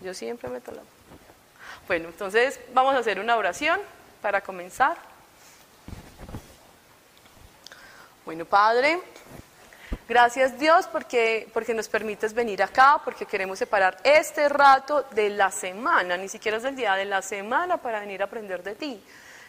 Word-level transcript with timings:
Yo 0.00 0.14
siempre 0.14 0.48
meto 0.48 0.70
la 0.70 0.82
Bueno, 1.86 2.08
entonces 2.08 2.60
vamos 2.72 2.94
a 2.94 2.98
hacer 2.98 3.18
una 3.18 3.36
oración 3.36 3.80
para 4.22 4.40
comenzar. 4.40 4.96
Bueno, 8.24 8.44
Padre, 8.44 9.00
gracias 10.08 10.58
Dios 10.58 10.86
porque, 10.86 11.48
porque 11.54 11.74
nos 11.74 11.88
permites 11.88 12.34
venir 12.34 12.62
acá, 12.62 13.00
porque 13.04 13.26
queremos 13.26 13.58
separar 13.58 13.96
este 14.04 14.48
rato 14.48 15.02
de 15.12 15.30
la 15.30 15.50
semana, 15.50 16.16
ni 16.16 16.28
siquiera 16.28 16.58
es 16.58 16.62
del 16.62 16.76
día 16.76 16.94
de 16.94 17.06
la 17.06 17.22
semana 17.22 17.78
para 17.78 18.00
venir 18.00 18.20
a 18.20 18.26
aprender 18.26 18.62
de 18.62 18.74
ti. 18.74 19.02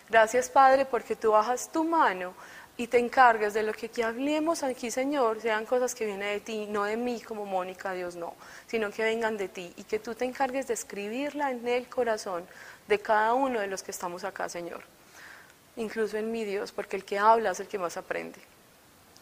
Gracias 0.09 0.50
Padre 0.50 0.86
porque 0.86 1.16
tú 1.16 1.31
bajas 1.31 1.70
tu 1.71 1.84
mano 1.84 2.34
y 2.80 2.88
te 2.88 2.98
encargas 2.98 3.54
de 3.54 3.61
lo 3.61 3.73
que 3.73 3.88
aquí 3.88 4.02
hablemos 4.02 4.64
aquí, 4.64 4.89
Señor, 4.89 5.41
sean 5.41 5.66
cosas 5.66 5.93
que 5.93 6.05
vienen 6.05 6.30
de 6.30 6.39
ti, 6.39 6.66
no 6.66 6.86
de 6.86 6.95
mí 6.95 7.20
como 7.20 7.45
Mónica, 7.45 7.91
Dios 7.91 8.16
no, 8.16 8.36
sino 8.67 8.90
que 8.90 9.03
vengan 9.03 9.36
de 9.36 9.49
ti 9.49 9.73
y 9.76 9.84
que 9.84 9.99
tú 9.99 10.16
te 10.16 10.23
encargues 10.23 10.66
de 10.67 10.76
escribirla 10.76 11.52
en 11.52 11.67
el 11.67 11.89
corazón 11.89 12.48
de 12.88 12.98
cada 13.00 13.34
uno 13.34 13.59
de 13.59 13.67
los 13.67 13.84
que 13.84 13.91
estamos 13.91 14.23
acá, 14.23 14.48
Señor. 14.48 14.81
Incluso 15.76 16.16
en 16.16 16.31
mi 16.31 16.45
Dios, 16.45 16.72
porque 16.72 16.95
el 16.95 17.03
que 17.03 17.20
habla 17.20 17.52
es 17.52 17.59
el 17.59 17.67
que 17.67 17.77
más 17.77 17.98
aprende. 17.98 18.39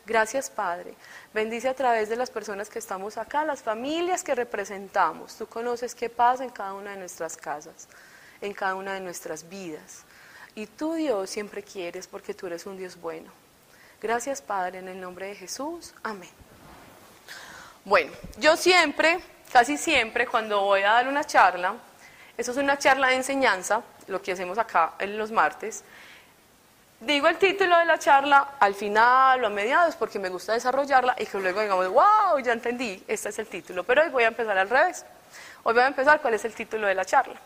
Gracias, 0.05 0.51
Padre. 0.51 0.93
Bendice 1.33 1.67
a 1.67 1.73
través 1.73 2.09
de 2.09 2.15
las 2.15 2.29
personas 2.29 2.69
que 2.69 2.77
estamos 2.77 3.17
acá, 3.17 3.43
las 3.43 3.63
familias 3.63 4.23
que 4.23 4.35
representamos. 4.35 5.35
Tú 5.35 5.47
conoces 5.47 5.95
qué 5.95 6.11
pasa 6.11 6.43
en 6.43 6.51
cada 6.51 6.75
una 6.75 6.91
de 6.91 6.97
nuestras 6.97 7.35
casas, 7.35 7.87
en 8.39 8.53
cada 8.53 8.75
una 8.75 8.93
de 8.93 8.99
nuestras 8.99 9.49
vidas. 9.49 10.03
Y 10.53 10.67
tú, 10.67 10.93
Dios, 10.93 11.31
siempre 11.31 11.63
quieres 11.63 12.05
porque 12.05 12.35
tú 12.35 12.45
eres 12.45 12.67
un 12.67 12.77
Dios 12.77 13.01
bueno. 13.01 13.46
Gracias, 14.01 14.41
Padre, 14.41 14.79
en 14.79 14.87
el 14.87 15.01
nombre 15.01 15.27
de 15.27 15.35
Jesús. 15.35 15.93
Amén. 16.03 16.29
Bueno, 17.83 18.11
yo 18.37 18.55
siempre, 18.55 19.19
casi 19.51 19.77
siempre, 19.77 20.27
cuando 20.27 20.61
voy 20.61 20.81
a 20.81 20.91
dar 20.91 21.07
una 21.07 21.23
charla, 21.23 21.73
eso 22.37 22.51
es 22.51 22.57
una 22.57 22.77
charla 22.77 23.07
de 23.07 23.15
enseñanza, 23.15 23.81
lo 24.07 24.21
que 24.21 24.33
hacemos 24.33 24.57
acá 24.57 24.93
en 24.99 25.17
los 25.17 25.31
martes, 25.31 25.83
digo 26.99 27.27
el 27.27 27.37
título 27.37 27.77
de 27.77 27.85
la 27.85 27.97
charla 27.97 28.55
al 28.59 28.75
final 28.75 29.43
o 29.43 29.47
a 29.47 29.49
mediados 29.49 29.95
porque 29.95 30.19
me 30.19 30.29
gusta 30.29 30.53
desarrollarla 30.53 31.15
y 31.17 31.25
que 31.25 31.39
luego 31.39 31.61
digamos, 31.61 31.87
wow, 31.87 32.39
ya 32.43 32.53
entendí, 32.53 33.03
este 33.07 33.29
es 33.29 33.39
el 33.39 33.47
título. 33.47 33.83
Pero 33.83 34.03
hoy 34.03 34.09
voy 34.09 34.23
a 34.23 34.27
empezar 34.27 34.57
al 34.57 34.69
revés. 34.69 35.05
Hoy 35.63 35.73
voy 35.73 35.83
a 35.83 35.87
empezar 35.87 36.21
cuál 36.21 36.35
es 36.35 36.45
el 36.45 36.53
título 36.53 36.87
de 36.87 36.93
la 36.93 37.05
charla. 37.05 37.39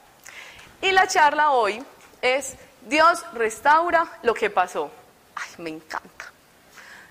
Y 0.82 0.92
la 0.92 1.08
charla 1.08 1.52
hoy 1.52 1.84
es 2.22 2.56
Dios 2.82 3.24
restaura 3.34 4.08
lo 4.24 4.34
que 4.34 4.50
pasó. 4.50 4.92
Ay, 5.36 5.64
me 5.64 5.70
encanta. 5.70 6.31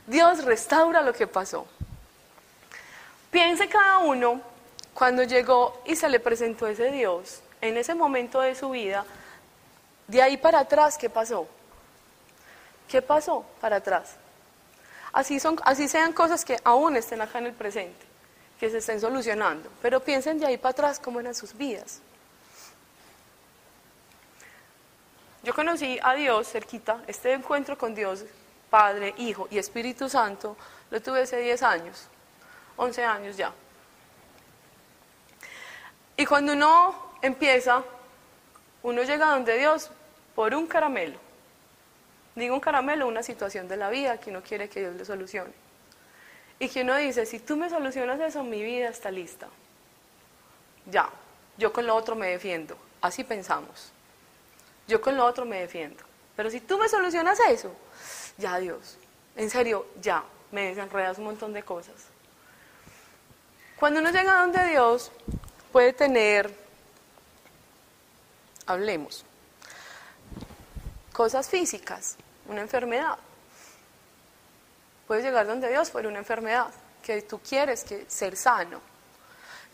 Dios 0.07 0.45
restaura 0.45 1.03
lo 1.03 1.13
que 1.13 1.27
pasó. 1.27 1.67
Piense 3.31 3.69
cada 3.69 3.99
uno 3.99 4.41
cuando 4.95 5.23
llegó 5.23 5.81
y 5.85 5.97
se 5.97 6.09
le 6.09 6.21
presentó 6.21 6.67
ese 6.67 6.91
Dios, 6.91 7.41
en 7.61 7.77
ese 7.77 7.95
momento 7.95 8.41
de 8.41 8.55
su 8.55 8.71
vida, 8.71 9.05
de 10.09 10.21
ahí 10.21 10.37
para 10.37 10.61
atrás, 10.61 10.99
¿qué 10.99 11.09
pasó? 11.09 11.47
¿Qué 12.89 13.01
pasó 13.01 13.45
para 13.61 13.77
atrás? 13.77 14.17
Así, 15.13 15.39
son, 15.39 15.61
así 15.65 15.89
sean 15.89 16.13
cosas 16.13 16.45
que 16.45 16.59
aún 16.65 16.97
estén 16.97 17.21
acá 17.21 17.39
en 17.39 17.47
el 17.47 17.53
presente, 17.53 18.05
que 18.59 18.71
se 18.71 18.79
estén 18.79 19.01
solucionando, 19.01 19.71
pero 19.81 20.01
piensen 20.01 20.39
de 20.41 20.47
ahí 20.47 20.57
para 20.57 20.73
atrás 20.73 20.99
cómo 20.99 21.21
eran 21.21 21.35
sus 21.35 21.57
vidas. 21.57 22.01
Yo 25.43 25.55
conocí 25.55 25.99
a 26.03 26.15
Dios 26.15 26.49
cerquita, 26.49 27.03
este 27.07 27.33
encuentro 27.33 27.79
con 27.79 27.95
Dios 27.95 28.25
Padre, 28.71 29.15
Hijo 29.19 29.49
y 29.51 29.59
Espíritu 29.59 30.09
Santo, 30.09 30.57
lo 30.91 31.03
tuve 31.03 31.23
hace 31.23 31.39
10 31.39 31.63
años, 31.63 32.07
11 32.77 33.05
años 33.05 33.37
ya. 33.37 33.53
Y 36.17 36.25
cuando 36.27 36.53
uno 36.53 36.95
empieza, 37.23 37.83
uno 38.83 39.03
llega 39.03 39.27
donde 39.27 39.59
Dios 39.59 39.91
por 40.35 40.55
un 40.55 40.67
caramelo. 40.67 41.19
Digo 42.35 42.55
un 42.55 42.61
caramelo, 42.61 43.09
una 43.09 43.23
situación 43.23 43.69
de 43.69 43.77
la 43.77 43.91
vida 43.91 44.19
que 44.19 44.31
uno 44.31 44.43
quiere 44.43 44.69
que 44.69 44.81
Dios 44.81 44.95
le 44.95 45.05
solucione. 45.05 45.53
Y 46.59 46.69
que 46.69 46.83
uno 46.83 46.97
dice, 46.97 47.27
si 47.27 47.41
tú 47.41 47.57
me 47.57 47.71
solucionas 47.71 48.21
eso, 48.21 48.45
mi 48.45 48.63
vida 48.63 48.89
está 48.89 49.11
lista. 49.11 49.49
Ya, 50.87 51.09
yo 51.57 51.73
con 51.73 51.87
lo 51.87 51.95
otro 51.95 52.15
me 52.15 52.29
defiendo. 52.29 52.77
Así 53.01 53.25
pensamos. 53.25 53.93
Yo 54.87 55.01
con 55.01 55.17
lo 55.17 55.25
otro 55.25 55.45
me 55.45 55.61
defiendo. 55.61 56.05
Pero 56.37 56.51
si 56.51 56.61
tú 56.61 56.79
me 56.79 56.89
solucionas 56.89 57.39
eso, 57.49 57.75
ya 58.41 58.59
Dios, 58.59 58.97
en 59.37 59.51
serio, 59.51 59.87
ya, 60.01 60.25
me 60.51 60.69
desenredas 60.69 61.19
un 61.19 61.25
montón 61.25 61.53
de 61.53 61.63
cosas. 61.63 61.95
Cuando 63.79 64.01
uno 64.01 64.11
llega 64.11 64.39
a 64.39 64.41
donde 64.43 64.67
Dios, 64.69 65.13
puede 65.73 65.93
tener, 65.93 66.53
hablemos, 68.67 69.25
cosas 71.13 71.49
físicas, 71.49 72.17
una 72.47 72.61
enfermedad. 72.61 73.19
Puedes 75.07 75.25
llegar 75.25 75.47
donde 75.47 75.69
Dios 75.69 75.91
por 75.91 76.07
una 76.07 76.19
enfermedad, 76.19 76.69
que 77.03 77.23
tú 77.23 77.41
quieres 77.41 77.85
que 77.85 78.05
ser 78.09 78.37
sano, 78.37 78.81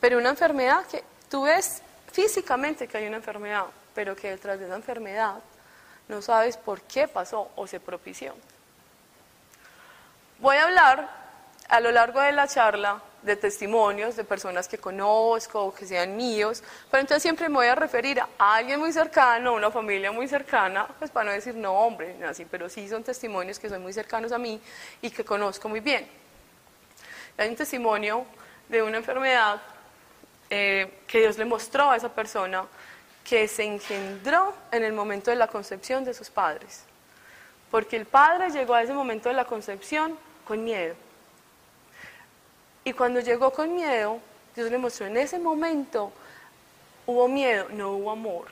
pero 0.01 0.19
una 0.19 0.31
enfermedad 0.31 0.87
que 0.87 1.03
tú 1.29 1.43
ves 1.43 1.83
físicamente 2.13 2.87
que 2.87 2.99
hay 2.99 3.07
una 3.07 3.17
enfermedad, 3.17 3.67
pero 3.95 4.15
que 4.15 4.31
detrás 4.31 4.59
de 4.59 4.67
esa 4.67 4.77
enfermedad 4.77 5.41
no 6.09 6.23
sabes 6.23 6.57
por 6.57 6.81
qué 6.83 7.09
pasó 7.09 7.51
o 7.57 7.67
se 7.67 7.81
propició. 7.81 8.35
Voy 10.39 10.57
a 10.57 10.65
hablar 10.65 11.09
a 11.69 11.81
lo 11.81 11.91
largo 11.91 12.21
de 12.21 12.31
la 12.33 12.47
charla 12.47 13.01
de 13.23 13.37
testimonios 13.37 14.17
de 14.17 14.25
personas 14.25 14.69
que 14.69 14.77
conozco 14.77 15.65
o 15.65 15.75
que 15.75 15.87
sean 15.87 16.15
míos, 16.15 16.63
pero 16.91 17.01
entonces 17.01 17.23
siempre 17.23 17.49
me 17.49 17.55
voy 17.55 17.67
a 17.69 17.75
referir 17.75 18.21
a 18.21 18.55
alguien 18.55 18.79
muy 18.79 18.93
cercano, 18.93 19.51
a 19.51 19.53
una 19.55 19.71
familia 19.71 20.13
muy 20.13 20.29
cercana, 20.29 20.87
pues 20.99 21.11
para 21.11 21.31
no 21.31 21.33
decir 21.33 21.55
no 21.55 21.73
hombre, 21.73 22.23
así, 22.25 22.45
pero 22.45 22.69
sí 22.69 22.87
son 22.87 23.03
testimonios 23.03 23.59
que 23.59 23.71
son 23.71 23.83
muy 23.83 23.95
cercanos 23.95 24.31
a 24.31 24.37
mí 24.39 24.61
y 25.01 25.11
que 25.11 25.25
conozco 25.25 25.71
muy 25.71 25.81
bien. 25.81 26.07
Hay 27.39 27.49
un 27.49 27.57
testimonio 27.57 28.27
de 28.69 28.83
una 28.83 28.99
enfermedad 28.99 29.61
eh, 30.51 31.01
que 31.07 31.21
Dios 31.21 31.39
le 31.39 31.47
mostró 31.47 31.91
a 31.91 31.97
esa 31.97 32.11
persona 32.11 32.67
que 33.25 33.49
se 33.49 33.65
engendró 33.65 34.55
en 34.71 34.85
el 34.85 34.93
momento 34.93 35.31
de 35.31 35.37
la 35.37 35.49
concepción 35.49 36.05
de 36.05 36.13
sus 36.13 36.29
padres. 36.29 36.85
Porque 37.71 37.97
el 37.97 38.05
padre 38.07 38.51
llegó 38.51 38.75
a 38.75 38.83
ese 38.83 38.93
momento 38.93 39.29
de 39.31 39.35
la 39.35 39.47
concepción 39.47 40.17
con 40.47 40.63
miedo. 40.65 40.95
Y 42.85 42.93
cuando 42.93 43.21
llegó 43.21 43.53
con 43.53 43.75
miedo, 43.75 44.21
Dios 44.55 44.71
le 44.71 44.79
mostró 44.79 45.07
en 45.07 45.17
ese 45.17 45.39
momento, 45.39 46.13
hubo 47.05 47.27
miedo, 47.29 47.67
no 47.71 47.93
hubo 47.93 48.11
amor. 48.13 48.47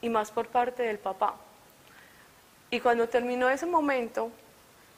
Y 0.00 0.08
más 0.08 0.32
por 0.32 0.48
parte 0.48 0.82
del 0.82 0.98
papá. 0.98 1.36
Y 2.70 2.80
cuando 2.80 3.08
terminó 3.08 3.48
ese 3.48 3.66
momento, 3.66 4.30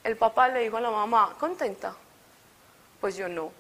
el 0.03 0.17
papá 0.17 0.49
le 0.49 0.61
dijo 0.61 0.79
a 0.79 0.81
la 0.81 0.91
mamá, 0.91 1.37
¿contenta? 1.39 1.95
Pues 3.01 3.17
yo 3.17 3.29
no. 3.29 3.53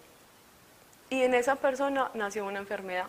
Y 1.10 1.22
en 1.22 1.34
esa 1.34 1.56
persona 1.56 2.10
nació 2.14 2.46
una 2.46 2.60
enfermedad. 2.60 3.06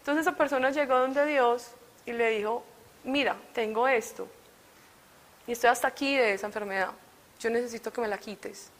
Entonces 0.00 0.26
esa 0.26 0.36
persona 0.36 0.70
llegó 0.70 0.98
donde 0.98 1.24
Dios 1.24 1.70
y 2.04 2.12
le 2.12 2.30
dijo, 2.30 2.64
mira, 3.04 3.36
tengo 3.54 3.86
esto. 3.86 4.26
Y 5.46 5.52
estoy 5.52 5.70
hasta 5.70 5.86
aquí 5.86 6.16
de 6.16 6.34
esa 6.34 6.48
enfermedad 6.48 6.90
yo 7.42 7.50
necesito 7.50 7.92
que 7.92 8.00
me 8.00 8.06
la 8.06 8.18
quites, 8.18 8.70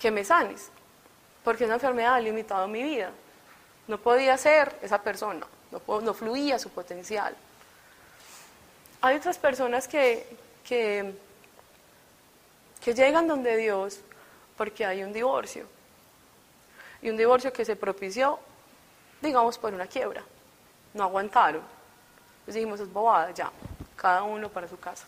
que 0.00 0.10
me 0.10 0.24
sanes, 0.24 0.68
porque 1.44 1.64
esa 1.64 1.74
enfermedad 1.74 2.14
ha 2.14 2.20
limitado 2.20 2.66
mi 2.66 2.82
vida. 2.82 3.12
No 3.86 3.98
podía 3.98 4.36
ser 4.36 4.76
esa 4.82 5.00
persona, 5.00 5.46
no, 5.70 6.00
no 6.00 6.12
fluía 6.14 6.58
su 6.58 6.70
potencial. 6.70 7.36
Hay 9.00 9.16
otras 9.16 9.38
personas 9.38 9.86
que, 9.86 10.26
que, 10.64 11.14
que 12.80 12.94
llegan 12.94 13.28
donde 13.28 13.56
Dios 13.56 14.00
porque 14.56 14.84
hay 14.84 15.04
un 15.04 15.12
divorcio. 15.12 15.66
Y 17.00 17.10
un 17.10 17.16
divorcio 17.16 17.52
que 17.52 17.64
se 17.64 17.76
propició, 17.76 18.40
digamos, 19.22 19.56
por 19.58 19.72
una 19.72 19.86
quiebra. 19.86 20.24
No 20.94 21.04
aguantaron. 21.04 21.62
Entonces 22.40 22.54
dijimos, 22.54 22.80
es 22.80 22.92
bobada, 22.92 23.30
ya, 23.30 23.52
cada 23.94 24.24
uno 24.24 24.48
para 24.48 24.66
su 24.66 24.78
casa 24.80 25.06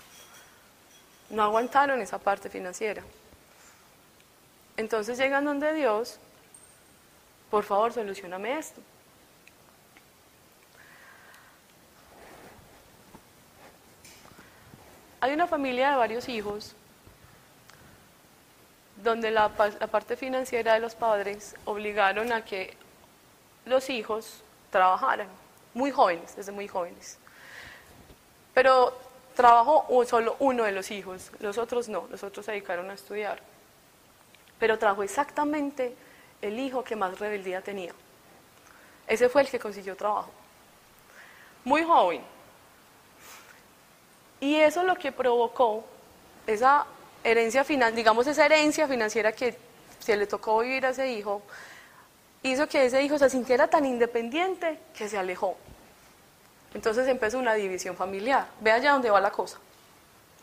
no 1.31 1.43
aguantaron 1.43 2.01
esa 2.01 2.19
parte 2.19 2.49
financiera. 2.49 3.03
Entonces 4.77 5.19
llegan 5.19 5.45
donde 5.45 5.73
Dios, 5.75 6.19
por 7.51 7.65
favor, 7.65 7.93
solucioname 7.93 8.59
esto. 8.59 8.81
Hay 15.21 15.33
una 15.33 15.49
familia 15.49 15.91
de 15.91 15.97
varios 15.97 16.29
hijos 16.29 16.77
donde 19.03 19.31
la, 19.31 19.51
la, 19.81 19.87
parte 19.89 20.17
financiera 20.17 20.75
de 20.75 20.81
los 20.81 20.95
padres 20.95 21.57
obligaron 21.65 22.33
a 22.33 22.45
que 22.45 22.77
los 23.65 23.91
hijos 23.91 24.43
trabajaran, 24.71 25.29
muy 25.75 25.91
jóvenes, 25.91 26.37
desde 26.37 26.53
muy 26.53 26.69
jóvenes. 26.69 27.19
Pero 28.55 28.97
trabajó 29.39 29.87
solo 30.05 30.35
uno 30.41 30.65
de 30.65 30.73
los 30.73 30.91
hijos, 30.91 31.31
los 31.39 31.59
otros 31.59 31.89
no, 31.89 32.09
los 32.11 32.25
otros 32.25 32.45
se 32.45 32.51
dedicaron 32.51 32.91
a 32.91 32.95
estudiar. 32.95 33.39
Pero 34.59 34.81
trajo 34.81 35.05
exactamente 35.05 35.95
el 36.43 36.59
hijo 36.59 36.83
que 36.83 36.97
más 36.97 37.21
rebeldía 37.21 37.61
tenía. 37.61 37.93
Ese 39.07 39.29
fue 39.29 39.43
el 39.43 39.49
que 39.49 39.61
consiguió 39.61 39.95
trabajo. 39.95 40.33
Muy 41.63 41.85
joven. 41.85 42.21
Y 44.41 44.57
eso 44.57 44.83
lo 44.83 44.97
que 44.97 45.13
provocó, 45.13 45.85
esa 46.45 46.85
herencia 47.23 47.63
final, 47.63 47.95
digamos 47.95 48.27
esa 48.27 48.45
herencia 48.45 48.89
financiera 48.89 49.31
que 49.31 49.57
se 50.01 50.17
le 50.17 50.27
tocó 50.27 50.59
vivir 50.59 50.85
a 50.85 50.89
ese 50.89 51.13
hijo, 51.13 51.43
hizo 52.43 52.69
que 52.69 52.87
ese 52.87 53.05
hijo 53.05 53.17
se 53.17 53.31
sintiera 53.31 53.69
tan 53.69 53.87
independiente 53.87 54.81
que 54.97 55.09
se 55.09 55.17
alejó. 55.17 55.57
Entonces 56.75 57.09
empezó 57.09 57.39
una 57.39 57.55
división 57.55 57.97
familiar. 57.97 58.47
Ve 58.61 58.73
allá 58.73 58.93
dónde 58.93 59.11
va 59.11 59.21
la 59.21 59.31
cosa. 59.31 59.59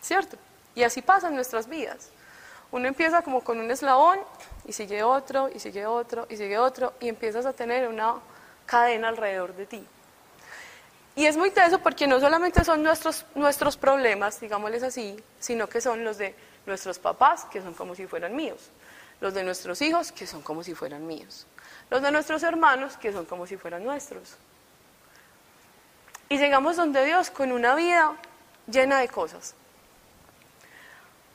¿Cierto? 0.02 0.38
Y 0.76 0.84
así 0.84 1.02
pasa 1.02 1.30
en 1.30 1.36
nuestras 1.36 1.68
vidas. 1.68 2.10
Uno 2.72 2.88
empieza 2.88 3.22
como 3.22 3.42
con 3.42 3.60
un 3.60 3.72
eslabón 3.72 4.20
y 4.66 4.74
sigue 4.74 5.04
otro, 5.04 5.50
y 5.54 5.60
sigue 5.60 5.86
otro, 5.86 6.28
y 6.30 6.38
sigue 6.38 6.58
otro, 6.58 6.94
y 7.00 7.08
empiezas 7.08 7.46
a 7.46 7.54
tener 7.54 7.88
una 7.88 8.16
cadena 8.66 9.08
alrededor 9.08 9.56
de 9.56 9.66
ti. 9.66 9.88
Y 11.16 11.28
es 11.28 11.38
muy 11.38 11.52
teso 11.52 11.80
porque 11.80 12.08
no 12.08 12.20
solamente 12.20 12.64
son 12.66 12.84
nuestros, 12.84 13.26
nuestros 13.36 13.78
problemas, 13.78 14.40
digámosles 14.42 14.84
así, 14.84 15.16
sino 15.40 15.70
que 15.70 15.80
son 15.80 16.04
los 16.04 16.18
de 16.18 16.36
nuestros 16.66 17.00
papás, 17.00 17.46
que 17.46 17.62
son 17.62 17.74
como 17.74 17.96
si 17.96 18.06
fueran 18.06 18.36
míos, 18.36 18.70
los 19.22 19.34
de 19.34 19.44
nuestros 19.44 19.82
hijos, 19.82 20.12
que 20.12 20.28
son 20.28 20.42
como 20.42 20.62
si 20.62 20.76
fueran 20.76 21.08
míos, 21.08 21.48
los 21.90 22.02
de 22.02 22.12
nuestros 22.12 22.44
hermanos, 22.44 22.98
que 22.98 23.14
son 23.14 23.26
como 23.26 23.48
si 23.48 23.56
fueran 23.56 23.86
nuestros. 23.86 24.36
Y 26.30 26.38
llegamos 26.38 26.76
donde 26.76 27.06
Dios 27.06 27.30
con 27.30 27.52
una 27.52 27.76
vida 27.76 28.16
llena 28.68 29.00
de 29.00 29.08
cosas. 29.08 29.56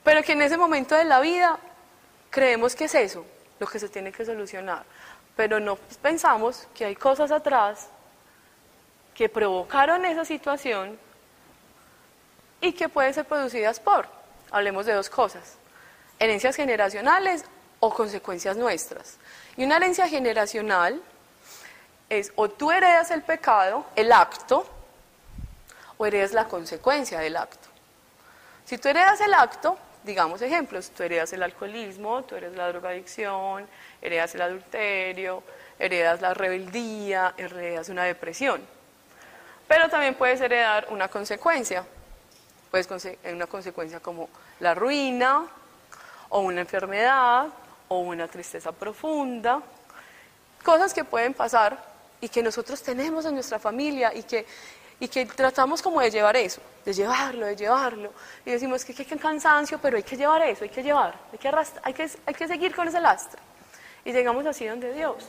Pero 0.03 0.23
que 0.23 0.33
en 0.33 0.43
ese 0.43 0.57
momento 0.57 0.95
de 0.95 1.05
la 1.05 1.21
vida 1.21 1.59
creemos 2.31 2.75
que 2.75 2.85
es 2.85 2.95
eso 2.95 3.25
lo 3.59 3.67
que 3.67 3.79
se 3.79 3.89
tiene 3.89 4.11
que 4.11 4.25
solucionar. 4.25 4.85
Pero 5.37 5.61
no 5.61 5.77
pensamos 5.77 6.67
que 6.75 6.85
hay 6.85 6.97
cosas 6.97 7.31
atrás 7.31 7.89
que 9.15 9.29
provocaron 9.29 10.05
esa 10.05 10.25
situación 10.25 10.99
y 12.61 12.73
que 12.73 12.89
pueden 12.89 13.15
ser 13.15 13.27
producidas 13.27 13.81
por, 13.81 14.07
hablemos 14.51 14.87
de 14.87 14.95
dos 14.95 15.09
cosas, 15.09 15.57
herencias 16.19 16.57
generacionales 16.57 17.45
o 17.81 17.93
consecuencias 17.93 18.57
nuestras. 18.57 19.19
Y 19.57 19.65
una 19.65 19.77
herencia 19.77 20.09
generacional 20.09 21.03
es 22.09 22.33
o 22.37 22.49
tú 22.49 22.71
heredas 22.71 23.11
el 23.11 23.23
pecado, 23.23 23.87
el 23.97 24.13
acto, 24.13 24.67
o 26.01 26.07
heredas 26.07 26.33
la 26.33 26.49
consecuencia 26.49 27.19
del 27.21 27.37
acto. 27.37 27.69
Si 28.65 28.79
tú 28.79 28.89
heredas 28.89 29.21
el 29.21 29.35
acto, 29.35 29.77
digamos 30.03 30.41
ejemplos, 30.41 30.93
tú 30.97 31.03
heredas 31.03 31.31
el 31.35 31.43
alcoholismo, 31.43 32.23
tú 32.23 32.37
heredas 32.37 32.57
la 32.57 32.69
drogadicción, 32.69 33.67
heredas 34.01 34.35
el 34.35 34.41
adulterio, 34.41 35.43
heredas 35.79 36.23
la 36.23 36.33
rebeldía, 36.33 37.35
heredas 37.37 37.91
una 37.91 38.05
depresión. 38.05 38.63
Pero 39.69 39.91
también 39.91 40.15
puedes 40.15 40.41
heredar 40.41 40.87
una 40.89 41.09
consecuencia, 41.09 41.85
puedes 42.71 42.89
una 43.31 43.47
consecuencia 43.47 44.01
como 44.01 44.31
la 44.59 44.75
ruina, 44.75 45.45
o 46.31 46.41
una 46.41 46.63
enfermedad, 46.63 47.49
o 47.89 47.99
una 47.99 48.27
tristeza 48.27 48.73
profunda, 48.73 49.61
cosas 50.65 50.95
que 50.95 51.05
pueden 51.05 51.35
pasar 51.35 51.77
y 52.23 52.31
que 52.31 52.43
nosotros 52.43 52.83
tenemos 52.83 53.27
en 53.27 53.35
nuestra 53.35 53.59
familia 53.59 54.15
y 54.15 54.23
que 54.23 54.47
y 55.01 55.09
que 55.09 55.25
tratamos 55.25 55.81
como 55.81 56.01
de 56.01 56.11
llevar 56.11 56.37
eso, 56.37 56.61
de 56.85 56.93
llevarlo, 56.93 57.47
de 57.47 57.57
llevarlo, 57.57 58.13
y 58.45 58.51
decimos 58.51 58.85
que 58.85 58.95
qué 58.95 59.05
cansancio, 59.17 59.81
pero 59.81 59.97
hay 59.97 60.03
que 60.03 60.17
llevar 60.17 60.43
eso, 60.43 60.63
hay 60.63 60.71
que 60.71 60.83
llevar, 60.83 61.19
hay 61.33 61.39
que, 61.39 61.49
hay, 61.83 61.95
que, 61.95 62.11
hay 62.27 62.35
que 62.35 62.47
seguir 62.47 62.77
con 62.77 62.87
ese 62.87 63.01
lastre. 63.01 63.41
Y 64.05 64.13
llegamos 64.13 64.45
así 64.47 64.67
donde 64.67 64.93
Dios. 64.93 65.27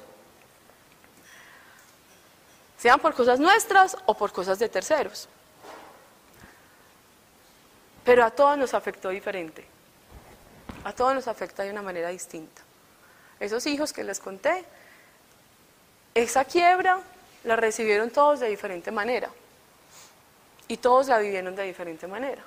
Sean 2.78 3.00
por 3.00 3.14
cosas 3.14 3.40
nuestras 3.40 3.98
o 4.06 4.14
por 4.14 4.32
cosas 4.34 4.60
de 4.60 4.68
terceros. 4.68 5.30
Pero 8.04 8.26
a 8.26 8.32
todos 8.32 8.58
nos 8.58 8.74
afectó 8.74 9.10
diferente. 9.10 9.66
A 10.84 10.92
todos 10.92 11.14
nos 11.14 11.28
afecta 11.28 11.64
de 11.64 11.70
una 11.70 11.82
manera 11.82 12.10
distinta. 12.10 12.62
Esos 13.40 13.66
hijos 13.68 13.94
que 13.94 14.04
les 14.04 14.20
conté, 14.20 14.66
esa 16.14 16.44
quiebra 16.44 17.00
la 17.44 17.56
recibieron 17.56 18.10
todos 18.10 18.40
de 18.40 18.50
diferente 18.50 18.92
manera. 18.92 19.30
Y 20.72 20.78
todos 20.78 21.08
la 21.08 21.18
vivieron 21.18 21.54
de 21.54 21.64
diferente 21.64 22.08
manera. 22.08 22.42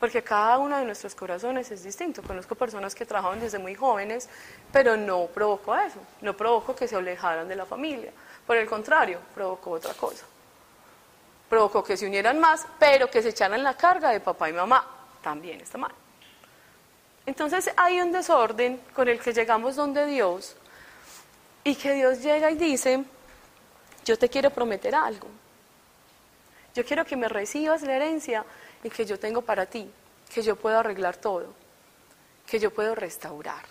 Porque 0.00 0.22
cada 0.22 0.56
uno 0.56 0.78
de 0.78 0.84
nuestros 0.86 1.14
corazones 1.14 1.70
es 1.70 1.84
distinto. 1.84 2.22
Conozco 2.22 2.54
personas 2.54 2.94
que 2.94 3.04
trabajaban 3.04 3.38
desde 3.38 3.58
muy 3.58 3.74
jóvenes, 3.74 4.30
pero 4.72 4.96
no 4.96 5.26
provocó 5.26 5.76
eso. 5.76 5.98
No 6.22 6.34
provocó 6.34 6.74
que 6.74 6.88
se 6.88 6.96
alejaran 6.96 7.46
de 7.46 7.54
la 7.54 7.66
familia. 7.66 8.12
Por 8.46 8.56
el 8.56 8.66
contrario, 8.66 9.18
provocó 9.34 9.72
otra 9.72 9.92
cosa. 9.92 10.24
Provocó 11.46 11.84
que 11.84 11.98
se 11.98 12.06
unieran 12.06 12.40
más, 12.40 12.66
pero 12.78 13.10
que 13.10 13.20
se 13.20 13.28
echaran 13.28 13.62
la 13.62 13.76
carga 13.76 14.08
de 14.08 14.20
papá 14.20 14.48
y 14.48 14.54
mamá. 14.54 14.82
También 15.20 15.60
está 15.60 15.76
mal. 15.76 15.92
Entonces 17.26 17.70
hay 17.76 18.00
un 18.00 18.10
desorden 18.10 18.80
con 18.94 19.06
el 19.06 19.20
que 19.20 19.34
llegamos 19.34 19.76
donde 19.76 20.06
Dios 20.06 20.56
y 21.62 21.74
que 21.74 21.92
Dios 21.92 22.22
llega 22.22 22.50
y 22.50 22.54
dice, 22.54 23.04
yo 24.02 24.18
te 24.18 24.30
quiero 24.30 24.48
prometer 24.48 24.94
algo. 24.94 25.28
Yo 26.74 26.84
quiero 26.84 27.04
que 27.04 27.16
me 27.16 27.28
recibas 27.28 27.82
la 27.82 27.94
herencia 27.94 28.44
y 28.82 28.90
que 28.90 29.06
yo 29.06 29.18
tengo 29.18 29.42
para 29.42 29.66
ti, 29.66 29.90
que 30.32 30.42
yo 30.42 30.56
puedo 30.56 30.78
arreglar 30.78 31.16
todo, 31.16 31.52
que 32.46 32.58
yo 32.58 32.72
puedo 32.72 32.94
restaurar. 32.94 33.64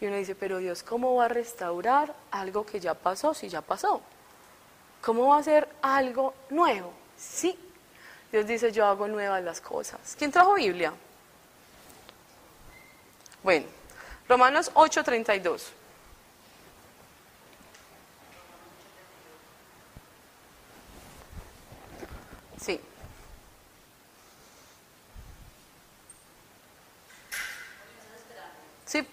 Y 0.00 0.06
uno 0.06 0.16
dice, 0.16 0.34
pero 0.34 0.58
Dios, 0.58 0.82
¿cómo 0.82 1.14
va 1.14 1.26
a 1.26 1.28
restaurar 1.28 2.12
algo 2.32 2.66
que 2.66 2.80
ya 2.80 2.94
pasó 2.94 3.32
si 3.34 3.48
ya 3.48 3.60
pasó? 3.60 4.02
¿Cómo 5.00 5.28
va 5.28 5.36
a 5.36 5.40
hacer 5.40 5.68
algo 5.80 6.34
nuevo? 6.50 6.92
Sí. 7.16 7.56
Dios 8.32 8.46
dice, 8.46 8.72
yo 8.72 8.86
hago 8.86 9.06
nuevas 9.06 9.42
las 9.44 9.60
cosas. 9.60 10.16
¿Quién 10.18 10.32
trajo 10.32 10.54
Biblia? 10.54 10.92
Bueno, 13.42 13.66
Romanos 14.28 14.72
8:32. 14.74 15.68
Sí. 22.62 22.80
Sí. 28.86 29.00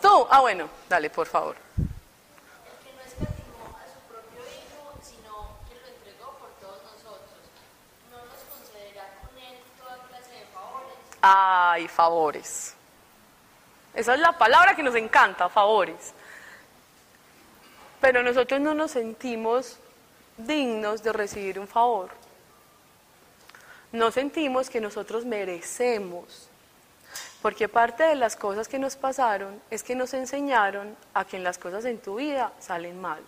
Tú, 0.00 0.26
ah 0.30 0.40
bueno, 0.40 0.70
dale, 0.88 1.10
por 1.10 1.26
favor. 1.26 1.56
El 1.76 1.84
que 2.86 2.94
no 2.94 3.02
escatimó 3.02 3.76
a 3.76 3.84
su 3.84 4.00
propio 4.08 4.40
Hijo, 4.40 4.94
sino 5.02 5.58
que 5.68 5.74
lo 5.78 5.88
entregó 5.88 6.32
por 6.38 6.48
todos 6.58 6.82
nosotros, 6.84 7.36
¿no 8.10 8.16
nos 8.16 8.40
concederá 8.48 9.04
con 9.20 9.36
él 9.36 9.58
toda 9.78 9.98
clase 10.08 10.30
de 10.30 10.46
favores? 10.54 10.96
Ay, 11.20 11.86
favores. 11.86 12.74
Esa 13.92 14.14
es 14.14 14.20
la 14.20 14.38
palabra 14.38 14.74
que 14.74 14.82
nos 14.82 14.94
encanta, 14.94 15.50
favores 15.50 16.14
pero 18.00 18.22
nosotros 18.22 18.60
no 18.60 18.74
nos 18.74 18.92
sentimos 18.92 19.76
dignos 20.36 21.02
de 21.02 21.12
recibir 21.12 21.58
un 21.58 21.68
favor. 21.68 22.10
No 23.92 24.10
sentimos 24.10 24.70
que 24.70 24.80
nosotros 24.80 25.24
merecemos, 25.24 26.48
porque 27.42 27.68
parte 27.68 28.04
de 28.04 28.14
las 28.14 28.36
cosas 28.36 28.68
que 28.68 28.78
nos 28.78 28.96
pasaron 28.96 29.60
es 29.70 29.82
que 29.82 29.94
nos 29.94 30.14
enseñaron 30.14 30.96
a 31.12 31.24
que 31.24 31.36
en 31.36 31.44
las 31.44 31.58
cosas 31.58 31.84
en 31.84 31.98
tu 31.98 32.16
vida 32.16 32.52
salen 32.60 33.00
mal, 33.00 33.20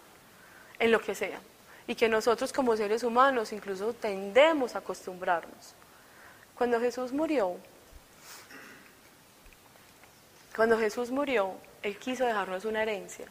en 0.79 0.93
lo 0.93 1.00
que 1.00 1.14
sea, 1.14 1.41
y 1.87 1.95
que 1.95 2.09
nosotros 2.09 2.52
como 2.52 2.76
seres 2.76 3.02
humanos 3.02 3.52
incluso 3.52 3.93
tendemos 3.93 4.75
a 4.75 4.79
acostumbrarnos. 4.79 5.75
Cuando 6.57 6.79
Jesús 6.79 7.12
murió, 7.12 7.57
cuando 10.55 10.79
Jesús 10.79 11.11
murió, 11.11 11.55
Él 11.83 11.99
quiso 11.99 12.25
dejarnos 12.25 12.64
una 12.64 12.83
herencia. 12.83 13.26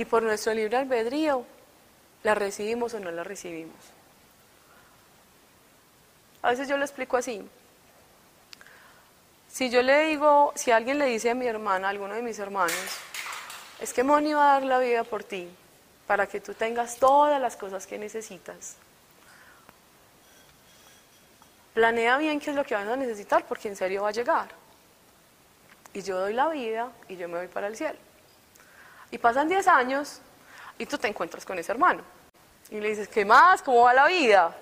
Y 0.00 0.06
por 0.06 0.22
nuestro 0.22 0.54
libre 0.54 0.78
albedrío, 0.78 1.44
la 2.22 2.34
recibimos 2.34 2.94
o 2.94 3.00
no 3.00 3.10
la 3.10 3.22
recibimos. 3.22 3.76
A 6.40 6.48
veces 6.48 6.68
yo 6.68 6.78
lo 6.78 6.86
explico 6.86 7.18
así. 7.18 7.46
Si 9.50 9.68
yo 9.68 9.82
le 9.82 10.06
digo, 10.06 10.54
si 10.56 10.70
alguien 10.70 10.98
le 10.98 11.04
dice 11.04 11.28
a 11.28 11.34
mi 11.34 11.46
hermana, 11.46 11.88
a 11.88 11.90
alguno 11.90 12.14
de 12.14 12.22
mis 12.22 12.38
hermanos, 12.38 12.72
es 13.78 13.92
que 13.92 14.02
Moni 14.02 14.32
va 14.32 14.52
a 14.52 14.52
dar 14.54 14.62
la 14.62 14.78
vida 14.78 15.04
por 15.04 15.22
ti, 15.22 15.50
para 16.06 16.26
que 16.26 16.40
tú 16.40 16.54
tengas 16.54 16.96
todas 16.96 17.38
las 17.38 17.56
cosas 17.56 17.86
que 17.86 17.98
necesitas. 17.98 18.76
Planea 21.74 22.16
bien 22.16 22.40
qué 22.40 22.48
es 22.48 22.56
lo 22.56 22.64
que 22.64 22.74
vas 22.74 22.88
a 22.88 22.96
necesitar, 22.96 23.44
porque 23.44 23.68
en 23.68 23.76
serio 23.76 24.04
va 24.04 24.08
a 24.08 24.12
llegar. 24.12 24.48
Y 25.92 26.00
yo 26.00 26.18
doy 26.18 26.32
la 26.32 26.48
vida 26.48 26.90
y 27.06 27.16
yo 27.18 27.28
me 27.28 27.36
voy 27.36 27.48
para 27.48 27.66
el 27.66 27.76
cielo. 27.76 27.98
Y 29.10 29.18
pasan 29.18 29.48
10 29.48 29.66
años 29.68 30.20
y 30.78 30.86
tú 30.86 30.98
te 30.98 31.08
encuentras 31.08 31.44
con 31.44 31.58
ese 31.58 31.72
hermano. 31.72 32.02
Y 32.70 32.80
le 32.80 32.90
dices, 32.90 33.08
¿qué 33.08 33.24
más? 33.24 33.62
¿Cómo 33.62 33.82
va 33.82 33.94
la 33.94 34.06
vida? 34.06 34.56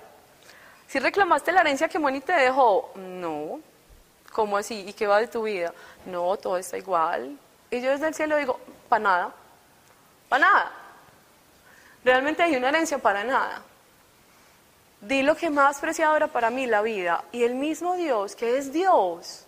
Si 0.86 0.98
reclamaste 0.98 1.52
la 1.52 1.60
herencia 1.60 1.88
que 1.88 1.98
Moni 1.98 2.20
te 2.20 2.32
dejó, 2.32 2.92
no. 2.96 3.60
¿cómo 4.38 4.56
así? 4.56 4.84
¿Y 4.86 4.92
qué 4.92 5.06
va 5.06 5.18
de 5.18 5.26
tu 5.26 5.42
vida? 5.42 5.72
No, 6.06 6.36
todo 6.36 6.58
está 6.58 6.78
igual. 6.78 7.36
Y 7.72 7.80
yo 7.80 7.90
desde 7.90 8.06
el 8.06 8.14
cielo 8.14 8.36
digo, 8.36 8.60
para 8.88 9.02
nada, 9.02 9.34
para 10.28 10.46
nada. 10.46 10.72
Realmente 12.04 12.44
hay 12.44 12.54
una 12.54 12.68
herencia 12.68 12.98
para 12.98 13.24
nada. 13.24 13.62
Di 15.00 15.22
lo 15.22 15.36
que 15.36 15.50
más 15.50 15.80
preciado 15.80 16.16
era 16.16 16.28
para 16.28 16.50
mí, 16.50 16.66
la 16.66 16.82
vida. 16.82 17.24
Y 17.32 17.42
el 17.42 17.56
mismo 17.56 17.96
Dios, 17.96 18.36
que 18.36 18.58
es 18.58 18.72
Dios, 18.72 19.44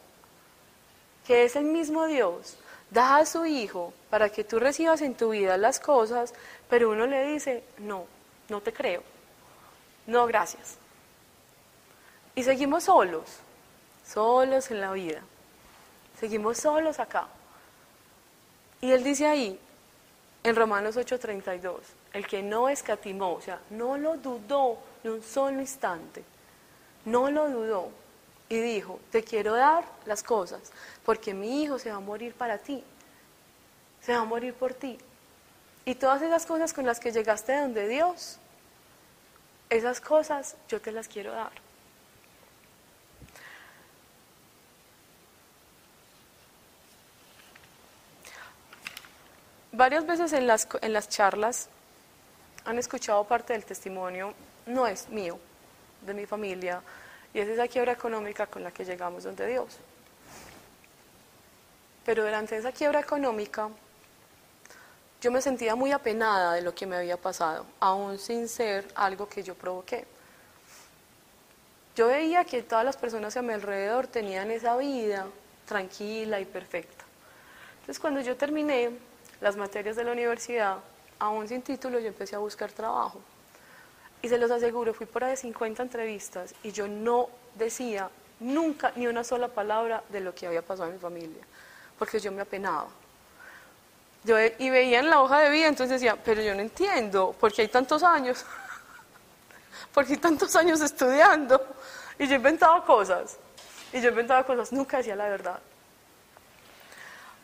que 1.26 1.44
es 1.44 1.54
el 1.54 1.64
mismo 1.64 2.06
Dios, 2.06 2.56
da 2.90 3.16
a 3.16 3.26
su 3.26 3.46
Hijo 3.46 3.92
para 4.10 4.28
que 4.28 4.44
tú 4.44 4.58
recibas 4.58 5.00
en 5.02 5.14
tu 5.14 5.30
vida 5.30 5.56
las 5.56 5.80
cosas, 5.80 6.34
pero 6.68 6.90
uno 6.90 7.06
le 7.06 7.24
dice, 7.26 7.64
no, 7.78 8.04
no 8.48 8.60
te 8.60 8.72
creo. 8.72 9.02
No, 10.06 10.26
gracias. 10.26 10.76
Y 12.34 12.42
seguimos 12.42 12.84
solos, 12.84 13.24
solos 14.06 14.70
en 14.70 14.80
la 14.80 14.92
vida. 14.92 15.22
Seguimos 16.18 16.58
solos 16.58 16.98
acá. 16.98 17.26
Y 18.80 18.92
él 18.92 19.04
dice 19.04 19.26
ahí, 19.26 19.58
en 20.42 20.56
Romanos 20.56 20.96
8:32, 20.96 21.80
el 22.12 22.26
que 22.26 22.42
no 22.42 22.68
escatimó, 22.68 23.34
o 23.34 23.40
sea, 23.40 23.60
no 23.70 23.98
lo 23.98 24.16
dudó 24.16 24.78
ni 25.02 25.10
un 25.10 25.22
solo 25.22 25.60
instante, 25.60 26.24
no 27.04 27.30
lo 27.30 27.48
dudó 27.48 27.90
y 28.50 28.58
dijo, 28.60 28.98
te 29.12 29.22
quiero 29.22 29.54
dar 29.54 29.84
las 30.04 30.24
cosas, 30.24 30.60
porque 31.06 31.32
mi 31.32 31.62
hijo 31.62 31.78
se 31.78 31.90
va 31.90 31.96
a 31.96 32.00
morir 32.00 32.34
para 32.34 32.58
ti, 32.58 32.82
se 34.02 34.12
va 34.12 34.22
a 34.22 34.24
morir 34.24 34.54
por 34.54 34.74
ti. 34.74 34.98
Y 35.84 35.94
todas 35.94 36.20
esas 36.20 36.44
cosas 36.46 36.72
con 36.72 36.84
las 36.84 36.98
que 36.98 37.12
llegaste 37.12 37.52
de 37.52 37.60
donde 37.60 37.86
Dios, 37.86 38.38
esas 39.70 40.00
cosas 40.00 40.56
yo 40.68 40.80
te 40.80 40.90
las 40.90 41.06
quiero 41.06 41.30
dar. 41.30 41.52
Varias 49.70 50.04
veces 50.04 50.32
en 50.32 50.48
las, 50.48 50.66
en 50.82 50.92
las 50.92 51.08
charlas 51.08 51.68
han 52.64 52.80
escuchado 52.80 53.22
parte 53.22 53.52
del 53.52 53.64
testimonio, 53.64 54.34
no 54.66 54.88
es 54.88 55.08
mío, 55.08 55.38
de 56.04 56.14
mi 56.14 56.26
familia, 56.26 56.82
y 57.32 57.40
es 57.40 57.48
esa 57.48 57.68
quiebra 57.68 57.92
económica 57.92 58.46
con 58.46 58.62
la 58.62 58.70
que 58.70 58.84
llegamos 58.84 59.24
donde 59.24 59.46
Dios. 59.46 59.78
Pero 62.04 62.24
durante 62.24 62.56
esa 62.56 62.72
quiebra 62.72 63.00
económica, 63.00 63.68
yo 65.20 65.30
me 65.30 65.42
sentía 65.42 65.74
muy 65.74 65.92
apenada 65.92 66.54
de 66.54 66.62
lo 66.62 66.74
que 66.74 66.86
me 66.86 66.96
había 66.96 67.16
pasado, 67.16 67.66
aún 67.78 68.18
sin 68.18 68.48
ser 68.48 68.88
algo 68.94 69.28
que 69.28 69.42
yo 69.42 69.54
provoqué. 69.54 70.06
Yo 71.94 72.06
veía 72.06 72.44
que 72.44 72.62
todas 72.62 72.84
las 72.84 72.96
personas 72.96 73.36
a 73.36 73.42
mi 73.42 73.52
alrededor 73.52 74.06
tenían 74.06 74.50
esa 74.50 74.76
vida 74.76 75.26
tranquila 75.66 76.40
y 76.40 76.46
perfecta. 76.46 77.04
Entonces 77.80 78.00
cuando 78.00 78.20
yo 78.22 78.36
terminé 78.36 78.90
las 79.40 79.56
materias 79.56 79.96
de 79.96 80.04
la 80.04 80.12
universidad, 80.12 80.78
aún 81.18 81.46
sin 81.48 81.62
título, 81.62 82.00
yo 82.00 82.08
empecé 82.08 82.36
a 82.36 82.38
buscar 82.38 82.72
trabajo. 82.72 83.20
Y 84.22 84.28
se 84.28 84.38
los 84.38 84.50
aseguro, 84.50 84.92
fui 84.92 85.06
por 85.06 85.24
ahí 85.24 85.30
de 85.30 85.36
50 85.36 85.82
entrevistas 85.82 86.54
y 86.62 86.72
yo 86.72 86.86
no 86.86 87.28
decía 87.54 88.10
nunca 88.40 88.92
ni 88.96 89.06
una 89.06 89.24
sola 89.24 89.48
palabra 89.48 90.02
de 90.08 90.20
lo 90.20 90.34
que 90.34 90.46
había 90.46 90.62
pasado 90.62 90.88
en 90.88 90.94
mi 90.94 91.00
familia, 91.00 91.42
porque 91.98 92.18
yo 92.18 92.32
me 92.32 92.42
apenaba. 92.42 92.88
Yo, 94.24 94.36
y 94.58 94.68
veía 94.68 94.98
en 94.98 95.08
la 95.08 95.22
hoja 95.22 95.40
de 95.40 95.50
vida, 95.50 95.68
entonces 95.68 96.00
decía, 96.00 96.16
pero 96.22 96.42
yo 96.42 96.54
no 96.54 96.60
entiendo, 96.60 97.34
porque 97.40 97.62
hay 97.62 97.68
tantos 97.68 98.02
años, 98.02 98.44
porque 99.94 100.12
hay 100.12 100.18
tantos 100.18 100.54
años 100.56 100.80
estudiando, 100.80 101.60
y 102.18 102.26
yo 102.26 102.34
inventaba 102.34 102.84
cosas, 102.84 103.38
y 103.92 104.00
yo 104.00 104.10
inventaba 104.10 104.44
cosas, 104.44 104.72
nunca 104.72 104.98
decía 104.98 105.16
la 105.16 105.28
verdad. 105.28 105.58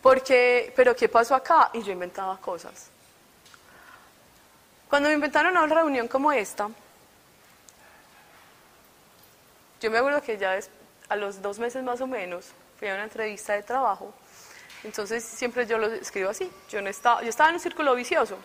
Porque, 0.02 0.72
pero 0.76 0.94
¿qué 0.94 1.08
pasó 1.08 1.34
acá? 1.34 1.70
Y 1.72 1.82
yo 1.82 1.92
inventaba 1.92 2.36
cosas. 2.38 2.90
Cuando 4.88 5.08
me 5.08 5.14
inventaron 5.14 5.56
una 5.56 5.66
reunión 5.66 6.08
como 6.08 6.32
esta, 6.32 6.68
yo 9.80 9.90
me 9.90 9.98
acuerdo 9.98 10.22
que 10.22 10.38
ya 10.38 10.58
a 11.08 11.16
los 11.16 11.42
dos 11.42 11.58
meses 11.58 11.82
más 11.82 12.00
o 12.00 12.06
menos 12.06 12.46
fui 12.78 12.88
a 12.88 12.94
una 12.94 13.04
entrevista 13.04 13.52
de 13.52 13.62
trabajo 13.62 14.12
entonces 14.86 15.24
siempre 15.24 15.66
yo 15.66 15.78
lo 15.78 15.88
escribo 15.88 16.30
así. 16.30 16.50
Yo, 16.70 16.80
no 16.80 16.88
estaba, 16.88 17.20
yo 17.22 17.28
estaba 17.28 17.48
en 17.48 17.56
un 17.56 17.60
círculo 17.60 17.94
vicioso. 17.94 18.38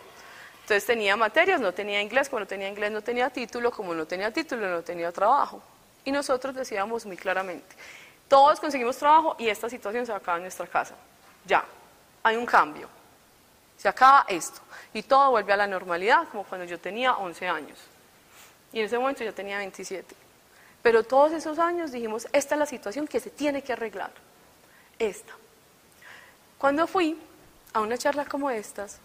Entonces 0.61 0.85
tenía 0.85 1.15
materias, 1.15 1.61
no 1.61 1.71
tenía 1.71 2.01
inglés, 2.01 2.29
como 2.29 2.41
no 2.41 2.47
tenía 2.47 2.67
inglés 2.67 2.91
no 2.91 3.01
tenía 3.01 3.29
título, 3.29 3.71
como 3.71 3.93
no 3.93 4.05
tenía 4.05 4.31
título 4.31 4.67
no 4.67 4.81
tenía 4.81 5.11
trabajo. 5.11 5.61
Y 6.03 6.11
nosotros 6.11 6.55
decíamos 6.55 7.05
muy 7.05 7.17
claramente, 7.17 7.75
todos 8.27 8.59
conseguimos 8.59 8.97
trabajo 8.97 9.35
y 9.37 9.49
esta 9.49 9.69
situación 9.69 10.05
se 10.05 10.13
acaba 10.13 10.37
en 10.37 10.43
nuestra 10.43 10.65
casa. 10.65 10.95
Ya, 11.45 11.63
hay 12.23 12.35
un 12.35 12.45
cambio. 12.45 12.87
Se 13.81 13.89
acaba 13.89 14.25
esto. 14.27 14.61
Y 14.93 15.01
todo 15.01 15.31
vuelve 15.31 15.53
a 15.53 15.57
la 15.57 15.65
normalidad, 15.65 16.27
como 16.29 16.43
cuando 16.43 16.67
yo 16.67 16.79
tenía 16.79 17.15
11 17.15 17.47
años. 17.47 17.79
Y 18.71 18.79
en 18.79 18.85
ese 18.85 18.99
momento 18.99 19.23
yo 19.23 19.33
tenía 19.33 19.57
27. 19.57 20.15
Pero 20.83 21.01
todos 21.01 21.31
esos 21.31 21.57
años 21.57 21.91
dijimos, 21.91 22.27
esta 22.31 22.53
es 22.53 22.59
la 22.59 22.67
situación 22.67 23.07
que 23.07 23.19
se 23.19 23.31
tiene 23.31 23.63
que 23.63 23.73
arreglar. 23.73 24.11
Esta. 24.99 25.33
Cuando 26.59 26.85
fui 26.85 27.19
a 27.73 27.79
una 27.79 27.97
charla 27.97 28.25
como 28.25 28.51
estas, 28.51 28.99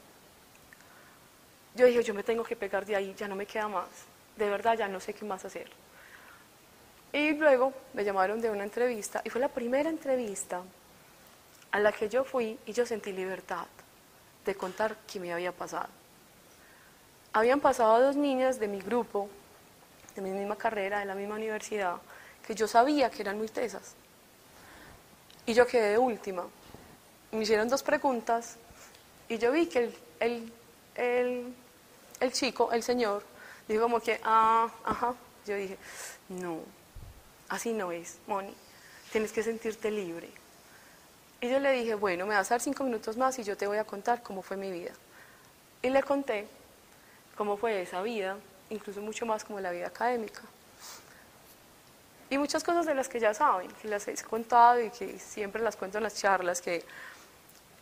yo 1.74 1.86
dije, 1.86 2.02
yo 2.02 2.12
me 2.12 2.22
tengo 2.22 2.44
que 2.44 2.54
pegar 2.54 2.84
de 2.84 2.96
ahí, 2.96 3.14
ya 3.16 3.28
no 3.28 3.34
me 3.34 3.46
queda 3.46 3.68
más. 3.68 3.88
De 4.36 4.50
verdad, 4.50 4.76
ya 4.76 4.88
no 4.88 5.00
sé 5.00 5.14
qué 5.14 5.24
más 5.24 5.42
hacer. 5.46 5.70
Y 7.14 7.32
luego 7.32 7.72
me 7.94 8.04
llamaron 8.04 8.42
de 8.42 8.50
una 8.50 8.64
entrevista 8.64 9.22
y 9.24 9.30
fue 9.30 9.40
la 9.40 9.48
primera 9.48 9.88
entrevista 9.88 10.60
a 11.70 11.80
la 11.80 11.92
que 11.92 12.10
yo 12.10 12.24
fui 12.24 12.58
y 12.66 12.74
yo 12.74 12.84
sentí 12.84 13.10
libertad 13.10 13.66
de 14.46 14.54
contar 14.54 14.96
qué 15.06 15.20
me 15.20 15.32
había 15.32 15.52
pasado. 15.52 15.88
Habían 17.34 17.60
pasado 17.60 18.00
dos 18.00 18.16
niñas 18.16 18.58
de 18.58 18.68
mi 18.68 18.80
grupo, 18.80 19.28
de 20.14 20.22
mi 20.22 20.30
misma 20.30 20.56
carrera, 20.56 21.00
de 21.00 21.04
la 21.04 21.14
misma 21.14 21.34
universidad, 21.34 21.96
que 22.46 22.54
yo 22.54 22.66
sabía 22.66 23.10
que 23.10 23.20
eran 23.20 23.36
muy 23.36 23.48
tesas. 23.48 23.94
Y 25.44 25.52
yo 25.52 25.66
quedé 25.66 25.90
de 25.90 25.98
última 25.98 26.44
me 27.32 27.42
hicieron 27.42 27.68
dos 27.68 27.82
preguntas 27.82 28.56
y 29.28 29.38
yo 29.38 29.52
vi 29.52 29.66
que 29.66 29.92
el, 30.20 30.52
el, 30.94 31.54
el, 32.20 32.32
chico, 32.32 32.72
el 32.72 32.82
señor, 32.82 33.22
dijo 33.68 33.82
como 33.82 34.00
que, 34.00 34.20
ah, 34.24 34.68
ajá. 34.84 35.14
Yo 35.46 35.54
dije, 35.54 35.76
no, 36.28 36.60
así 37.48 37.72
no 37.72 37.92
es, 37.92 38.18
Moni, 38.26 38.52
tienes 39.12 39.32
que 39.32 39.42
sentirte 39.42 39.90
libre. 39.90 40.28
Y 41.40 41.50
yo 41.50 41.60
le 41.60 41.72
dije, 41.72 41.94
bueno, 41.94 42.26
me 42.26 42.34
vas 42.34 42.50
a 42.50 42.54
dar 42.54 42.60
cinco 42.60 42.84
minutos 42.84 43.16
más 43.16 43.38
y 43.38 43.44
yo 43.44 43.56
te 43.56 43.66
voy 43.66 43.78
a 43.78 43.84
contar 43.84 44.22
cómo 44.22 44.42
fue 44.42 44.56
mi 44.56 44.70
vida. 44.70 44.92
Y 45.82 45.90
le 45.90 46.02
conté 46.02 46.46
cómo 47.36 47.56
fue 47.56 47.82
esa 47.82 48.02
vida, 48.02 48.36
incluso 48.70 49.00
mucho 49.00 49.26
más 49.26 49.44
como 49.44 49.60
la 49.60 49.70
vida 49.70 49.88
académica. 49.88 50.40
Y 52.28 52.38
muchas 52.38 52.64
cosas 52.64 52.86
de 52.86 52.94
las 52.94 53.08
que 53.08 53.20
ya 53.20 53.34
saben, 53.34 53.70
que 53.80 53.88
las 53.88 54.08
he 54.08 54.14
contado 54.24 54.80
y 54.80 54.90
que 54.90 55.18
siempre 55.18 55.62
las 55.62 55.76
cuento 55.76 55.98
en 55.98 56.04
las 56.04 56.16
charlas, 56.16 56.60
que 56.60 56.84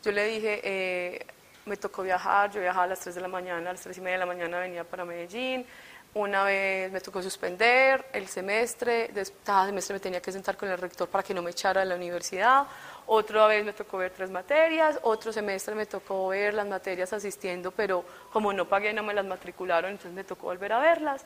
yo 0.02 0.12
le 0.12 0.26
dije, 0.26 0.60
eh, 0.62 1.26
me 1.64 1.78
tocó 1.78 2.02
viajar, 2.02 2.50
yo 2.50 2.60
viajaba 2.60 2.84
a 2.84 2.88
las 2.88 3.00
3 3.00 3.14
de 3.14 3.20
la 3.22 3.28
mañana, 3.28 3.70
a 3.70 3.72
las 3.72 3.80
3 3.80 3.96
y 3.96 4.00
media 4.02 4.14
de 4.14 4.18
la 4.18 4.26
mañana 4.26 4.58
venía 4.58 4.84
para 4.84 5.06
Medellín, 5.06 5.64
una 6.12 6.44
vez 6.44 6.92
me 6.92 7.00
tocó 7.00 7.22
suspender 7.22 8.04
el 8.12 8.28
semestre, 8.28 9.10
cada 9.44 9.66
semestre 9.66 9.94
me 9.94 10.00
tenía 10.00 10.20
que 10.20 10.30
sentar 10.30 10.56
con 10.56 10.68
el 10.68 10.78
rector 10.78 11.08
para 11.08 11.24
que 11.24 11.32
no 11.32 11.40
me 11.40 11.50
echara 11.50 11.80
de 11.80 11.86
la 11.86 11.96
universidad, 11.96 12.66
otra 13.06 13.46
vez 13.46 13.64
me 13.64 13.72
tocó 13.72 13.98
ver 13.98 14.12
tres 14.12 14.30
materias, 14.30 14.98
otro 15.02 15.32
semestre 15.32 15.74
me 15.74 15.86
tocó 15.86 16.28
ver 16.28 16.54
las 16.54 16.66
materias 16.66 17.12
asistiendo, 17.12 17.70
pero 17.70 18.04
como 18.32 18.52
no 18.52 18.66
pagué 18.68 18.92
no 18.92 19.02
me 19.02 19.14
las 19.14 19.24
matricularon, 19.24 19.92
entonces 19.92 20.12
me 20.12 20.24
tocó 20.24 20.46
volver 20.46 20.72
a 20.72 20.78
verlas. 20.78 21.22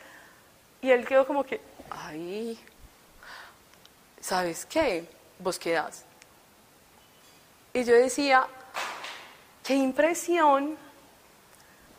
Y 0.80 0.90
él 0.90 1.06
quedó 1.06 1.26
como 1.26 1.44
que, 1.44 1.60
ay, 1.90 2.58
¿sabes 4.20 4.66
qué? 4.66 5.06
Vos 5.38 5.58
quedás. 5.58 6.04
Y 7.72 7.84
yo 7.84 7.94
decía, 7.94 8.46
Qué 9.68 9.74
impresión, 9.74 10.78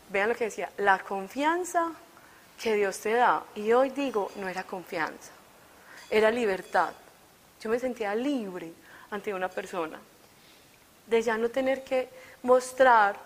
vean 0.08 0.28
lo 0.30 0.34
que 0.34 0.46
decía, 0.46 0.72
la 0.78 0.98
confianza 0.98 1.92
que 2.60 2.74
Dios 2.74 2.98
te 2.98 3.12
da. 3.12 3.44
Y 3.54 3.70
hoy 3.70 3.90
digo, 3.90 4.32
no 4.34 4.48
era 4.48 4.64
confianza, 4.64 5.30
era 6.10 6.32
libertad. 6.32 6.92
Yo 7.62 7.70
me 7.70 7.78
sentía 7.78 8.12
libre 8.16 8.72
ante 9.10 9.34
una 9.34 9.48
persona, 9.48 9.98
de 11.06 11.22
ya 11.22 11.36
no 11.36 11.48
tener 11.48 11.82
que 11.82 12.08
mostrar 12.42 13.16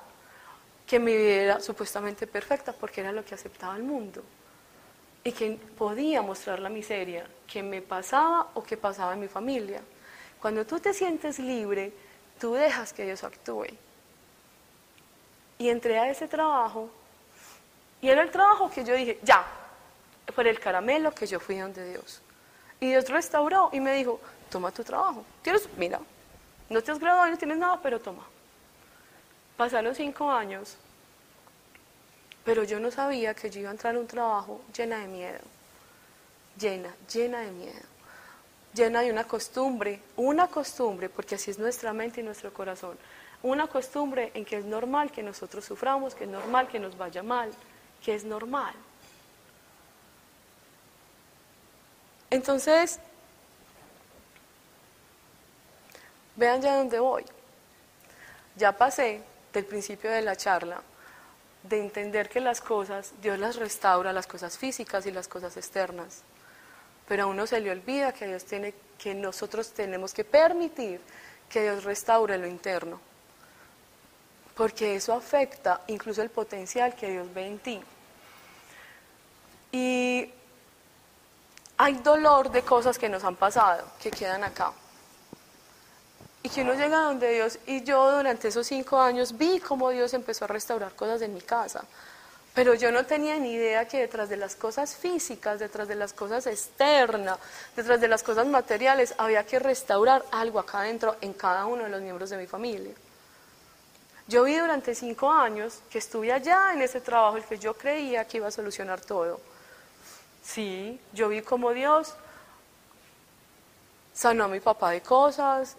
que 0.87 0.99
mi 0.99 1.17
vida 1.17 1.43
era 1.43 1.61
supuestamente 1.61 2.27
perfecta 2.27 2.73
porque 2.73 3.01
era 3.01 3.13
lo 3.13 3.25
que 3.25 3.35
aceptaba 3.35 3.77
el 3.77 3.83
mundo 3.83 4.23
y 5.23 5.33
que 5.33 5.59
podía 5.79 6.21
mostrar 6.21 6.61
la 6.61 6.69
miseria 6.69 7.27
que 7.47 7.63
me 7.63 7.81
pasaba 7.81 8.49
o 8.55 8.63
que 8.63 8.77
pasaba 8.77 9.15
en 9.15 9.21
mi 9.21 9.29
familia. 9.29 9.81
Cuando 10.41 10.67
tú 10.67 10.79
te 10.79 10.93
sientes 10.93 11.39
libre, 11.39 11.93
tú 12.39 12.53
dejas 12.53 12.93
que 12.93 13.05
Dios 13.05 13.25
actúe. 13.25 13.69
Y 15.57 15.69
entré 15.69 15.99
a 15.99 16.11
ese 16.11 16.29
trabajo 16.29 16.91
y 18.03 18.11
era 18.11 18.23
el 18.23 18.31
trabajo 18.31 18.71
que 18.71 18.85
yo 18.85 18.95
dije, 18.95 19.19
ya, 19.23 19.47
por 20.35 20.47
el 20.47 20.61
caramelo 20.61 21.15
que 21.15 21.27
yo 21.27 21.41
fui 21.41 21.57
donde 21.57 21.89
Dios. 21.89 22.21
Y 22.81 22.89
Dios 22.89 23.09
restauró 23.09 23.71
y 23.73 23.81
me 23.81 23.95
dijo, 23.95 24.21
toma 24.55 24.71
tu 24.71 24.85
trabajo. 24.85 25.25
Tienes, 25.43 25.69
mira, 25.77 25.99
no 26.71 26.81
te 26.81 26.93
has 26.93 27.01
graduado, 27.01 27.29
no 27.29 27.37
tienes 27.37 27.59
nada, 27.59 27.81
pero 27.83 27.99
toma. 27.99 28.23
Pasaron 29.57 29.97
cinco 29.97 30.31
años, 30.31 30.77
pero 32.45 32.63
yo 32.63 32.79
no 32.79 32.93
sabía 32.93 33.35
que 33.35 33.51
yo 33.51 33.59
iba 33.59 33.71
a 33.71 33.73
entrar 33.73 33.95
en 33.95 34.03
un 34.03 34.07
trabajo 34.07 34.61
llena 34.73 34.99
de 34.99 35.09
miedo, 35.09 35.41
llena, 36.57 36.95
llena 37.13 37.41
de 37.41 37.51
miedo, 37.51 37.83
llena 38.73 39.01
de 39.01 39.11
una 39.11 39.25
costumbre, 39.25 40.01
una 40.15 40.47
costumbre, 40.47 41.09
porque 41.09 41.35
así 41.35 41.51
es 41.51 41.59
nuestra 41.59 41.93
mente 41.93 42.21
y 42.21 42.23
nuestro 42.23 42.53
corazón, 42.55 42.97
una 43.43 43.67
costumbre 43.67 44.31
en 44.35 44.45
que 44.45 44.59
es 44.59 44.65
normal 44.65 45.11
que 45.11 45.25
nosotros 45.25 45.65
suframos, 45.65 46.15
que 46.15 46.25
es 46.25 46.31
normal 46.31 46.69
que 46.69 46.79
nos 46.79 46.97
vaya 46.97 47.25
mal, 47.25 47.51
que 48.05 48.15
es 48.15 48.23
normal. 48.23 48.75
Entonces, 52.31 53.01
vean 56.37 56.63
ya 56.63 56.77
dónde 56.77 56.99
voy. 56.99 57.25
Ya 58.57 58.73
pasé 58.73 59.23
del 59.53 59.65
principio 59.65 60.11
de 60.11 60.23
la 60.23 60.37
charla 60.37 60.83
de 61.65 61.81
entender 61.81 62.29
que 62.29 62.41
las 62.41 62.61
cosas, 62.61 63.13
Dios 63.23 63.39
las 63.39 63.57
restaura, 63.57 64.13
las 64.13 64.27
cosas 64.27 64.59
físicas 64.59 65.07
y 65.07 65.11
las 65.11 65.29
cosas 65.29 65.57
externas. 65.57 66.23
Pero 67.09 67.25
a 67.25 67.27
uno 67.27 67.47
se 67.47 67.61
le 67.61 67.71
olvida 67.71 68.13
que 68.13 68.27
Dios 68.27 68.45
tiene, 68.45 68.75
que 68.99 69.15
nosotros 69.15 69.73
tenemos 69.73 70.13
que 70.13 70.25
permitir 70.25 71.01
que 71.49 71.63
Dios 71.63 71.85
restaure 71.85 72.39
lo 72.39 72.47
interno. 72.47 73.01
Porque 74.55 74.95
eso 74.95 75.13
afecta 75.15 75.81
incluso 75.89 76.23
el 76.23 76.31
potencial 76.31 76.95
que 76.95 77.11
Dios 77.11 77.33
ve 77.35 77.47
en 77.47 77.59
ti. 77.59 77.81
Y 79.73 80.31
hay 81.77 81.95
dolor 81.95 82.51
de 82.51 82.63
cosas 82.63 82.99
que 82.99 83.09
nos 83.09 83.25
han 83.25 83.37
pasado, 83.37 83.87
que 84.01 84.11
quedan 84.11 84.45
acá. 84.45 84.73
Y 86.45 86.51
que 86.51 86.61
uno 86.61 86.75
llega 86.75 86.99
donde 86.99 87.33
Dios, 87.33 87.59
y 87.67 87.83
yo 87.85 88.13
durante 88.13 88.49
esos 88.49 88.67
cinco 88.67 89.01
años 89.01 89.39
vi 89.39 89.61
cómo 89.61 89.89
Dios 89.89 90.13
empezó 90.13 90.45
a 90.45 90.49
restaurar 90.49 90.93
cosas 90.95 91.23
en 91.23 91.33
mi 91.33 91.41
casa. 91.41 91.83
Pero 92.53 92.75
yo 92.75 92.93
no 92.93 93.07
tenía 93.07 93.39
ni 93.39 93.53
idea 93.53 93.89
que 93.89 94.01
detrás 94.01 94.29
de 94.29 94.37
las 94.37 94.55
cosas 94.55 94.95
físicas, 94.95 95.59
detrás 95.59 95.89
de 95.89 95.95
las 95.95 96.13
cosas 96.13 96.47
externas, 96.47 97.39
detrás 97.75 97.99
de 97.99 98.09
las 98.09 98.23
cosas 98.23 98.47
materiales, 98.47 99.15
había 99.17 99.47
que 99.47 99.59
restaurar 99.59 100.23
algo 100.33 100.61
acá 100.61 100.81
adentro 100.81 101.17
en 101.23 101.33
cada 101.33 101.65
uno 101.65 101.85
de 101.85 101.89
los 101.89 102.03
miembros 102.03 102.29
de 102.29 102.37
mi 102.37 102.47
familia. 102.47 102.93
Yo 104.29 104.45
vi 104.45 104.59
durante 104.59 104.95
cinco 104.95 105.33
años 105.33 105.81
que 105.89 105.97
estuve 105.97 106.31
allá 106.31 106.75
en 106.75 106.83
ese 106.83 107.01
trabajo, 107.01 107.39
el 107.39 107.45
que 107.45 107.59
yo 107.59 107.73
creía 107.73 108.27
que 108.27 108.37
iba 108.37 108.49
a 108.49 108.51
solucionar 108.51 109.01
todo. 109.01 109.41
Sí, 110.45 111.01
yo 111.15 111.31
vi 111.31 111.41
cómo 111.41 111.71
Dios 111.71 112.13
sanó 114.13 114.45
a 114.45 114.49
mi 114.49 114.61
papá 114.61 114.91
de 114.91 115.01
cosas, 115.01 115.77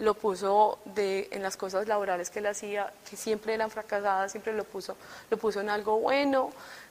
lo 0.00 0.14
puso 0.14 0.78
de, 0.84 1.28
en 1.30 1.42
las 1.42 1.56
cosas 1.56 1.86
laborales 1.86 2.30
que 2.30 2.40
él 2.40 2.46
hacía, 2.46 2.92
que 3.08 3.16
siempre 3.16 3.54
eran 3.54 3.70
fracasadas, 3.70 4.32
siempre 4.32 4.52
lo 4.52 4.64
puso, 4.64 4.96
lo 5.30 5.36
puso 5.36 5.60
en 5.60 5.68
algo 5.68 5.98
bueno, 6.00 6.50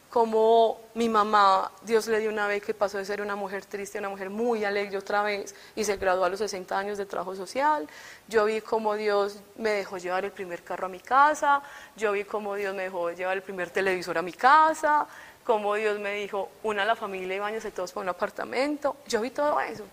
como 0.09 0.79
mi 0.95 1.07
mamá, 1.07 1.71
Dios 1.83 2.07
le 2.07 2.19
dio 2.19 2.31
una 2.31 2.47
vez 2.47 2.63
que 2.63 2.73
pasó 2.73 2.97
de 2.97 3.05
ser 3.05 3.21
una 3.21 3.35
mujer 3.35 3.65
triste 3.65 3.99
a 3.99 4.01
una 4.01 4.09
mujer 4.09 4.29
muy 4.31 4.65
alegre 4.65 4.97
otra 4.97 5.21
vez 5.21 5.53
y 5.75 5.83
se 5.83 5.97
graduó 5.97 6.25
a 6.25 6.29
los 6.29 6.39
60 6.39 6.77
años 6.77 6.97
de 6.97 7.05
trabajo 7.05 7.35
social. 7.35 7.87
Yo 8.27 8.45
vi 8.45 8.61
cómo 8.61 8.95
Dios 8.95 9.39
me 9.55 9.69
dejó 9.69 9.97
llevar 9.97 10.25
el 10.25 10.31
primer 10.31 10.63
carro 10.63 10.87
a 10.87 10.89
mi 10.89 10.99
casa, 10.99 11.61
yo 11.95 12.11
vi 12.11 12.23
cómo 12.23 12.55
Dios 12.55 12.73
me 12.73 12.83
dejó 12.83 13.11
llevar 13.11 13.37
el 13.37 13.43
primer 13.43 13.69
televisor 13.69 14.17
a 14.17 14.23
mi 14.23 14.33
casa, 14.33 15.07
cómo 15.43 15.75
Dios 15.75 15.99
me 15.99 16.13
dijo, 16.13 16.49
una 16.63 16.83
a 16.83 16.85
la 16.85 16.95
familia 16.95 17.35
y 17.35 17.39
baños 17.39 17.63
todos 17.73 17.91
para 17.91 18.03
un 18.03 18.09
apartamento. 18.09 18.97
Yo 19.07 19.21
vi 19.21 19.29
todo 19.29 19.59
eso. 19.59 19.83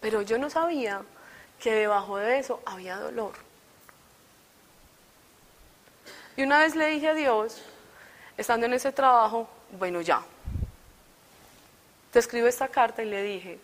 Pero 0.00 0.20
yo 0.20 0.36
no 0.36 0.50
sabía 0.50 1.02
que 1.62 1.72
debajo 1.72 2.16
de 2.16 2.40
eso 2.40 2.60
había 2.66 2.96
dolor. 2.96 3.34
Y 6.36 6.42
una 6.42 6.58
vez 6.58 6.74
le 6.74 6.88
dije 6.88 7.08
a 7.08 7.14
Dios, 7.14 7.62
estando 8.36 8.66
en 8.66 8.72
ese 8.72 8.90
trabajo, 8.90 9.48
bueno 9.78 10.00
ya, 10.00 10.22
te 12.10 12.18
escribo 12.18 12.48
esta 12.48 12.66
carta 12.66 13.04
y 13.04 13.06
le 13.06 13.22
dije, 13.22 13.60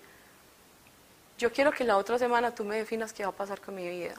yo 1.38 1.52
quiero 1.52 1.72
que 1.72 1.82
la 1.82 1.96
otra 1.96 2.18
semana 2.20 2.54
tú 2.54 2.64
me 2.64 2.76
definas 2.76 3.12
qué 3.12 3.24
va 3.24 3.30
a 3.30 3.32
pasar 3.32 3.61
con 3.61 3.74
mi 3.74 3.88
vida. 3.88 4.14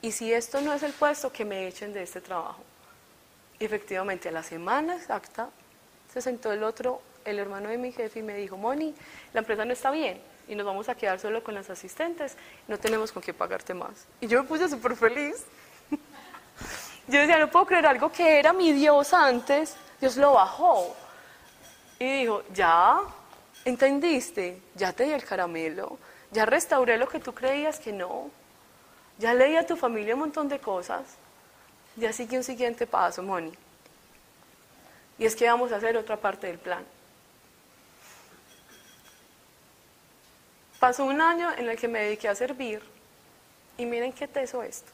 Y 0.00 0.12
si 0.12 0.32
esto 0.32 0.60
no 0.60 0.72
es 0.72 0.84
el 0.84 0.92
puesto, 0.92 1.32
que 1.32 1.44
me 1.44 1.66
echen 1.66 1.92
de 1.92 2.04
este 2.04 2.20
trabajo. 2.20 2.62
Y 3.58 3.64
efectivamente, 3.64 4.28
a 4.28 4.32
la 4.32 4.42
semana 4.42 4.96
exacta, 4.96 5.48
se 6.12 6.20
sentó 6.20 6.52
el 6.52 6.62
otro, 6.62 7.02
el 7.24 7.40
hermano 7.40 7.70
de 7.70 7.78
mi 7.78 7.90
jefe, 7.90 8.20
y 8.20 8.22
me 8.22 8.34
dijo, 8.34 8.56
Moni, 8.56 8.94
la 9.32 9.40
empresa 9.40 9.64
no 9.64 9.72
está 9.72 9.90
bien 9.90 10.31
y 10.48 10.54
nos 10.54 10.66
vamos 10.66 10.88
a 10.88 10.94
quedar 10.94 11.18
solo 11.18 11.42
con 11.42 11.54
las 11.54 11.70
asistentes, 11.70 12.36
no 12.68 12.78
tenemos 12.78 13.12
con 13.12 13.22
qué 13.22 13.32
pagarte 13.32 13.74
más. 13.74 14.06
Y 14.20 14.26
yo 14.26 14.42
me 14.42 14.48
puse 14.48 14.68
súper 14.68 14.96
feliz. 14.96 15.44
Yo 17.08 17.18
decía, 17.18 17.38
no 17.38 17.50
puedo 17.50 17.66
creer 17.66 17.86
algo 17.86 18.12
que 18.12 18.38
era 18.38 18.52
mi 18.52 18.72
Dios 18.72 19.12
antes, 19.12 19.74
Dios 20.00 20.16
lo 20.16 20.34
bajó. 20.34 20.94
Y 21.98 22.20
dijo, 22.20 22.44
ya, 22.54 23.00
entendiste, 23.64 24.62
ya 24.76 24.92
te 24.92 25.04
di 25.04 25.12
el 25.12 25.24
caramelo, 25.24 25.98
ya 26.30 26.46
restauré 26.46 26.96
lo 26.96 27.08
que 27.08 27.18
tú 27.18 27.34
creías 27.34 27.80
que 27.80 27.92
no, 27.92 28.30
ya 29.18 29.34
leí 29.34 29.56
a 29.56 29.66
tu 29.66 29.76
familia 29.76 30.14
un 30.14 30.20
montón 30.20 30.48
de 30.48 30.58
cosas, 30.58 31.02
ya 31.96 32.12
sigue 32.12 32.36
un 32.36 32.44
siguiente 32.44 32.86
paso, 32.86 33.22
Moni. 33.22 33.52
Y 35.18 35.26
es 35.26 35.36
que 35.36 35.46
vamos 35.46 35.72
a 35.72 35.76
hacer 35.76 35.96
otra 35.96 36.16
parte 36.16 36.46
del 36.46 36.58
plan. 36.58 36.84
Pasó 40.82 41.04
un 41.04 41.20
año 41.20 41.48
en 41.56 41.68
el 41.68 41.78
que 41.78 41.86
me 41.86 42.00
dediqué 42.00 42.28
a 42.28 42.34
servir 42.34 42.82
y 43.78 43.86
miren 43.86 44.12
qué 44.12 44.26
teso 44.26 44.64
esto. 44.64 44.90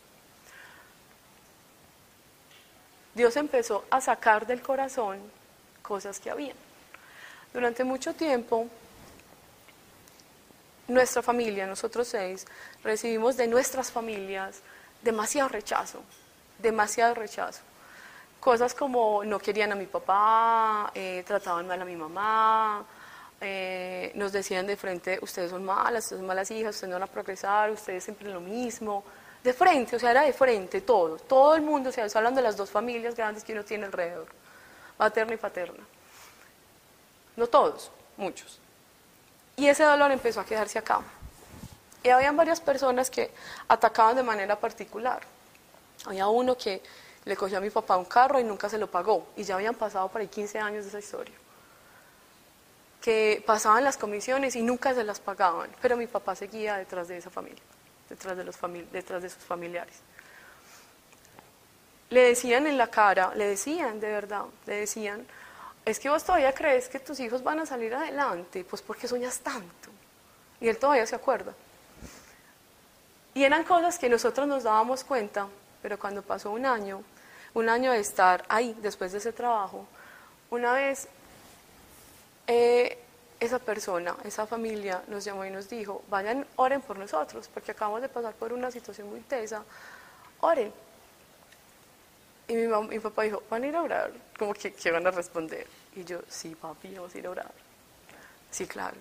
Dios 3.15 3.35
empezó 3.37 3.87
a 3.89 3.99
sacar 4.03 4.47
del 4.47 4.61
corazón 4.61 5.19
cosas 5.81 6.21
que 6.21 6.31
había. 6.31 6.53
Durante 7.55 7.85
mucho 7.85 8.13
tiempo, 8.13 8.67
nuestra 10.89 11.23
familia, 11.23 11.67
nosotros 11.67 12.07
seis, 12.07 12.47
recibimos 12.85 13.39
de 13.39 13.47
nuestras 13.47 13.91
familias 13.91 14.61
demasiado 15.01 15.49
rechazo, 15.49 16.03
demasiado 16.59 17.15
rechazo. 17.15 17.63
Cosas 18.41 18.75
como 18.75 19.25
no 19.25 19.39
querían 19.39 19.73
a 19.73 19.75
mi 19.75 19.87
papá, 19.87 20.93
eh, 20.95 21.25
trataban 21.27 21.67
mal 21.67 21.81
a 21.81 21.87
mi 21.87 21.97
mamá, 21.97 22.85
eh, 23.41 24.11
nos 24.15 24.33
decían 24.33 24.67
de 24.67 24.77
frente, 24.77 25.19
ustedes 25.23 25.51
son 25.51 25.65
malas, 25.65 26.05
ustedes 26.05 26.19
son 26.19 26.27
malas 26.27 26.51
hijas, 26.51 26.75
ustedes 26.75 26.91
no 26.91 26.97
van 26.97 27.09
a 27.09 27.13
progresar, 27.13 27.71
ustedes 27.71 28.03
siempre 28.05 28.29
lo 28.31 28.41
mismo. 28.41 29.05
De 29.45 29.53
frente, 29.53 29.97
o 29.97 29.99
sea, 29.99 30.11
era 30.11 30.23
de 30.23 30.33
frente 30.33 30.81
todo. 30.81 31.17
Todo 31.17 31.55
el 31.55 31.63
mundo, 31.63 31.91
o 31.91 31.93
sea, 31.93 32.07
hablando 32.13 32.39
de 32.39 32.43
las 32.43 32.57
dos 32.57 32.71
familias 32.71 33.15
grandes 33.15 33.45
que 33.45 33.53
uno 33.53 33.65
tiene 33.65 33.87
alrededor, 33.87 34.27
materna 34.99 35.35
y 35.35 35.37
paterna. 35.37 35.85
No 37.37 37.47
todos, 37.47 37.93
muchos. 38.17 38.59
Y 39.57 39.69
ese 39.69 39.85
dolor 39.85 40.11
empezó 40.11 40.41
a 40.41 40.45
quedarse 40.45 40.79
acá. 40.79 41.01
Y 42.03 42.09
habían 42.09 42.37
varias 42.37 42.61
personas 42.61 43.11
que 43.11 43.31
atacaban 43.69 44.17
de 44.17 44.23
manera 44.25 44.59
particular. 44.59 45.21
Había 46.05 46.27
uno 46.29 46.57
que 46.57 46.83
le 47.25 47.37
cogió 47.37 47.59
a 47.59 47.61
mi 47.61 47.71
papá 47.71 47.97
un 47.97 48.05
carro 48.05 48.41
y 48.41 48.45
nunca 48.45 48.69
se 48.69 48.79
lo 48.79 48.89
pagó. 48.89 49.29
Y 49.37 49.45
ya 49.45 49.55
habían 49.55 49.75
pasado 49.75 50.09
por 50.09 50.21
ahí 50.21 50.29
15 50.29 50.59
años 50.59 50.85
de 50.85 50.89
esa 50.89 50.99
historia 50.99 51.35
que 53.09 53.43
pasaban 53.47 53.85
las 53.85 53.97
comisiones 53.97 54.55
y 54.55 54.61
nunca 54.61 54.93
se 54.93 55.03
las 55.03 55.19
pagaban, 55.19 55.71
pero 55.81 55.97
mi 55.97 56.07
papá 56.07 56.37
seguía 56.37 56.77
detrás 56.77 57.09
de 57.09 57.17
esa 57.17 57.31
familia, 57.31 57.63
detrás 58.07 58.37
de, 58.37 58.45
los 58.45 58.59
detrás 58.93 59.23
de 59.23 59.31
sus 59.31 59.43
familiares. 59.43 59.95
Le 62.11 62.21
decían 62.21 62.67
en 62.67 62.77
la 62.77 62.89
cara, 62.89 63.33
le 63.35 63.47
decían 63.47 63.99
de 63.99 64.09
verdad, 64.13 64.43
le 64.67 64.81
decían, 64.81 65.27
es 65.87 65.99
que 65.99 66.11
vos 66.11 66.23
todavía 66.23 66.53
crees 66.53 66.91
que 66.91 67.01
tus 67.01 67.19
hijos 67.21 67.43
van 67.43 67.61
a 67.61 67.65
salir 67.65 67.95
adelante, 67.95 68.63
pues 68.69 68.83
porque 68.83 69.09
soñas 69.09 69.41
tanto. 69.41 69.89
Y 70.61 70.69
él 70.69 70.77
todavía 70.77 71.07
se 71.07 71.17
acuerda. 71.17 71.55
Y 73.33 73.43
eran 73.43 73.65
cosas 73.65 73.99
que 73.99 74.11
nosotros 74.11 74.47
nos 74.47 74.65
dábamos 74.65 75.03
cuenta, 75.03 75.49
pero 75.81 75.99
cuando 75.99 76.21
pasó 76.21 76.51
un 76.51 76.67
año, 76.67 77.03
un 77.55 77.71
año 77.71 77.91
de 77.91 78.01
estar 78.01 78.45
ahí 78.51 78.77
después 78.83 79.13
de 79.13 79.19
ese 79.19 79.33
trabajo, 79.33 79.87
una 80.51 80.75
vez 80.75 81.09
eh, 82.49 82.99
esa 83.39 83.59
persona, 83.59 84.17
esa 84.25 84.47
familia 84.47 85.03
nos 85.07 85.25
llamó 85.25 85.45
y 85.45 85.51
nos 85.51 85.69
dijo, 85.69 86.03
vayan, 86.09 86.47
oren 86.57 86.81
por 86.81 86.99
nosotros, 86.99 87.49
porque 87.53 87.73
acabamos 87.73 88.03
de 88.03 88.09
pasar 88.09 88.35
por 88.35 88.53
una 88.53 88.71
situación 88.71 89.09
muy 89.09 89.21
tesa, 89.21 89.63
oren. 90.41 90.73
Y 92.49 92.55
mi, 92.55 92.67
mi 92.67 92.99
papá 92.99 93.23
dijo, 93.25 93.43
¿van 93.51 93.63
a 93.63 93.67
ir 93.67 93.77
a 93.77 93.83
orar? 93.83 94.13
Como 94.39 94.55
que, 94.55 94.73
¿qué 94.73 94.91
van 94.91 95.07
a 95.07 95.11
responder? 95.11 95.67
Y 95.95 96.03
yo, 96.05 96.21
sí, 96.27 96.55
papi, 96.55 96.95
vamos 96.95 97.15
a 97.15 97.19
ir 97.19 97.27
a 97.27 97.31
orar. 97.31 97.53
Sí, 98.51 98.67
claro. 98.67 98.97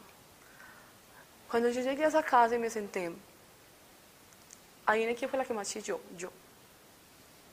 Cuando 1.50 1.70
yo 1.70 1.82
llegué 1.82 2.04
a 2.04 2.10
esa 2.10 2.22
casa 2.22 2.56
y 2.56 2.60
me 2.60 2.70
senté, 2.70 3.10
ahí 4.86 5.04
en 5.04 5.16
quién 5.16 5.30
fue 5.30 5.40
la 5.40 5.46
que 5.46 5.54
más 5.54 5.70
chilló, 5.70 6.02
yo. 6.18 6.30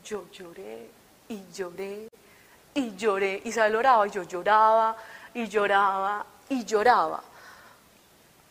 Yo 0.04 0.28
lloré 0.32 0.88
y 1.28 1.40
lloré 1.54 2.08
y 2.74 2.96
lloré. 2.96 3.40
Y 3.44 3.52
se 3.52 3.60
oraba, 3.60 4.06
yo 4.08 4.24
lloraba 4.24 4.96
y 5.34 5.48
lloraba 5.48 6.24
y 6.48 6.64
lloraba. 6.64 7.22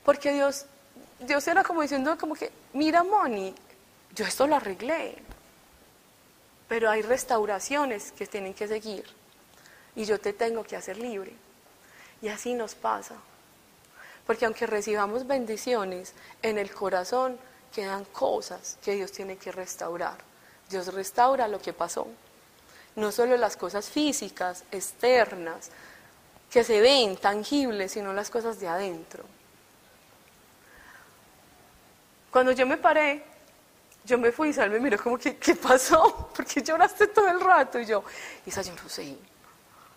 Porque 0.03 0.33
Dios, 0.33 0.65
Dios 1.19 1.47
era 1.47 1.63
como 1.63 1.81
diciendo 1.81 2.17
como 2.17 2.35
que, 2.35 2.51
mira 2.73 3.03
Moni, 3.03 3.55
yo 4.13 4.25
esto 4.25 4.45
lo 4.45 4.55
arreglé, 4.55 5.17
pero 6.67 6.89
hay 6.89 7.01
restauraciones 7.01 8.11
que 8.11 8.27
tienen 8.27 8.53
que 8.53 8.67
seguir 8.67 9.05
y 9.95 10.05
yo 10.05 10.19
te 10.19 10.33
tengo 10.33 10.63
que 10.63 10.75
hacer 10.75 10.97
libre. 10.97 11.33
Y 12.21 12.29
así 12.29 12.53
nos 12.53 12.75
pasa. 12.75 13.15
Porque 14.25 14.45
aunque 14.45 14.65
recibamos 14.65 15.27
bendiciones, 15.27 16.13
en 16.41 16.57
el 16.57 16.73
corazón 16.73 17.37
quedan 17.73 18.05
cosas 18.05 18.77
que 18.83 18.93
Dios 18.95 19.11
tiene 19.11 19.37
que 19.37 19.51
restaurar. 19.51 20.17
Dios 20.69 20.93
restaura 20.93 21.47
lo 21.47 21.59
que 21.59 21.73
pasó. 21.73 22.07
No 22.95 23.11
solo 23.11 23.35
las 23.37 23.57
cosas 23.57 23.89
físicas, 23.89 24.63
externas, 24.71 25.71
que 26.53 26.63
se 26.63 26.79
ven 26.81 27.17
tangibles, 27.17 27.93
sino 27.93 28.13
las 28.13 28.29
cosas 28.29 28.59
de 28.59 28.67
adentro. 28.67 29.23
Cuando 32.29 32.51
yo 32.51 32.67
me 32.67 32.77
paré, 32.77 33.23
yo 34.05 34.19
me 34.19 34.31
fui 34.31 34.49
y 34.49 34.53
Sal 34.53 34.69
me 34.69 34.79
miró 34.79 35.01
como 35.01 35.17
que, 35.17 35.37
¿qué 35.37 35.55
pasó? 35.55 36.29
Porque 36.35 36.61
lloraste 36.61 37.07
todo 37.07 37.27
el 37.27 37.41
rato. 37.41 37.79
Y 37.79 37.87
yo, 37.87 38.03
Isa, 38.45 38.61
yo 38.61 38.75
no 38.75 38.87
sé. 38.87 39.17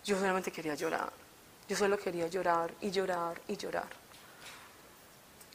Yo 0.03 0.17
solamente 0.17 0.51
quería 0.51 0.73
llorar. 0.73 1.11
Yo 1.69 1.75
solo 1.75 1.95
quería 1.95 2.25
llorar 2.25 2.73
y 2.81 2.89
llorar 2.89 3.39
y 3.47 3.55
llorar. 3.55 3.89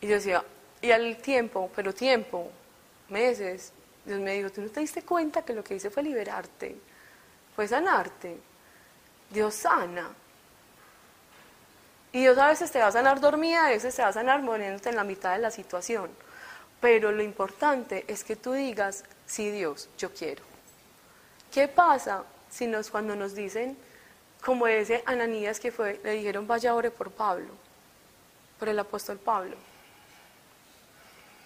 Y 0.00 0.06
yo 0.06 0.14
decía, 0.14 0.44
y 0.80 0.92
al 0.92 1.16
tiempo, 1.16 1.68
pero 1.74 1.92
tiempo, 1.92 2.48
meses, 3.08 3.72
Dios 4.04 4.20
me 4.20 4.34
dijo, 4.34 4.50
¿tú 4.50 4.60
no 4.60 4.68
te 4.68 4.78
diste 4.78 5.02
cuenta 5.02 5.44
que 5.44 5.52
lo 5.52 5.64
que 5.64 5.74
hice 5.74 5.90
fue 5.90 6.04
liberarte? 6.04 6.76
Fue 7.56 7.66
sanarte. 7.66 8.38
Dios 9.30 9.52
sana. 9.52 10.21
Y 12.12 12.20
Dios 12.20 12.36
a 12.36 12.48
veces 12.48 12.70
te 12.70 12.78
va 12.78 12.88
a 12.88 12.92
sanar 12.92 13.20
dormida, 13.20 13.66
a 13.66 13.70
veces 13.70 13.96
te 13.96 14.02
va 14.02 14.08
a 14.08 14.12
sanar 14.12 14.42
muriéndote 14.42 14.90
en 14.90 14.96
la 14.96 15.04
mitad 15.04 15.32
de 15.32 15.38
la 15.38 15.50
situación. 15.50 16.10
Pero 16.80 17.10
lo 17.10 17.22
importante 17.22 18.04
es 18.06 18.22
que 18.22 18.36
tú 18.36 18.52
digas, 18.52 19.04
sí 19.24 19.50
Dios, 19.50 19.88
yo 19.96 20.12
quiero. 20.12 20.42
¿Qué 21.50 21.68
pasa 21.68 22.24
si 22.50 22.66
nos, 22.66 22.90
cuando 22.90 23.16
nos 23.16 23.34
dicen, 23.34 23.78
como 24.44 24.66
ese 24.66 25.02
Ananías 25.06 25.58
que 25.58 25.72
fue, 25.72 26.00
le 26.04 26.12
dijeron, 26.12 26.46
vaya 26.46 26.74
ore 26.74 26.90
por 26.90 27.10
Pablo, 27.10 27.54
por 28.58 28.68
el 28.68 28.78
apóstol 28.78 29.18
Pablo? 29.18 29.56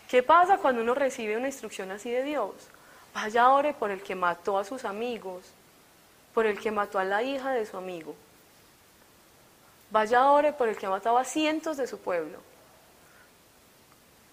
¿Qué 0.09 0.23
pasa 0.23 0.59
cuando 0.59 0.83
uno 0.83 0.95
recibe 0.95 1.37
una 1.37 1.49
instrucción 1.49 1.91
así 1.91 2.11
de 2.11 2.23
Dios? 2.23 2.55
Vaya 3.15 3.51
ore 3.51 3.73
por 3.73 3.91
el 3.91 4.03
que 4.03 4.15
mató 4.15 4.59
a 4.59 4.65
sus 4.65 4.85
amigos, 4.85 5.45
por 6.35 6.47
el 6.47 6.59
que 6.59 6.71
mató 6.71 6.99
a 6.99 7.05
la 7.05 7.23
hija 7.23 7.53
de 7.53 7.67
su 7.67 7.77
amigo. 7.77 8.15
Vaya 9.91 10.31
ore 10.31 10.53
por 10.53 10.69
el 10.69 10.77
que 10.77 10.89
mataba 10.89 11.21
a 11.21 11.25
cientos 11.25 11.77
de 11.77 11.87
su 11.87 11.99
pueblo. 11.99 12.39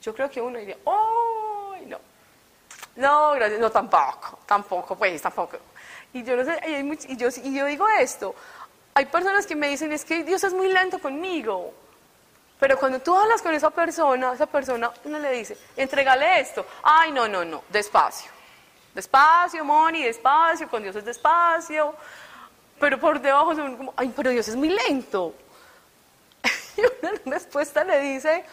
Yo 0.01 0.13
creo 0.13 0.29
que 0.29 0.41
uno 0.41 0.59
diría, 0.59 0.77
¡oh! 0.83 1.75
No. 1.87 1.99
No, 2.95 3.31
gracias, 3.31 3.59
no, 3.59 3.71
tampoco, 3.71 4.39
tampoco, 4.45 4.95
pues, 4.95 5.21
tampoco. 5.21 5.57
Y 6.13 6.23
yo 6.23 6.35
no 6.35 6.43
sé, 6.45 6.59
y, 7.07 7.17
yo, 7.17 7.29
y 7.43 7.55
yo 7.55 7.65
digo 7.65 7.87
esto, 7.99 8.35
hay 8.93 9.05
personas 9.07 9.47
que 9.47 9.55
me 9.55 9.67
dicen, 9.67 9.91
es 9.91 10.05
que 10.05 10.23
Dios 10.23 10.43
es 10.43 10.53
muy 10.53 10.71
lento 10.71 10.99
conmigo. 10.99 11.73
Pero 12.59 12.77
cuando 12.77 12.99
tú 12.99 13.15
hablas 13.15 13.41
con 13.41 13.53
esa 13.53 13.71
persona, 13.71 14.33
esa 14.33 14.45
persona, 14.45 14.91
uno 15.03 15.19
le 15.19 15.31
dice, 15.31 15.57
entregale 15.75 16.39
esto. 16.39 16.65
Ay, 16.83 17.11
no, 17.11 17.27
no, 17.27 17.43
no, 17.43 17.63
despacio. 17.69 18.31
Despacio, 18.93 19.65
Moni, 19.65 20.03
despacio, 20.03 20.69
con 20.69 20.83
Dios 20.83 20.95
es 20.95 21.03
despacio. 21.03 21.95
Pero 22.79 22.99
por 22.99 23.19
debajo 23.19 23.55
son 23.55 23.77
como, 23.77 23.93
ay, 23.97 24.13
pero 24.15 24.29
Dios 24.29 24.47
es 24.47 24.55
muy 24.55 24.69
lento. 24.69 25.33
Y 26.77 26.81
una 26.81 27.19
respuesta 27.25 27.83
le 27.83 27.99
dice, 27.99 28.43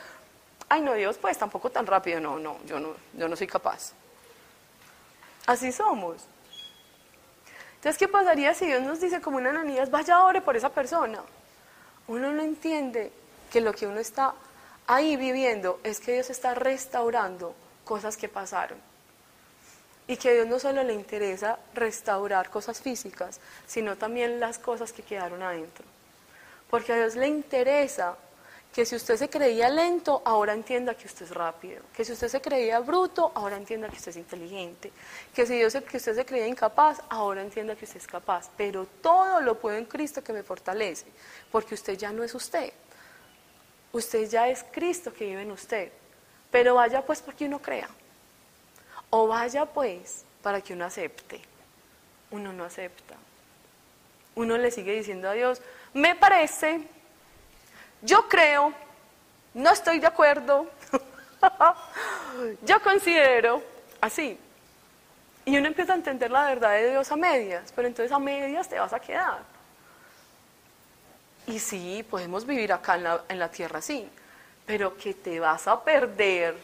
ay, 0.69 0.81
no, 0.81 0.95
Dios, 0.95 1.19
pues 1.19 1.39
tampoco 1.39 1.71
tan 1.71 1.87
rápido. 1.87 2.21
No, 2.21 2.39
no, 2.39 2.59
yo 2.67 2.79
no, 2.81 2.95
yo 3.15 3.29
no 3.29 3.37
soy 3.37 3.47
capaz. 3.47 3.93
Así 5.47 5.73
somos. 5.73 6.27
Entonces, 7.77 7.99
¿qué 7.99 8.09
pasaría 8.09 8.53
si 8.55 8.67
Dios 8.67 8.83
nos 8.83 9.01
dice 9.01 9.21
como 9.21 9.39
una 9.39 9.51
ananías, 9.51 9.91
vaya 9.91 10.23
ore 10.25 10.43
por 10.43 10.57
esa 10.57 10.69
persona? 10.69 11.21
Uno 12.09 12.31
no 12.33 12.43
entiende 12.43 13.11
que 13.51 13.61
lo 13.61 13.73
que 13.73 13.87
uno 13.87 14.01
está 14.01 14.35
ahí 14.87 15.17
viviendo 15.17 15.81
es 15.83 16.01
que 16.01 16.13
Dios 16.13 16.31
está 16.31 16.55
restaurando 16.55 17.55
cosas 17.85 18.17
que 18.17 18.29
pasaron. 18.29 18.79
Y 20.07 20.17
que 20.17 20.29
a 20.29 20.33
Dios 20.33 20.47
no 20.47 20.59
solo 20.59 20.83
le 20.83 20.93
interesa 20.93 21.59
restaurar 21.73 22.51
cosas 22.51 22.81
físicas, 22.81 23.41
sino 23.67 23.97
también 23.97 24.41
las 24.41 24.59
cosas 24.59 24.93
que 24.93 25.03
quedaron 25.03 25.43
adentro. 25.43 25.85
Porque 26.71 26.93
a 26.93 26.97
Dios 26.97 27.17
le 27.17 27.27
interesa 27.27 28.17
que 28.73 28.87
si 28.87 28.95
usted 28.95 29.17
se 29.17 29.29
creía 29.29 29.69
lento, 29.69 30.23
ahora 30.25 30.53
entienda 30.53 30.95
que 30.95 31.07
usted 31.07 31.27
es 31.27 31.35
rápido. 31.35 31.83
Que 31.93 32.05
si 32.05 32.13
usted 32.13 32.29
se 32.29 32.41
creía 32.41 32.79
bruto, 32.79 33.33
ahora 33.35 33.57
entienda 33.57 33.89
que 33.89 33.97
usted 33.97 34.11
es 34.11 34.17
inteligente. 34.17 34.93
Que 35.35 35.45
si 35.45 35.59
que 35.59 35.97
usted 35.97 36.15
se 36.15 36.25
creía 36.25 36.47
incapaz, 36.47 37.01
ahora 37.09 37.43
entienda 37.43 37.75
que 37.75 37.85
usted 37.85 37.97
es 37.99 38.07
capaz. 38.07 38.49
Pero 38.57 38.87
todo 39.03 39.41
lo 39.41 39.59
puedo 39.59 39.77
en 39.77 39.87
Cristo 39.87 40.23
que 40.23 40.33
me 40.33 40.45
fortalece, 40.45 41.07
porque 41.51 41.75
usted 41.75 41.99
ya 41.99 42.13
no 42.13 42.23
es 42.23 42.33
usted. 42.35 42.73
Usted 43.93 44.29
ya 44.29 44.49
es 44.49 44.65
Cristo 44.71 45.13
que 45.13 45.25
vive 45.25 45.43
en 45.43 45.51
usted. 45.51 45.91
Pero 46.53 46.77
vaya 46.77 47.05
pues 47.05 47.21
porque 47.21 47.47
uno 47.47 47.61
crea. 47.61 47.89
O 49.11 49.27
vaya 49.27 49.67
pues 49.67 50.25
para 50.43 50.61
que 50.61 50.75
uno 50.75 50.85
acepte. 50.85 51.41
Uno 52.31 52.53
no 52.53 52.65
acepta. 52.65 53.17
Uno 54.37 54.57
le 54.57 54.71
sigue 54.71 54.93
diciendo 54.93 55.29
a 55.29 55.33
Dios, 55.33 55.61
me 55.93 56.15
parece, 56.15 56.81
yo 58.03 58.29
creo, 58.29 58.73
no 59.55 59.71
estoy 59.71 59.99
de 59.99 60.07
acuerdo, 60.07 60.71
yo 62.63 62.81
considero, 62.83 63.63
así. 64.01 64.39
Y 65.45 65.57
uno 65.57 65.67
empieza 65.67 65.93
a 65.93 65.97
entender 65.97 66.31
la 66.31 66.45
verdad 66.45 66.73
de 66.73 66.91
Dios 66.91 67.11
a 67.11 67.17
medias, 67.17 67.73
pero 67.75 67.89
entonces 67.89 68.13
a 68.13 68.19
medias 68.19 68.69
te 68.69 68.79
vas 68.79 68.93
a 68.93 69.01
quedar. 69.01 69.39
Y 71.47 71.59
sí, 71.59 72.07
podemos 72.09 72.47
vivir 72.47 72.73
acá 72.73 72.95
en 72.95 73.05
la, 73.05 73.25
en 73.29 73.39
la 73.39 73.51
tierra, 73.51 73.81
sí, 73.81 74.09
pero 74.67 74.97
que 74.97 75.15
te 75.15 75.41
vas 75.41 75.67
a 75.67 75.83
perder 75.83 76.57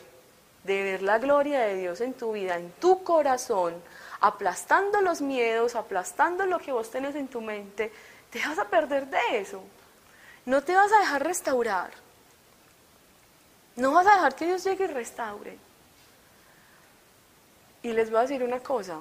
de 0.62 0.83
ver 0.83 1.03
la 1.03 1.19
gloria 1.19 1.61
de 1.61 1.77
Dios 1.77 2.01
en 2.01 2.12
tu 2.12 2.33
vida, 2.33 2.57
en 2.57 2.71
tu 2.73 3.03
corazón, 3.03 3.75
aplastando 4.21 5.01
los 5.01 5.21
miedos, 5.21 5.75
aplastando 5.75 6.45
lo 6.47 6.59
que 6.59 6.73
vos 6.73 6.91
tenés 6.91 7.15
en 7.15 7.29
tu 7.29 7.41
mente, 7.41 7.93
te 8.37 8.46
vas 8.46 8.59
a 8.59 8.68
perder 8.68 9.07
de 9.07 9.38
eso. 9.38 9.62
No 10.44 10.62
te 10.62 10.75
vas 10.75 10.92
a 10.92 10.99
dejar 10.99 11.25
restaurar. 11.25 11.90
No 13.77 13.92
vas 13.92 14.07
a 14.07 14.12
dejar 14.12 14.35
que 14.35 14.44
Dios 14.44 14.62
llegue 14.62 14.85
y 14.85 14.88
restaure. 14.88 15.59
Y 17.83 17.92
les 17.92 18.11
voy 18.11 18.18
a 18.18 18.22
decir 18.22 18.42
una 18.42 18.61
cosa, 18.61 19.01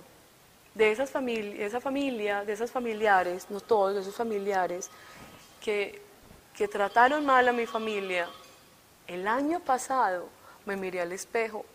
de 0.74 0.90
esas 0.90 1.12
familias, 1.12 1.60
esa 1.60 1.82
familia, 1.82 2.46
de 2.46 2.54
esas 2.54 2.72
familiares, 2.72 3.48
no 3.50 3.60
todos, 3.60 3.96
de 3.96 4.02
esos 4.02 4.16
familiares 4.16 4.90
que, 5.60 6.02
que 6.56 6.70
trataron 6.70 7.26
mal 7.26 7.46
a 7.50 7.52
mi 7.52 7.66
familia, 7.66 8.30
el 9.06 9.28
año 9.28 9.60
pasado 9.60 10.30
me 10.66 10.78
miré 10.78 11.02
al 11.02 11.12
espejo 11.12 11.66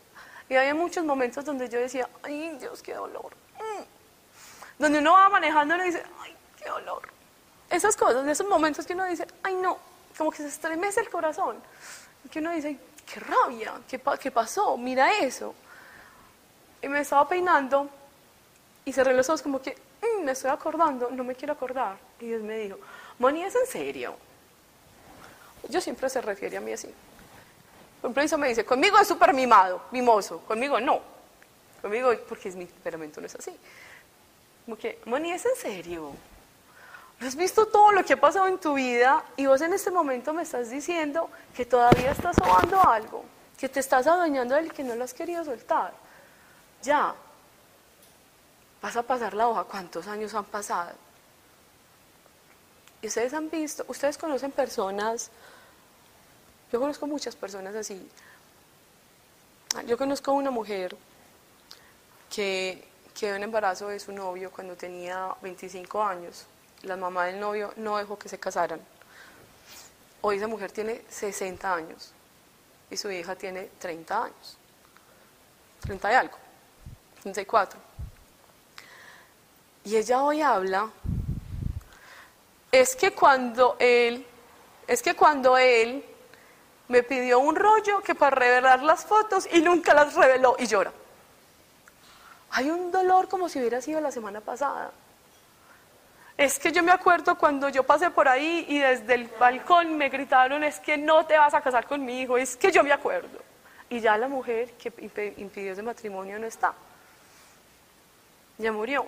y 0.48 0.54
había 0.54 0.74
muchos 0.74 1.04
momentos 1.04 1.44
donde 1.44 1.68
yo 1.68 1.78
decía, 1.78 2.08
ay 2.22 2.56
Dios, 2.58 2.82
qué 2.82 2.94
dolor. 2.94 3.34
Mm. 3.56 3.82
Donde 4.78 4.98
uno 4.98 5.12
va 5.12 5.28
manejando 5.28 5.76
y 5.76 5.82
dice, 5.82 6.02
ay, 6.20 6.34
qué 6.56 6.68
dolor. 6.70 7.19
Esas 7.70 7.96
cosas, 7.96 8.26
esos 8.26 8.48
momentos 8.48 8.84
que 8.84 8.94
uno 8.94 9.04
dice, 9.04 9.26
ay 9.44 9.54
no, 9.54 9.78
como 10.18 10.30
que 10.30 10.38
se 10.38 10.48
estremece 10.48 11.00
el 11.00 11.08
corazón. 11.08 11.56
Que 12.30 12.40
uno 12.40 12.50
dice, 12.50 12.76
qué 13.12 13.20
rabia, 13.20 13.74
qué, 13.88 14.00
qué 14.20 14.30
pasó, 14.30 14.76
mira 14.76 15.18
eso. 15.18 15.54
Y 16.82 16.88
me 16.88 17.00
estaba 17.00 17.28
peinando 17.28 17.88
y 18.84 18.92
cerré 18.92 19.14
los 19.14 19.28
ojos 19.28 19.42
como 19.42 19.62
que, 19.62 19.76
mm, 20.02 20.24
me 20.24 20.32
estoy 20.32 20.50
acordando, 20.50 21.10
no 21.10 21.24
me 21.24 21.34
quiero 21.34 21.52
acordar. 21.52 21.96
Y 22.18 22.26
Dios 22.26 22.42
me 22.42 22.58
dijo, 22.58 22.78
Moni, 23.18 23.44
¿es 23.44 23.54
en 23.54 23.66
serio? 23.66 24.16
Yo 25.68 25.80
siempre 25.80 26.08
se 26.08 26.20
refiere 26.20 26.56
a 26.56 26.60
mí 26.60 26.72
así. 26.72 26.92
Por 28.00 28.10
ejemplo, 28.10 28.38
me 28.38 28.48
dice, 28.48 28.64
conmigo 28.64 28.98
es 28.98 29.06
súper 29.06 29.34
mimado, 29.34 29.82
mimoso, 29.90 30.40
conmigo 30.40 30.80
no. 30.80 31.00
Conmigo, 31.82 32.12
porque 32.28 32.48
es 32.48 32.56
mi 32.56 32.66
temperamento, 32.66 33.20
no 33.20 33.26
es 33.26 33.34
así. 33.34 33.54
Como 34.64 34.76
que, 34.76 34.98
Moni, 35.04 35.32
¿es 35.32 35.44
en 35.44 35.56
serio? 35.56 36.12
¿Has 37.20 37.36
visto 37.36 37.66
todo 37.66 37.92
lo 37.92 38.02
que 38.02 38.14
ha 38.14 38.20
pasado 38.20 38.46
en 38.46 38.58
tu 38.58 38.74
vida 38.74 39.22
y 39.36 39.44
vos 39.44 39.60
en 39.60 39.74
este 39.74 39.90
momento 39.90 40.32
me 40.32 40.42
estás 40.42 40.70
diciendo 40.70 41.28
que 41.54 41.66
todavía 41.66 42.12
estás 42.12 42.34
sobando 42.36 42.82
algo, 42.82 43.24
que 43.58 43.68
te 43.68 43.80
estás 43.80 44.06
adueñando 44.06 44.54
del 44.54 44.72
que 44.72 44.82
no 44.82 44.94
lo 44.94 45.04
has 45.04 45.12
querido 45.12 45.44
soltar? 45.44 45.92
Ya, 46.82 47.14
vas 48.80 48.96
a 48.96 49.02
pasar 49.02 49.34
la 49.34 49.48
hoja, 49.48 49.64
¿cuántos 49.64 50.06
años 50.06 50.32
han 50.34 50.46
pasado? 50.46 50.92
Y 53.02 53.06
ustedes 53.06 53.34
han 53.34 53.50
visto, 53.50 53.84
ustedes 53.88 54.16
conocen 54.16 54.50
personas, 54.50 55.30
yo 56.72 56.80
conozco 56.80 57.06
muchas 57.06 57.36
personas 57.36 57.74
así. 57.74 58.08
Yo 59.86 59.98
conozco 59.98 60.32
una 60.32 60.50
mujer 60.50 60.96
que 62.34 62.88
quedó 63.18 63.36
en 63.36 63.42
embarazo 63.42 63.88
de 63.88 64.00
su 64.00 64.10
novio 64.12 64.50
cuando 64.50 64.74
tenía 64.74 65.34
25 65.42 66.02
años. 66.02 66.46
La 66.82 66.96
mamá 66.96 67.26
del 67.26 67.38
novio 67.38 67.72
no 67.76 67.98
dejó 67.98 68.18
que 68.18 68.28
se 68.28 68.38
casaran. 68.38 68.80
Hoy 70.22 70.36
esa 70.36 70.46
mujer 70.46 70.72
tiene 70.72 71.02
60 71.08 71.74
años. 71.74 72.12
y 72.90 72.96
su 72.96 73.08
hija 73.08 73.36
tiene 73.36 73.70
30 73.78 74.24
años. 74.24 74.58
30 75.82 76.12
y 76.12 76.14
algo, 76.14 76.36
34. 77.22 77.78
Y 79.84 79.96
ella 79.96 80.22
hoy 80.22 80.42
habla, 80.42 80.90
es 82.72 82.96
que 82.96 83.12
cuando 83.12 83.76
él, 83.78 84.26
es 84.86 85.02
que 85.02 85.14
cuando 85.14 85.56
él 85.56 86.04
me 86.88 87.02
pidió 87.02 87.38
un 87.38 87.56
rollo 87.56 88.00
que 88.00 88.14
para 88.14 88.34
revelar 88.34 88.82
las 88.82 89.04
fotos 89.04 89.48
y 89.52 89.60
nunca 89.60 89.94
las 89.94 90.14
reveló 90.14 90.56
y 90.58 90.66
llora. 90.66 90.92
Hay 92.50 92.68
un 92.68 92.90
dolor 92.90 93.28
como 93.28 93.48
si 93.48 93.60
hubiera 93.60 93.80
sido 93.80 94.00
la 94.00 94.10
semana 94.10 94.40
pasada. 94.40 94.90
Es 96.40 96.58
que 96.58 96.72
yo 96.72 96.82
me 96.82 96.90
acuerdo 96.90 97.36
cuando 97.36 97.68
yo 97.68 97.82
pasé 97.82 98.08
por 98.08 98.26
ahí 98.26 98.64
y 98.66 98.78
desde 98.78 99.12
el 99.12 99.28
balcón 99.38 99.98
me 99.98 100.08
gritaron, 100.08 100.64
es 100.64 100.80
que 100.80 100.96
no 100.96 101.26
te 101.26 101.36
vas 101.36 101.52
a 101.52 101.60
casar 101.60 101.86
con 101.86 102.02
mi 102.02 102.22
hijo, 102.22 102.38
es 102.38 102.56
que 102.56 102.72
yo 102.72 102.82
me 102.82 102.94
acuerdo. 102.94 103.38
Y 103.90 104.00
ya 104.00 104.16
la 104.16 104.26
mujer 104.26 104.70
que 104.72 104.90
impidió 105.36 105.74
ese 105.74 105.82
matrimonio 105.82 106.38
no 106.38 106.46
está. 106.46 106.72
Ya 108.56 108.72
murió. 108.72 109.06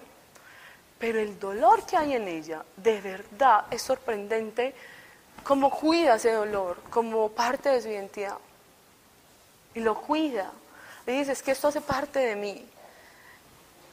Pero 0.98 1.20
el 1.20 1.40
dolor 1.40 1.86
que 1.86 1.96
hay 1.96 2.16
en 2.16 2.28
ella, 2.28 2.66
de 2.76 3.00
verdad, 3.00 3.64
es 3.70 3.80
sorprendente 3.80 4.74
cómo 5.42 5.70
cuida 5.70 6.16
ese 6.16 6.32
dolor 6.32 6.82
como 6.90 7.30
parte 7.30 7.70
de 7.70 7.80
su 7.80 7.88
identidad. 7.88 8.36
Y 9.74 9.80
lo 9.80 9.98
cuida. 9.98 10.52
Y 11.06 11.12
dice, 11.12 11.32
es 11.32 11.42
que 11.42 11.52
esto 11.52 11.68
hace 11.68 11.80
parte 11.80 12.18
de 12.18 12.36
mí. 12.36 12.68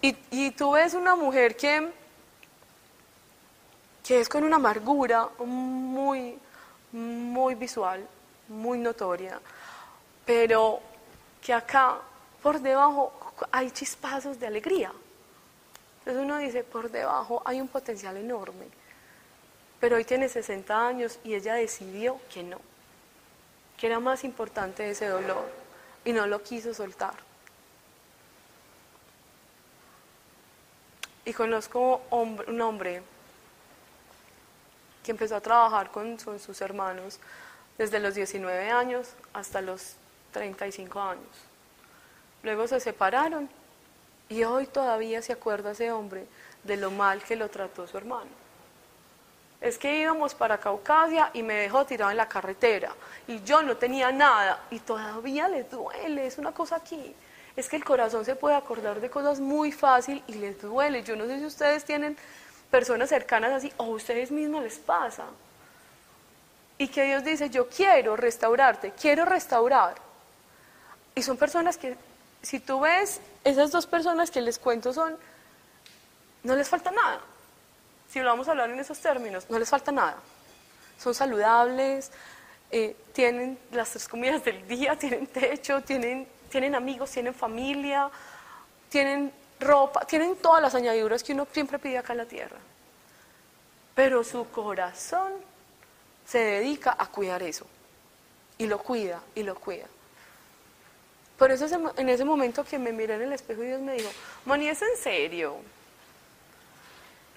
Y, 0.01 0.17
y 0.29 0.51
tú 0.51 0.71
ves 0.71 0.93
una 0.93 1.15
mujer 1.15 1.55
que 1.55 1.97
que 4.09 4.19
es 4.19 4.27
con 4.27 4.43
una 4.43 4.55
amargura 4.55 5.29
muy, 5.37 6.35
muy 6.91 7.53
visual, 7.53 8.03
muy 8.47 8.79
notoria, 8.79 9.39
pero 10.25 10.79
que 11.39 11.53
acá 11.53 11.99
por 12.41 12.59
debajo 12.59 13.13
hay 13.51 13.69
chispazos 13.69 14.39
de 14.39 14.47
alegría. 14.47 14.91
Entonces 15.99 16.23
uno 16.23 16.39
dice, 16.39 16.63
por 16.63 16.89
debajo 16.89 17.43
hay 17.45 17.61
un 17.61 17.67
potencial 17.67 18.17
enorme, 18.17 18.65
pero 19.79 19.97
hoy 19.97 20.05
tiene 20.05 20.27
60 20.27 20.87
años 20.87 21.19
y 21.23 21.35
ella 21.35 21.53
decidió 21.53 22.19
que 22.33 22.41
no, 22.41 22.57
que 23.77 23.85
era 23.85 23.99
más 23.99 24.23
importante 24.23 24.89
ese 24.89 25.05
dolor 25.05 25.47
y 26.03 26.13
no 26.13 26.25
lo 26.25 26.41
quiso 26.41 26.73
soltar. 26.73 27.13
Y 31.25 31.31
conozco 31.31 32.01
un 32.09 32.59
hombre 32.59 33.03
que 35.03 35.11
empezó 35.11 35.35
a 35.35 35.41
trabajar 35.41 35.91
con, 35.91 36.19
sus 36.19 36.61
hermanos 36.61 37.19
desde 37.77 37.99
los 37.99 38.15
19 38.15 38.69
años 38.69 39.13
hasta 39.33 39.61
los 39.61 39.95
35 40.31 41.01
años. 41.01 41.27
Luego 42.43 42.67
se 42.67 42.79
separaron 42.79 43.49
y 44.27 44.43
hoy 44.43 44.67
todavía 44.67 45.21
se 45.21 45.33
acuerda 45.33 45.71
ese 45.71 45.91
hombre 45.91 46.25
de 46.63 46.77
lo 46.77 46.91
mal 46.91 47.23
que 47.23 47.35
lo 47.35 47.49
trató 47.49 47.87
su 47.87 47.97
hermano. 47.97 48.29
Es 49.61 49.77
que 49.77 49.99
íbamos 49.99 50.35
para 50.35 50.57
Caucasia 50.57 51.31
y 51.33 51.43
me 51.43 51.55
dejó 51.55 51.85
tirado 51.85 52.11
en 52.11 52.17
la 52.17 52.29
carretera 52.29 52.93
y 53.27 53.41
yo 53.43 53.61
no 53.61 53.75
tenía 53.75 54.11
nada 54.11 54.63
y 54.69 54.79
todavía 54.79 55.49
le 55.49 55.63
duele, 55.63 56.27
es 56.27 56.37
una 56.37 56.53
cosa 56.53 56.77
aquí. 56.77 57.13
Es 57.57 57.67
que 57.67 57.75
el 57.75 57.83
corazón 57.83 58.23
se 58.23 58.35
puede 58.35 58.55
acordar 58.55 59.01
de 59.01 59.09
cosas 59.09 59.41
muy 59.41 59.73
fácil 59.73 60.23
y 60.27 60.35
les 60.35 60.61
duele. 60.61 61.03
Yo 61.03 61.17
no 61.17 61.25
sé 61.25 61.39
si 61.39 61.45
ustedes 61.45 61.83
tienen 61.83 62.15
personas 62.69 63.09
cercanas 63.09 63.51
así, 63.51 63.73
o 63.77 63.83
a 63.83 63.87
ustedes 63.87 64.31
mismos 64.31 64.63
les 64.63 64.77
pasa. 64.77 65.25
Y 66.77 66.87
que 66.87 67.03
Dios 67.03 67.23
dice, 67.23 67.49
yo 67.49 67.67
quiero 67.67 68.15
restaurarte, 68.15 68.93
quiero 68.99 69.25
restaurar. 69.25 69.95
Y 71.15 71.21
son 71.21 71.37
personas 71.37 71.77
que, 71.77 71.97
si 72.41 72.59
tú 72.59 72.79
ves, 72.79 73.19
esas 73.43 73.71
dos 73.71 73.85
personas 73.85 74.31
que 74.31 74.41
les 74.41 74.59
cuento 74.59 74.93
son, 74.93 75.17
no 76.43 76.55
les 76.55 76.69
falta 76.69 76.91
nada. 76.91 77.19
Si 78.09 78.19
lo 78.19 78.25
vamos 78.25 78.47
a 78.47 78.51
hablar 78.51 78.69
en 78.69 78.79
esos 78.79 78.97
términos, 78.99 79.45
no 79.49 79.59
les 79.59 79.69
falta 79.69 79.91
nada. 79.91 80.17
Son 80.97 81.13
saludables, 81.13 82.11
eh, 82.71 82.95
tienen 83.13 83.59
las 83.71 83.89
tres 83.91 84.07
comidas 84.07 84.43
del 84.43 84.67
día, 84.67 84.95
tienen 84.99 85.27
techo, 85.27 85.81
tienen, 85.81 86.27
tienen 86.49 86.75
amigos, 86.75 87.11
tienen 87.11 87.33
familia, 87.33 88.09
tienen 88.89 89.31
ropa, 89.59 90.05
tienen 90.05 90.35
todas 90.37 90.61
las 90.61 90.75
añadiduras 90.75 91.23
que 91.23 91.33
uno 91.33 91.47
siempre 91.51 91.79
pide 91.79 91.97
acá 91.97 92.13
en 92.13 92.17
la 92.17 92.25
tierra. 92.25 92.57
Pero 93.95 94.23
su 94.23 94.49
corazón 94.49 95.33
se 96.25 96.39
dedica 96.39 96.95
a 96.97 97.07
cuidar 97.07 97.43
eso. 97.43 97.65
Y 98.57 98.67
lo 98.67 98.79
cuida, 98.79 99.21
y 99.35 99.43
lo 99.43 99.55
cuida. 99.55 99.85
Por 101.37 101.51
eso 101.51 101.67
en 101.95 102.09
ese 102.09 102.25
momento 102.25 102.65
que 102.65 102.77
me 102.77 102.91
miré 102.91 103.15
en 103.15 103.21
el 103.21 103.33
espejo 103.33 103.63
y 103.63 103.67
Dios 103.67 103.81
me 103.81 103.93
dijo, 103.93 104.09
Moni, 104.45 104.67
¿es 104.67 104.81
en 104.81 104.97
serio? 105.01 105.57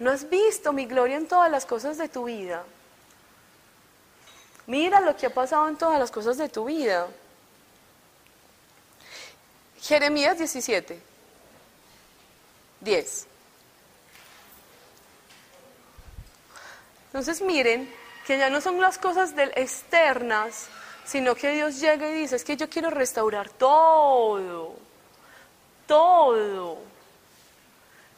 ¿No 0.01 0.11
has 0.11 0.29
visto 0.29 0.73
mi 0.73 0.87
gloria 0.87 1.17
en 1.17 1.29
todas 1.29 1.51
las 1.51 1.65
cosas 1.65 1.99
de 1.99 2.09
tu 2.09 2.25
vida? 2.25 2.65
Mira 4.67 5.01
lo 5.01 5.17
que 5.17 5.27
ha 5.27 5.31
pasado 5.31 5.69
en 5.69 5.77
todas 5.77 5.99
las 6.01 6.11
cosas 6.11 6.37
de 6.37 6.49
tu 6.49 6.65
vida. 6.65 7.07
Jeremías 9.81 10.39
17. 10.39 11.12
10. 12.83 13.27
Entonces 17.07 17.43
miren 17.43 17.93
que 18.27 18.39
ya 18.39 18.49
no 18.51 18.61
son 18.61 18.81
las 18.81 18.99
cosas 18.99 19.35
del 19.35 19.51
externas, 19.57 20.69
sino 21.05 21.35
que 21.35 21.51
Dios 21.51 21.81
llega 21.81 22.09
y 22.09 22.15
dice, 22.15 22.37
es 22.37 22.45
que 22.45 22.57
yo 22.57 22.69
quiero 22.71 22.91
restaurar 22.91 23.51
todo, 23.51 24.77
todo, 25.87 26.79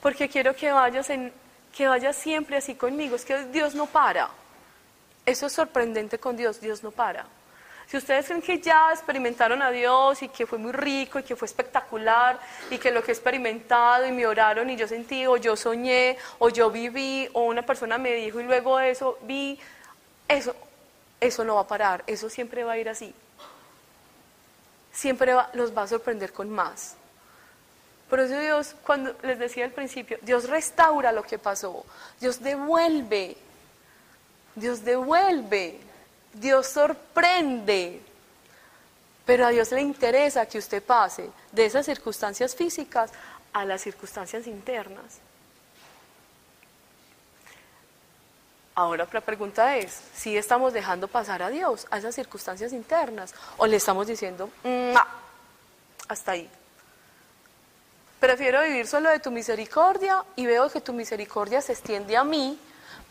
porque 0.00 0.28
quiero 0.28 0.54
que 0.54 0.70
vayas, 0.70 1.10
en, 1.10 1.32
que 1.74 1.88
vayas 1.88 2.16
siempre 2.16 2.58
así 2.58 2.74
conmigo, 2.74 3.16
es 3.16 3.24
que 3.24 3.46
Dios 3.46 3.74
no 3.74 3.86
para. 3.86 4.30
Eso 5.26 5.46
es 5.46 5.52
sorprendente 5.52 6.18
con 6.18 6.36
Dios, 6.36 6.60
Dios 6.60 6.82
no 6.82 6.90
para. 6.90 7.26
Si 7.86 7.96
ustedes 7.96 8.26
creen 8.26 8.42
que 8.42 8.60
ya 8.60 8.92
experimentaron 8.92 9.60
a 9.62 9.70
Dios 9.70 10.22
y 10.22 10.28
que 10.28 10.46
fue 10.46 10.58
muy 10.58 10.72
rico 10.72 11.18
y 11.18 11.22
que 11.22 11.36
fue 11.36 11.46
espectacular 11.46 12.40
y 12.70 12.78
que 12.78 12.90
lo 12.90 13.02
que 13.02 13.10
he 13.10 13.14
experimentado 13.14 14.06
y 14.06 14.12
me 14.12 14.26
oraron 14.26 14.70
y 14.70 14.76
yo 14.76 14.88
sentí 14.88 15.26
o 15.26 15.36
yo 15.36 15.54
soñé 15.56 16.16
o 16.38 16.48
yo 16.48 16.70
viví 16.70 17.28
o 17.34 17.42
una 17.42 17.62
persona 17.62 17.98
me 17.98 18.12
dijo 18.14 18.40
y 18.40 18.44
luego 18.44 18.80
eso 18.80 19.18
vi, 19.22 19.58
eso, 20.28 20.56
eso 21.20 21.44
no 21.44 21.56
va 21.56 21.62
a 21.62 21.66
parar, 21.66 22.02
eso 22.06 22.30
siempre 22.30 22.64
va 22.64 22.72
a 22.72 22.78
ir 22.78 22.88
así. 22.88 23.14
Siempre 24.92 25.34
los 25.52 25.76
va 25.76 25.82
a 25.82 25.88
sorprender 25.88 26.32
con 26.32 26.48
más. 26.48 26.96
Por 28.08 28.20
eso 28.20 28.38
Dios, 28.38 28.76
cuando 28.84 29.14
les 29.22 29.38
decía 29.38 29.64
al 29.64 29.72
principio, 29.72 30.18
Dios 30.22 30.48
restaura 30.48 31.10
lo 31.12 31.22
que 31.22 31.38
pasó, 31.38 31.84
Dios 32.20 32.40
devuelve, 32.40 33.36
Dios 34.54 34.84
devuelve. 34.84 35.80
Dios 36.34 36.66
sorprende, 36.66 38.02
pero 39.24 39.46
a 39.46 39.50
Dios 39.50 39.70
le 39.72 39.80
interesa 39.80 40.46
que 40.46 40.58
usted 40.58 40.82
pase 40.82 41.30
de 41.52 41.64
esas 41.64 41.86
circunstancias 41.86 42.54
físicas 42.54 43.10
a 43.52 43.64
las 43.64 43.80
circunstancias 43.80 44.46
internas. 44.46 45.18
Ahora 48.74 49.06
la 49.12 49.20
pregunta 49.20 49.76
es, 49.76 50.00
si 50.14 50.36
estamos 50.36 50.72
dejando 50.72 51.06
pasar 51.06 51.42
a 51.44 51.48
Dios 51.48 51.86
a 51.90 51.98
esas 51.98 52.14
circunstancias 52.14 52.72
internas 52.72 53.32
o 53.56 53.66
le 53.66 53.76
estamos 53.76 54.08
diciendo, 54.08 54.50
hasta 56.08 56.32
ahí. 56.32 56.50
Prefiero 58.18 58.62
vivir 58.62 58.88
solo 58.88 59.10
de 59.10 59.20
tu 59.20 59.30
misericordia 59.30 60.24
y 60.34 60.46
veo 60.46 60.68
que 60.70 60.80
tu 60.80 60.92
misericordia 60.92 61.60
se 61.60 61.72
extiende 61.72 62.16
a 62.16 62.24
mí 62.24 62.58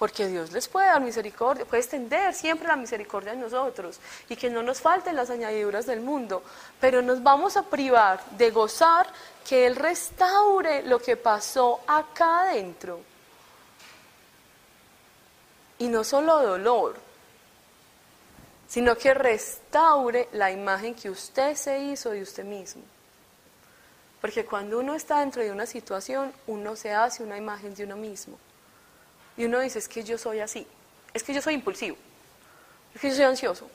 porque 0.03 0.27
Dios 0.27 0.51
les 0.51 0.67
puede 0.67 0.87
dar 0.87 0.99
misericordia, 0.99 1.63
puede 1.63 1.81
extender 1.81 2.33
siempre 2.33 2.67
la 2.67 2.75
misericordia 2.75 3.31
en 3.31 3.39
nosotros 3.39 4.01
y 4.27 4.35
que 4.35 4.49
no 4.49 4.61
nos 4.61 4.81
falten 4.81 5.15
las 5.15 5.29
añadiduras 5.29 5.85
del 5.85 6.01
mundo, 6.01 6.43
pero 6.81 7.01
nos 7.01 7.23
vamos 7.23 7.55
a 7.55 7.63
privar 7.63 8.21
de 8.31 8.51
gozar 8.51 9.07
que 9.47 9.65
Él 9.65 9.77
restaure 9.77 10.83
lo 10.83 10.99
que 10.99 11.15
pasó 11.15 11.79
acá 11.87 12.41
adentro. 12.41 12.99
Y 15.79 15.87
no 15.87 16.03
solo 16.03 16.41
dolor, 16.41 16.97
sino 18.67 18.97
que 18.97 19.13
restaure 19.13 20.27
la 20.33 20.51
imagen 20.51 20.95
que 20.95 21.09
usted 21.09 21.55
se 21.55 21.79
hizo 21.79 22.09
de 22.09 22.23
usted 22.23 22.43
mismo. 22.43 22.83
Porque 24.19 24.43
cuando 24.43 24.79
uno 24.79 24.95
está 24.95 25.21
dentro 25.21 25.41
de 25.41 25.53
una 25.53 25.65
situación, 25.65 26.33
uno 26.47 26.75
se 26.75 26.91
hace 26.91 27.23
una 27.23 27.37
imagen 27.37 27.73
de 27.73 27.85
uno 27.85 27.95
mismo. 27.95 28.37
Y 29.37 29.45
uno 29.45 29.59
dice, 29.59 29.79
es 29.79 29.87
que 29.87 30.03
yo 30.03 30.17
soy 30.17 30.39
así, 30.39 30.67
es 31.13 31.23
que 31.23 31.33
yo 31.33 31.41
soy 31.41 31.55
impulsivo, 31.55 31.97
es 32.93 33.01
que 33.01 33.09
yo 33.09 33.15
soy 33.15 33.25
ansioso, 33.25 33.69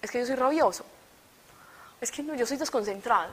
es 0.00 0.10
que 0.10 0.18
yo 0.20 0.26
soy 0.26 0.36
rabioso, 0.36 0.84
es 2.00 2.10
que 2.10 2.22
no, 2.22 2.34
yo 2.34 2.46
soy 2.46 2.56
desconcentrado. 2.56 3.32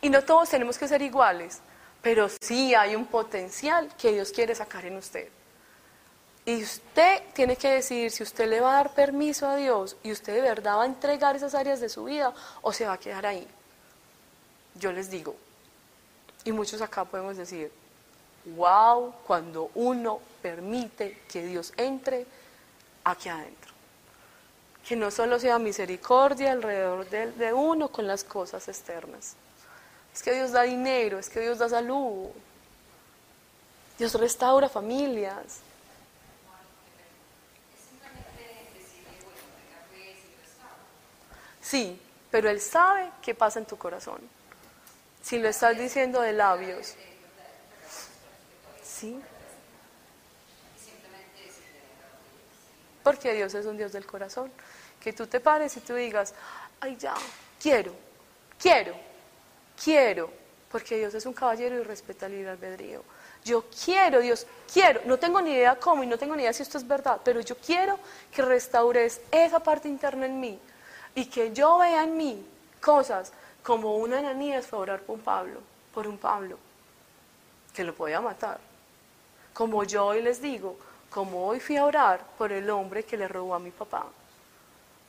Y 0.00 0.10
no 0.10 0.22
todos 0.22 0.48
tenemos 0.50 0.78
que 0.78 0.86
ser 0.86 1.02
iguales, 1.02 1.60
pero 2.02 2.28
sí 2.40 2.74
hay 2.74 2.94
un 2.94 3.06
potencial 3.06 3.90
que 3.96 4.12
Dios 4.12 4.30
quiere 4.30 4.54
sacar 4.54 4.84
en 4.84 4.96
usted. 4.96 5.28
Y 6.44 6.62
usted 6.62 7.22
tiene 7.34 7.56
que 7.56 7.68
decidir 7.68 8.10
si 8.10 8.22
usted 8.22 8.48
le 8.48 8.60
va 8.60 8.70
a 8.70 8.76
dar 8.76 8.94
permiso 8.94 9.46
a 9.46 9.56
Dios 9.56 9.96
y 10.02 10.12
usted 10.12 10.34
de 10.34 10.40
verdad 10.40 10.78
va 10.78 10.84
a 10.84 10.86
entregar 10.86 11.36
esas 11.36 11.54
áreas 11.54 11.80
de 11.80 11.90
su 11.90 12.04
vida 12.04 12.32
o 12.62 12.72
se 12.72 12.86
va 12.86 12.94
a 12.94 12.98
quedar 12.98 13.26
ahí. 13.26 13.46
Yo 14.74 14.90
les 14.92 15.10
digo, 15.10 15.36
y 16.44 16.52
muchos 16.52 16.80
acá 16.80 17.04
podemos 17.04 17.36
decir, 17.36 17.70
wow, 18.44 19.14
cuando 19.26 19.70
uno 19.74 20.20
permite 20.42 21.22
que 21.28 21.44
Dios 21.44 21.72
entre 21.76 22.26
aquí 23.04 23.28
adentro. 23.28 23.72
Que 24.86 24.96
no 24.96 25.10
solo 25.10 25.38
sea 25.38 25.58
misericordia 25.58 26.52
alrededor 26.52 27.08
de, 27.08 27.52
uno 27.52 27.88
con 27.88 28.06
las 28.06 28.24
cosas 28.24 28.68
externas. 28.68 29.34
Es 30.14 30.22
que 30.22 30.32
Dios 30.32 30.52
da 30.52 30.62
dinero, 30.62 31.18
es 31.18 31.28
que 31.28 31.40
Dios 31.40 31.58
da 31.58 31.68
salud. 31.68 32.28
Dios 33.98 34.14
restaura 34.14 34.68
familias. 34.68 35.60
Sí, 41.60 42.00
pero 42.30 42.48
Él 42.48 42.60
sabe 42.60 43.10
qué 43.20 43.34
pasa 43.34 43.58
en 43.58 43.66
tu 43.66 43.76
corazón. 43.76 44.20
Si 45.22 45.38
lo 45.38 45.48
estás 45.48 45.76
diciendo 45.76 46.22
de 46.22 46.32
labios. 46.32 46.94
Sí. 48.98 49.20
Porque 53.02 53.32
Dios 53.32 53.54
es 53.54 53.64
un 53.64 53.76
Dios 53.76 53.92
del 53.92 54.04
corazón. 54.04 54.50
Que 55.00 55.12
tú 55.12 55.26
te 55.26 55.40
pares 55.40 55.76
y 55.76 55.80
tú 55.80 55.94
digas, 55.94 56.34
ay 56.80 56.96
ya, 56.96 57.14
quiero, 57.62 57.94
quiero, 58.60 58.94
quiero. 59.82 60.30
Porque 60.70 60.98
Dios 60.98 61.14
es 61.14 61.24
un 61.24 61.32
caballero 61.32 61.76
y 61.76 61.82
respeta 61.82 62.26
el 62.26 62.32
libre 62.32 62.50
albedrío. 62.50 63.02
Yo 63.44 63.64
quiero, 63.84 64.20
Dios, 64.20 64.46
quiero. 64.70 65.00
No 65.06 65.18
tengo 65.18 65.40
ni 65.40 65.52
idea 65.52 65.76
cómo 65.76 66.02
y 66.02 66.06
no 66.06 66.18
tengo 66.18 66.36
ni 66.36 66.42
idea 66.42 66.52
si 66.52 66.62
esto 66.62 66.76
es 66.76 66.86
verdad, 66.86 67.20
pero 67.24 67.40
yo 67.40 67.56
quiero 67.56 67.98
que 68.30 68.42
restaures 68.42 69.22
esa 69.30 69.60
parte 69.60 69.88
interna 69.88 70.26
en 70.26 70.38
mí 70.38 70.58
y 71.14 71.24
que 71.26 71.52
yo 71.52 71.78
vea 71.78 72.04
en 72.04 72.16
mí 72.16 72.44
cosas 72.80 73.32
como 73.62 73.96
una 73.96 74.18
Ananías 74.18 74.66
fue 74.66 74.80
a 74.80 74.82
orar 74.82 75.00
por 75.00 75.16
un 75.16 75.22
Pablo, 75.22 75.60
por 75.94 76.06
un 76.06 76.18
Pablo, 76.18 76.58
que 77.72 77.84
lo 77.84 77.94
podía 77.94 78.20
matar. 78.20 78.67
Como 79.58 79.82
yo 79.82 80.06
hoy 80.06 80.22
les 80.22 80.40
digo, 80.40 80.76
como 81.10 81.44
hoy 81.44 81.58
fui 81.58 81.76
a 81.76 81.84
orar 81.84 82.24
por 82.38 82.52
el 82.52 82.70
hombre 82.70 83.02
que 83.02 83.16
le 83.16 83.26
robó 83.26 83.56
a 83.56 83.58
mi 83.58 83.72
papá, 83.72 84.06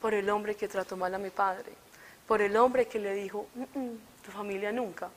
por 0.02 0.16
el 0.16 0.28
hombre 0.28 0.56
que 0.56 0.68
trató 0.68 0.98
mal 0.98 1.14
a 1.14 1.20
mi 1.20 1.30
padre, 1.30 1.72
por 2.28 2.42
el 2.42 2.58
hombre 2.58 2.88
que 2.88 2.98
le 2.98 3.14
dijo, 3.14 3.46
"Mm, 3.54 3.80
mm, 3.80 4.00
tu 4.26 4.32
familia 4.32 4.72
nunca, 4.72 5.08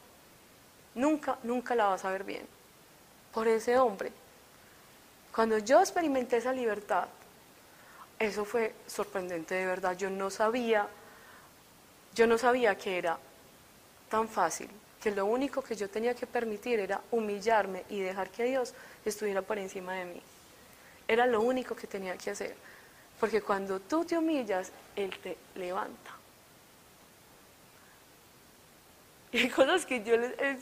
nunca, 0.97 1.39
nunca 1.45 1.75
la 1.75 1.87
vas 1.87 2.05
a 2.05 2.11
ver 2.11 2.25
bien, 2.25 2.47
por 3.33 3.49
ese 3.49 3.79
hombre. 3.79 4.13
Cuando 5.35 5.57
yo 5.57 5.81
experimenté 5.81 6.37
esa 6.37 6.53
libertad, 6.53 7.09
eso 8.19 8.45
fue 8.45 8.75
sorprendente 8.87 9.55
de 9.55 9.65
verdad. 9.65 9.97
Yo 9.97 10.11
no 10.11 10.29
sabía, 10.29 10.87
yo 12.15 12.27
no 12.27 12.37
sabía 12.37 12.77
que 12.77 12.99
era 12.99 13.19
tan 14.11 14.29
fácil, 14.29 14.69
que 15.03 15.11
lo 15.11 15.27
único 15.27 15.63
que 15.63 15.75
yo 15.75 15.91
tenía 15.91 16.15
que 16.15 16.27
permitir 16.27 16.79
era 16.79 17.01
humillarme 17.11 17.85
y 17.91 18.01
dejar 18.01 18.31
que 18.31 18.45
Dios 18.45 18.73
estuviera 19.05 19.43
por 19.43 19.59
encima 19.59 19.95
de 19.95 20.05
mí. 20.05 20.23
Era 21.09 21.27
lo 21.27 21.41
único 21.41 21.75
que 21.75 21.89
tenía 21.89 22.17
que 22.17 22.31
hacer. 22.31 22.55
Porque 23.19 23.43
cuando 23.43 23.81
tú 23.81 24.05
te 24.05 24.17
humillas, 24.17 24.71
Él 24.95 25.13
te 25.23 25.37
levanta. 25.57 26.11
Y 29.33 29.39
hay 29.39 29.49
cosas 29.49 29.87
que 29.87 30.05
yo 30.05 30.15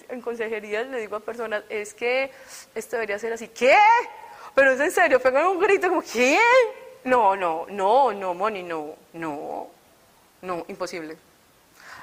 en 0.08 0.20
consejerías 0.20 0.86
le 0.86 1.00
digo 1.00 1.16
a 1.16 1.20
personas, 1.20 1.64
es 1.68 1.92
que 1.92 2.30
esto 2.72 2.94
debería 2.96 3.18
ser 3.18 3.32
así. 3.32 3.48
¿Qué? 3.48 3.76
Pero 4.54 4.72
es 4.72 4.80
en 4.80 4.92
serio, 4.92 5.20
pegan 5.20 5.46
un 5.46 5.58
grito 5.58 5.88
como, 5.88 6.02
¿qué? 6.02 6.38
No, 7.02 7.34
no, 7.34 7.66
no, 7.68 8.12
no, 8.12 8.32
Moni, 8.32 8.62
no, 8.62 8.94
no, 9.14 9.66
no, 10.42 10.64
imposible. 10.68 11.16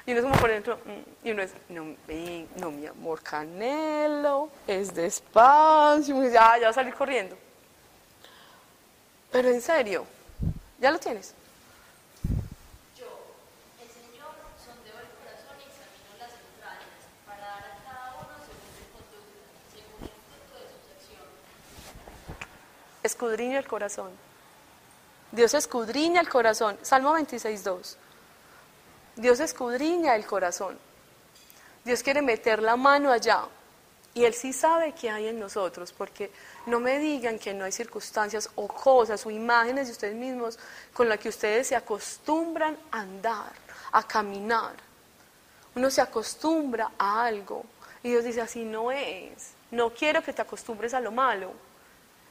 Y 0.08 0.12
uno 0.12 0.22
es 0.22 0.26
como 0.26 0.40
por 0.40 0.50
dentro, 0.50 0.78
mm, 0.78 1.28
y 1.28 1.32
uno 1.32 1.42
es, 1.42 1.52
no, 1.68 1.94
no, 2.56 2.72
mi 2.72 2.88
amor, 2.88 3.22
Canelo, 3.22 4.50
es 4.66 4.96
despacio, 4.96 6.24
y 6.24 6.28
dice, 6.28 6.38
ah, 6.38 6.58
ya 6.58 6.68
va 6.68 6.70
a 6.70 6.74
salir 6.74 6.94
corriendo. 6.94 7.38
Pero 9.30 9.50
en 9.50 9.62
serio, 9.62 10.06
ya 10.80 10.92
lo 10.92 11.00
tienes. 11.00 11.34
Yo, 12.98 13.06
el 13.82 13.90
Señor, 13.90 14.32
sondeo 14.66 14.96
el 14.98 15.10
corazón 15.20 15.58
y 15.60 15.64
examino 15.68 16.16
las 16.18 16.32
entrañas, 16.32 17.04
para 17.26 17.42
dar 17.42 17.64
a 17.66 17.84
cada 17.84 18.16
uno 18.16 18.34
según 18.48 18.72
su 18.80 18.88
conducta, 18.96 19.44
según 19.76 20.04
el 20.04 20.12
fruto 20.32 20.56
de 20.64 20.68
sus 20.72 20.88
acciones. 20.96 21.36
escudriña 23.04 23.60
el 23.60 23.68
corazón. 23.68 24.12
Dios 25.34 25.54
escudriña 25.54 26.22
el 26.22 26.30
corazón. 26.30 26.78
Salmo 26.82 27.12
26, 27.12 27.62
2. 27.66 27.98
Dios 29.18 29.40
escudriña 29.40 30.16
el 30.16 30.28
corazón. 30.28 30.78
Dios 31.84 32.04
quiere 32.04 32.22
meter 32.22 32.62
la 32.62 32.76
mano 32.76 33.12
allá. 33.12 33.46
Y 34.14 34.26
Él 34.26 34.34
sí 34.34 34.54
sabe 34.54 34.94
qué 34.94 35.10
hay 35.10 35.28
en 35.28 35.40
nosotros, 35.40 35.92
porque 35.92 36.32
no 36.68 36.80
me 36.80 37.00
digan 37.00 37.38
que 37.38 37.54
no 37.54 37.66
hay 37.66 37.72
circunstancias 37.72 38.50
o 38.56 38.68
cosas 38.68 39.26
o 39.26 39.32
imágenes 39.32 39.88
de 39.88 39.94
ustedes 39.94 40.16
mismos 40.16 40.58
con 40.94 41.10
las 41.10 41.20
que 41.20 41.30
ustedes 41.30 41.68
se 41.68 41.76
acostumbran 41.76 42.78
a 42.92 43.02
andar, 43.02 43.52
a 43.92 44.04
caminar. 44.08 44.74
Uno 45.76 45.90
se 45.90 46.02
acostumbra 46.02 46.92
a 46.98 47.26
algo 47.26 47.64
y 48.04 48.10
Dios 48.10 48.24
dice, 48.24 48.42
así 48.42 48.66
no 48.66 48.92
es. 48.92 49.52
No 49.72 49.94
quiero 49.94 50.24
que 50.24 50.34
te 50.34 50.42
acostumbres 50.42 50.94
a 50.94 51.00
lo 51.00 51.12
malo. 51.12 51.52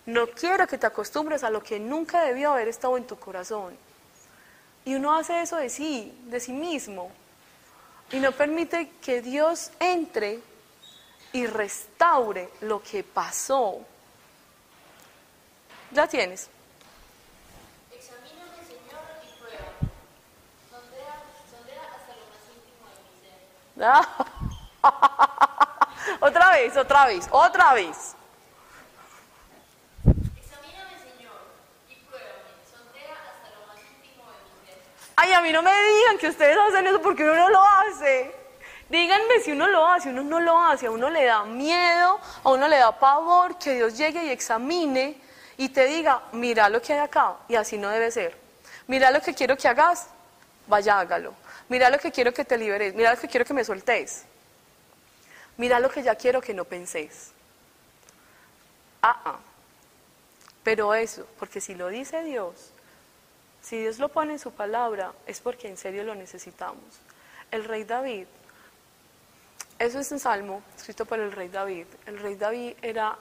No 0.07 0.29
quiero 0.29 0.67
que 0.67 0.79
te 0.79 0.87
acostumbres 0.87 1.43
a 1.43 1.51
lo 1.51 1.63
que 1.63 1.81
nunca 1.81 2.23
debió 2.23 2.53
haber 2.53 2.69
estado 2.69 2.97
en 2.97 3.07
tu 3.07 3.17
corazón. 3.17 3.77
Y 4.87 4.95
uno 4.95 5.15
hace 5.15 5.43
eso 5.43 5.57
de 5.57 5.69
sí, 5.69 6.17
de 6.25 6.41
sí 6.41 6.53
mismo. 6.53 7.11
Y 8.13 8.21
no 8.21 8.33
permite 8.33 8.93
que 9.03 9.21
Dios 9.21 9.71
entre 9.81 10.41
y 11.33 11.47
restaure 11.47 12.49
lo 12.63 12.83
que 12.83 13.05
pasó. 13.05 13.81
Ya 15.91 16.07
tienes. 16.07 16.49
Examíname, 17.93 18.63
Señor, 18.67 19.03
y 19.23 19.39
pruébame. 19.39 19.91
Sondea, 20.71 21.23
sondea 21.51 21.83
hasta 21.83 22.13
lo 22.17 22.25
más 22.31 22.43
íntimo 22.55 22.87
de 22.95 23.01
mi 23.03 23.21
ser. 23.21 23.39
Otra 26.21 26.51
vez, 26.53 26.77
otra 26.77 27.07
vez, 27.07 27.29
otra 27.31 27.75
vez. 27.75 28.15
Examíname, 30.37 30.97
Señor, 31.03 31.43
y 31.89 31.97
pruébame. 32.07 32.55
Sondea 32.71 33.15
hasta 33.15 33.51
lo 33.51 33.67
más 33.67 33.79
íntimo 33.83 34.25
de 34.31 34.39
mi 34.47 34.67
ser. 34.67 34.79
Ay, 35.17 35.33
a 35.33 35.41
mí 35.41 35.51
no 35.51 35.63
me 35.63 35.71
digan 35.71 36.19
que 36.19 36.29
ustedes 36.29 36.57
hacen 36.59 36.87
eso 36.87 37.01
porque 37.01 37.25
uno 37.25 37.35
no 37.35 37.49
lo 37.49 37.63
hace. 37.65 38.35
Díganme 38.91 39.41
si 39.41 39.53
uno 39.53 39.67
lo 39.67 39.87
hace, 39.87 40.11
uno 40.11 40.23
no 40.23 40.39
lo 40.39 40.63
hace, 40.63 40.87
a 40.87 40.91
uno 40.91 41.11
le 41.11 41.25
da 41.25 41.45
miedo, 41.45 42.21
a 42.45 42.51
uno 42.51 42.69
le 42.69 42.77
da 42.77 42.97
pavor 42.97 43.59
que 43.59 43.75
Dios 43.75 43.97
llegue 43.97 44.25
y 44.27 44.31
examine 44.31 45.17
y 45.57 45.71
te 45.71 45.87
diga, 45.87 46.23
mira 46.33 46.69
lo 46.69 46.81
que 46.81 46.93
hay 46.93 47.01
acá 47.01 47.37
y 47.49 47.57
así 47.57 47.79
no 47.79 47.89
debe 47.89 48.11
ser. 48.11 48.37
Mira 48.87 49.11
lo 49.11 49.21
que 49.21 49.35
quiero 49.35 49.57
que 49.57 49.67
hagas, 49.67 50.07
vaya 50.67 51.01
hágalo. 51.01 51.35
Mira 51.69 51.91
lo 51.91 51.99
que 51.99 52.13
quiero 52.13 52.33
que 52.33 52.45
te 52.45 52.57
liberes, 52.57 52.95
mira 52.95 53.15
lo 53.15 53.21
que 53.21 53.27
quiero 53.27 53.45
que 53.45 53.55
me 53.55 53.65
soltes. 53.65 54.25
Mira 55.57 55.81
lo 55.81 55.91
que 55.91 56.03
ya 56.03 56.15
quiero 56.15 56.41
que 56.41 56.55
no 56.55 56.65
penséis. 56.65 57.33
Ah, 59.03 59.19
ah. 59.25 59.39
Pero 60.63 60.95
eso, 60.95 61.27
porque 61.39 61.61
si 61.61 61.75
lo 61.75 61.89
dice 61.89 62.23
Dios, 62.23 62.73
si 63.67 63.81
Dios 63.81 63.99
lo 63.99 64.09
pone 64.09 64.35
en 64.35 64.39
su 64.39 64.53
palabra, 64.53 65.13
es 65.27 65.41
porque 65.41 65.67
en 65.67 65.77
serio 65.77 66.05
lo 66.05 66.15
necesitamos. 66.15 66.85
El 67.51 67.65
rey 67.65 67.83
David, 67.83 68.27
eso 69.81 69.99
es 69.99 70.13
un 70.13 70.21
salmo 70.21 70.63
escrito 70.77 71.05
por 71.05 71.19
el 71.19 71.33
rey 71.33 71.49
David. 71.49 71.87
El 72.07 72.21
rey 72.21 72.37
David 72.37 72.75
era 72.81 73.19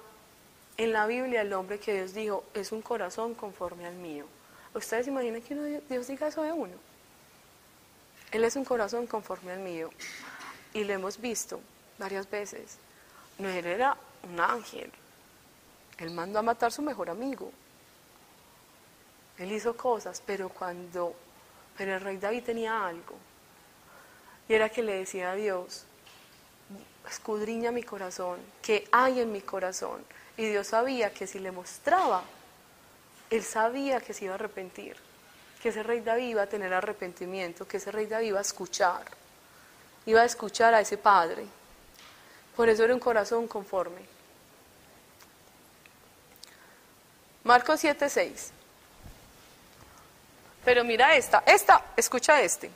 en 0.78 0.94
la 0.94 1.08
Biblia 1.08 1.42
el 1.42 1.52
hombre 1.52 1.80
que 1.80 1.96
Dios 1.96 2.14
dijo, 2.14 2.44
es 2.54 2.72
un 2.72 2.84
corazón 2.84 3.34
conforme 3.34 3.88
al 3.88 3.96
mío. 3.96 4.28
¿Ustedes 4.76 5.08
imaginan 5.08 5.42
que 5.42 5.82
Dios 5.90 6.08
diga 6.08 6.28
eso 6.28 6.44
de 6.44 6.52
uno? 6.52 6.76
Él 8.32 8.44
es 8.44 8.56
un 8.56 8.66
corazón 8.66 9.08
conforme 9.08 9.52
al 9.52 9.62
mío. 9.62 9.90
Y 10.76 10.84
lo 10.84 10.94
hemos 10.94 11.20
visto 11.20 11.60
varias 11.98 12.30
veces. 12.30 12.78
No, 13.40 13.50
era 13.50 13.98
un 14.22 14.40
ángel. 14.40 14.92
Él 15.98 16.12
mandó 16.12 16.38
a 16.38 16.44
matar 16.44 16.68
a 16.68 16.72
su 16.72 16.84
mejor 16.84 17.10
amigo. 17.10 17.52
Él 19.38 19.52
hizo 19.52 19.76
cosas, 19.76 20.22
pero 20.26 20.50
cuando, 20.50 21.16
pero 21.78 21.96
el 21.96 22.02
rey 22.02 22.18
David 22.18 22.44
tenía 22.44 22.88
algo. 22.88 23.16
Y 24.48 24.54
era 24.54 24.70
que 24.70 24.84
le 24.84 25.00
decía 25.00 25.32
a 25.32 25.36
Dios, 25.36 25.86
escudriña 27.10 27.72
mi 27.72 27.84
corazón, 27.84 28.40
que 28.62 28.88
hay 28.92 29.20
en 29.20 29.32
mi 29.32 29.42
corazón. 29.42 30.04
Y 30.38 30.46
Dios 30.46 30.68
sabía 30.68 31.14
que 31.14 31.28
si 31.28 31.40
le 31.40 31.52
mostraba, 31.52 32.24
él 33.30 33.44
sabía 33.44 34.00
que 34.02 34.14
se 34.14 34.26
iba 34.26 34.34
a 34.34 34.36
arrepentir, 34.36 34.96
que 35.62 35.70
ese 35.70 35.84
rey 35.84 36.02
David 36.02 36.30
iba 36.30 36.44
a 36.44 36.48
tener 36.48 36.74
arrepentimiento, 36.74 37.68
que 37.68 37.78
ese 37.78 37.92
rey 37.92 38.06
David 38.06 38.28
iba 38.28 38.40
a 38.40 38.42
escuchar, 38.42 39.04
iba 40.06 40.22
a 40.22 40.26
escuchar 40.26 40.74
a 40.74 40.82
ese 40.82 40.98
padre. 40.98 41.46
Por 42.56 42.70
eso 42.70 42.84
era 42.84 42.94
un 42.94 43.00
corazón 43.00 43.48
conforme. 43.48 44.02
Marcos 47.44 47.80
7, 47.80 48.10
6. 48.10 48.52
Pero 50.66 50.84
mira 50.84 51.16
esta, 51.16 51.44
esta, 51.46 51.80
escucha 51.96 52.42
este, 52.42 52.72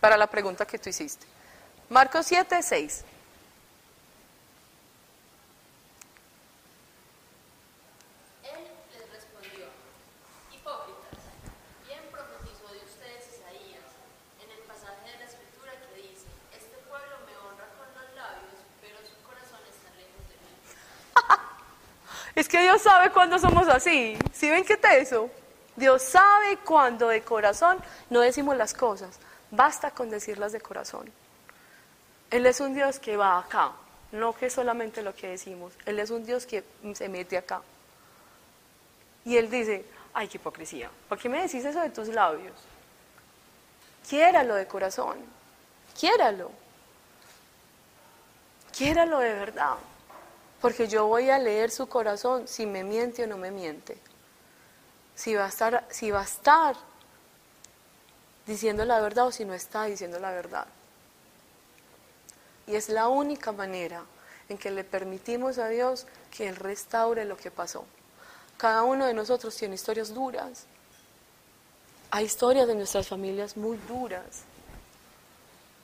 para 0.00 0.16
la 0.16 0.26
pregunta 0.26 0.66
que 0.66 0.80
tú 0.80 0.88
hiciste. 0.88 1.24
Marcos 1.88 2.26
7, 2.26 2.60
6. 2.60 3.04
Él 8.42 8.50
les 8.90 9.10
respondió, 9.14 9.66
hipócritas, 10.52 11.22
bien 11.86 12.00
profetizó 12.10 12.66
de 12.74 12.82
ustedes 12.82 13.22
Isaías 13.30 13.86
en 14.42 14.50
el 14.50 14.62
pasaje 14.66 15.12
de 15.12 15.18
la 15.18 15.24
escritura 15.24 15.70
que 15.86 16.02
dice, 16.02 16.26
este 16.50 16.76
pueblo 16.90 17.14
me 17.30 17.36
honra 17.38 17.70
con 17.78 17.86
los 17.94 18.14
labios, 18.16 18.58
pero 18.82 18.98
su 19.06 19.14
corazón 19.22 19.62
está 19.70 19.94
lejos 19.94 20.26
de 20.26 20.34
mí. 20.34 20.50
Es 22.34 22.48
que 22.48 22.60
Dios 22.60 22.82
sabe 22.82 23.10
cuándo 23.10 23.38
somos 23.38 23.68
así. 23.68 24.18
¿Sí 24.32 24.50
ven 24.50 24.64
qué 24.64 24.76
teso? 24.76 25.30
Dios 25.76 26.02
sabe 26.02 26.58
cuándo 26.58 27.08
de 27.08 27.22
corazón 27.22 27.78
no 28.10 28.20
decimos 28.20 28.56
las 28.56 28.74
cosas. 28.74 29.18
Basta 29.50 29.90
con 29.90 30.10
decirlas 30.10 30.52
de 30.52 30.60
corazón. 30.60 31.10
Él 32.30 32.46
es 32.46 32.60
un 32.60 32.74
Dios 32.74 32.98
que 32.98 33.16
va 33.16 33.38
acá, 33.38 33.72
no 34.12 34.34
que 34.34 34.50
solamente 34.50 35.02
lo 35.02 35.14
que 35.14 35.28
decimos. 35.28 35.72
Él 35.86 35.98
es 35.98 36.10
un 36.10 36.24
Dios 36.24 36.46
que 36.46 36.64
se 36.94 37.08
mete 37.08 37.36
acá. 37.36 37.62
Y 39.24 39.36
Él 39.36 39.50
dice, 39.50 39.84
ay, 40.14 40.28
qué 40.28 40.38
hipocresía. 40.38 40.90
¿Por 41.08 41.18
qué 41.18 41.28
me 41.28 41.42
decís 41.42 41.64
eso 41.64 41.80
de 41.80 41.90
tus 41.90 42.08
labios? 42.08 42.54
Quiéralo 44.08 44.54
de 44.54 44.66
corazón. 44.66 45.18
Quiéralo. 45.98 46.50
Quiéralo 48.72 49.18
de 49.18 49.34
verdad. 49.34 49.74
Porque 50.60 50.88
yo 50.88 51.06
voy 51.06 51.30
a 51.30 51.38
leer 51.38 51.70
su 51.70 51.88
corazón 51.88 52.46
si 52.46 52.66
me 52.66 52.84
miente 52.84 53.24
o 53.24 53.26
no 53.26 53.36
me 53.36 53.50
miente. 53.50 53.98
Si 55.20 55.34
va 55.34 55.44
a 55.44 56.22
estar, 56.24 56.76
diciendo 58.46 58.86
la 58.86 59.00
verdad 59.00 59.26
o 59.26 59.32
si 59.32 59.44
no 59.44 59.52
está 59.52 59.84
diciendo 59.84 60.18
la 60.18 60.30
verdad. 60.30 60.66
Y 62.66 62.74
es 62.74 62.88
la 62.88 63.08
única 63.08 63.52
manera 63.52 64.02
en 64.48 64.56
que 64.56 64.70
le 64.70 64.82
permitimos 64.82 65.58
a 65.58 65.68
Dios 65.68 66.06
que 66.30 66.48
Él 66.48 66.56
restaure 66.56 67.26
lo 67.26 67.36
que 67.36 67.50
pasó. 67.50 67.84
Cada 68.56 68.82
uno 68.82 69.04
de 69.04 69.12
nosotros 69.12 69.54
tiene 69.54 69.74
historias 69.74 70.14
duras. 70.14 70.64
Hay 72.10 72.24
historias 72.24 72.66
de 72.66 72.74
nuestras 72.74 73.06
familias 73.06 73.58
muy 73.58 73.76
duras. 73.86 74.44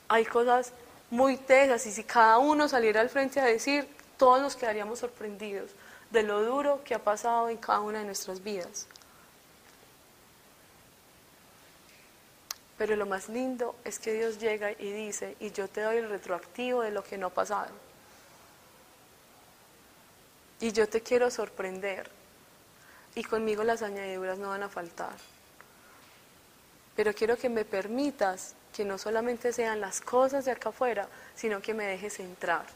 Hay 0.08 0.24
cosas 0.24 0.72
muy 1.10 1.36
tesas 1.36 1.84
y 1.84 1.92
si 1.92 2.04
cada 2.04 2.38
uno 2.38 2.68
saliera 2.68 3.02
al 3.02 3.10
frente 3.10 3.38
a 3.38 3.44
decir, 3.44 3.86
todos 4.16 4.40
nos 4.40 4.56
quedaríamos 4.56 5.00
sorprendidos 5.00 5.72
de 6.10 6.22
lo 6.22 6.42
duro 6.42 6.82
que 6.84 6.94
ha 6.94 7.04
pasado 7.04 7.50
en 7.50 7.58
cada 7.58 7.80
una 7.80 7.98
de 7.98 8.06
nuestras 8.06 8.42
vidas. 8.42 8.86
Pero 12.78 12.94
lo 12.96 13.06
más 13.06 13.28
lindo 13.28 13.74
es 13.84 13.98
que 13.98 14.12
Dios 14.12 14.38
llega 14.38 14.72
y 14.72 14.90
dice, 14.92 15.36
y 15.40 15.50
yo 15.50 15.68
te 15.68 15.80
doy 15.80 15.96
el 15.96 16.10
retroactivo 16.10 16.82
de 16.82 16.90
lo 16.90 17.02
que 17.02 17.16
no 17.16 17.28
ha 17.28 17.30
pasado. 17.30 17.70
Y 20.60 20.72
yo 20.72 20.88
te 20.88 21.00
quiero 21.00 21.30
sorprender. 21.30 22.10
Y 23.14 23.24
conmigo 23.24 23.64
las 23.64 23.82
añadiduras 23.82 24.38
no 24.38 24.50
van 24.50 24.62
a 24.62 24.68
faltar. 24.68 25.14
Pero 26.94 27.14
quiero 27.14 27.36
que 27.36 27.48
me 27.48 27.64
permitas 27.64 28.54
que 28.74 28.84
no 28.84 28.98
solamente 28.98 29.54
sean 29.54 29.80
las 29.80 30.02
cosas 30.02 30.44
de 30.44 30.50
acá 30.50 30.68
afuera, 30.68 31.08
sino 31.34 31.62
que 31.62 31.72
me 31.72 31.86
dejes 31.86 32.20
entrar. 32.20 32.66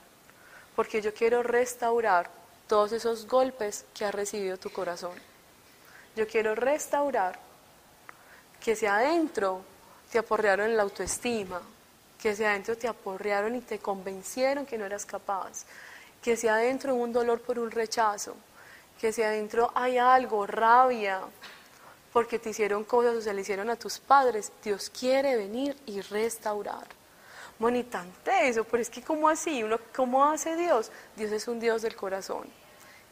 Porque 0.74 1.02
yo 1.02 1.12
quiero 1.12 1.42
restaurar 1.42 2.30
todos 2.66 2.92
esos 2.92 3.26
golpes 3.26 3.84
que 3.94 4.06
ha 4.06 4.10
recibido 4.10 4.56
tu 4.56 4.70
corazón. 4.70 5.18
Yo 6.16 6.26
quiero 6.26 6.54
restaurar 6.54 7.38
que 8.60 8.76
si 8.76 8.86
adentro 8.86 9.62
te 10.10 10.18
aporrearon 10.18 10.70
en 10.70 10.76
la 10.76 10.82
autoestima, 10.82 11.60
que 12.20 12.34
si 12.36 12.44
adentro 12.44 12.76
te 12.76 12.88
aporrearon 12.88 13.56
y 13.56 13.60
te 13.60 13.78
convencieron 13.78 14.66
que 14.66 14.76
no 14.76 14.84
eras 14.84 15.06
capaz, 15.06 15.64
que 16.22 16.36
si 16.36 16.48
adentro 16.48 16.94
un 16.94 17.12
dolor 17.12 17.40
por 17.40 17.58
un 17.58 17.70
rechazo, 17.70 18.36
que 19.00 19.12
si 19.12 19.22
adentro 19.22 19.72
hay 19.74 19.96
algo, 19.98 20.46
rabia, 20.46 21.20
porque 22.12 22.38
te 22.38 22.50
hicieron 22.50 22.84
cosas 22.84 23.16
o 23.16 23.22
se 23.22 23.32
le 23.32 23.40
hicieron 23.40 23.70
a 23.70 23.76
tus 23.76 23.98
padres, 23.98 24.52
Dios 24.62 24.90
quiere 24.90 25.36
venir 25.36 25.76
y 25.86 26.00
restaurar. 26.00 26.86
Monitante 27.58 28.48
eso, 28.48 28.64
pero 28.64 28.82
es 28.82 28.90
que 28.90 29.02
¿cómo 29.02 29.28
así? 29.28 29.62
Uno, 29.62 29.78
¿Cómo 29.94 30.24
hace 30.24 30.56
Dios? 30.56 30.90
Dios 31.16 31.30
es 31.30 31.46
un 31.46 31.60
Dios 31.60 31.82
del 31.82 31.94
corazón 31.94 32.48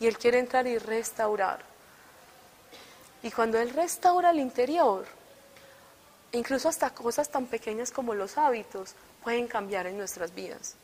y 0.00 0.06
Él 0.06 0.18
quiere 0.18 0.38
entrar 0.38 0.66
y 0.66 0.78
restaurar. 0.78 1.60
Y 3.22 3.30
cuando 3.30 3.58
Él 3.58 3.70
restaura 3.70 4.30
el 4.30 4.38
interior, 4.38 5.06
incluso 6.32 6.68
hasta 6.68 6.90
cosas 6.90 7.30
tan 7.30 7.46
pequeñas 7.46 7.90
como 7.90 8.14
los 8.14 8.38
hábitos 8.38 8.94
pueden 9.22 9.46
cambiar 9.46 9.86
en 9.86 9.96
nuestras 9.96 10.34
vidas. 10.34 10.74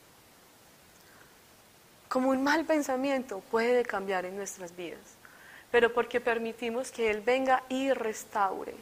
Como 2.09 2.31
un 2.31 2.43
mal 2.43 2.65
pensamiento 2.65 3.41
puede 3.51 3.85
cambiar 3.85 4.25
en 4.25 4.37
nuestras 4.37 4.75
vidas, 4.77 5.01
pero 5.71 5.93
porque 5.93 6.21
permitimos 6.21 6.91
que 6.91 7.11
Él 7.11 7.21
venga 7.21 7.65
y 7.69 7.93
restaure. 7.93 8.75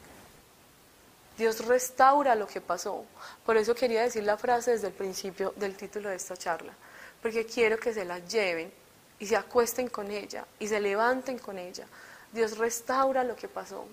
Dios 1.38 1.64
restaura 1.66 2.34
lo 2.34 2.46
que 2.46 2.60
pasó. 2.60 3.04
Por 3.46 3.56
eso 3.56 3.74
quería 3.74 4.02
decir 4.02 4.22
la 4.22 4.36
frase 4.36 4.72
desde 4.72 4.88
el 4.88 4.92
principio 4.92 5.54
del 5.56 5.76
título 5.76 6.10
de 6.10 6.16
esta 6.16 6.36
charla, 6.36 6.72
porque 7.22 7.46
quiero 7.46 7.78
que 7.78 7.94
se 7.94 8.04
la 8.04 8.18
lleven 8.18 8.72
y 9.18 9.26
se 9.26 9.36
acuesten 9.36 9.88
con 9.88 10.10
ella 10.10 10.44
y 10.58 10.68
se 10.68 10.80
levanten 10.80 11.38
con 11.38 11.58
ella. 11.58 11.86
Dios 12.32 12.58
restaura 12.58 13.24
lo 13.24 13.36
que 13.36 13.48
pasó. 13.48 13.86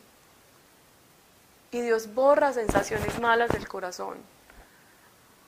Y 1.72 1.82
Dios 1.82 2.14
borra 2.14 2.52
sensaciones 2.54 3.20
malas 3.20 3.50
del 3.50 3.68
corazón. 3.68 4.18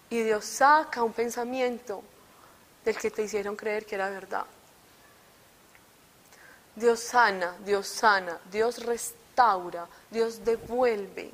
Y 0.10 0.22
Dios 0.22 0.46
saca 0.46 1.04
un 1.04 1.14
pensamiento 1.14 2.04
del 2.86 2.98
que 2.98 3.12
te 3.12 3.24
hicieron 3.24 3.56
creer 3.56 3.86
que 3.86 3.96
era 3.96 4.10
verdad. 4.10 4.46
Dios 6.76 7.00
sana, 7.00 7.56
Dios 7.66 7.88
sana, 7.88 8.40
Dios 8.52 8.86
restaura, 8.86 9.88
Dios 10.10 10.44
devuelve 10.46 11.32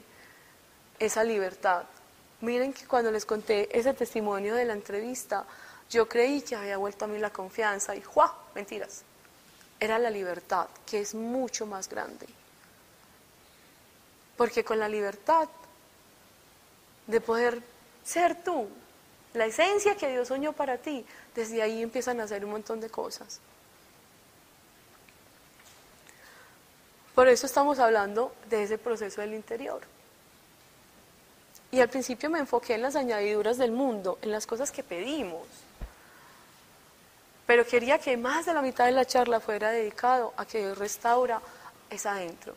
esa 0.99 1.23
libertad. 1.23 1.83
Miren 2.41 2.73
que 2.73 2.85
cuando 2.85 3.11
les 3.11 3.25
conté 3.25 3.67
ese 3.77 3.93
testimonio 3.93 4.55
de 4.55 4.65
la 4.65 4.73
entrevista, 4.73 5.45
yo 5.89 6.07
creí 6.07 6.41
que 6.41 6.55
había 6.55 6.77
vuelto 6.77 7.05
a 7.05 7.07
mí 7.07 7.17
la 7.17 7.31
confianza 7.31 7.95
y 7.95 8.01
¡juá! 8.01 8.35
Mentiras. 8.55 9.03
Era 9.79 9.99
la 9.99 10.09
libertad, 10.09 10.67
que 10.85 10.99
es 10.99 11.13
mucho 11.13 11.65
más 11.65 11.87
grande. 11.87 12.27
Porque 14.37 14.63
con 14.63 14.79
la 14.79 14.87
libertad 14.87 15.49
de 17.07 17.19
poder 17.19 17.61
ser 18.03 18.43
tú, 18.43 18.69
la 19.33 19.45
esencia 19.45 19.95
que 19.95 20.09
Dios 20.09 20.29
soñó 20.29 20.53
para 20.53 20.77
ti, 20.77 21.05
desde 21.35 21.61
ahí 21.61 21.81
empiezan 21.81 22.19
a 22.21 22.23
hacer 22.23 22.45
un 22.45 22.51
montón 22.51 22.79
de 22.79 22.89
cosas. 22.89 23.39
Por 27.13 27.27
eso 27.27 27.47
estamos 27.47 27.79
hablando 27.79 28.33
de 28.47 28.63
ese 28.63 28.77
proceso 28.77 29.21
del 29.21 29.33
interior. 29.33 29.81
Y 31.71 31.81
al 31.81 31.89
principio 31.89 32.29
me 32.29 32.39
enfoqué 32.39 32.75
en 32.75 32.83
las 32.83 32.95
añadiduras 32.95 33.57
del 33.57 33.71
mundo, 33.71 34.19
en 34.21 34.31
las 34.31 34.45
cosas 34.45 34.71
que 34.71 34.83
pedimos. 34.83 35.47
Pero 37.47 37.65
quería 37.65 37.97
que 37.97 38.17
más 38.17 38.45
de 38.45 38.53
la 38.53 38.61
mitad 38.61 38.85
de 38.85 38.91
la 38.91 39.05
charla 39.05 39.39
fuera 39.39 39.71
dedicado 39.71 40.33
a 40.37 40.45
que 40.45 40.59
Dios 40.59 40.77
restaura 40.77 41.41
es 41.89 42.05
adentro. 42.05 42.55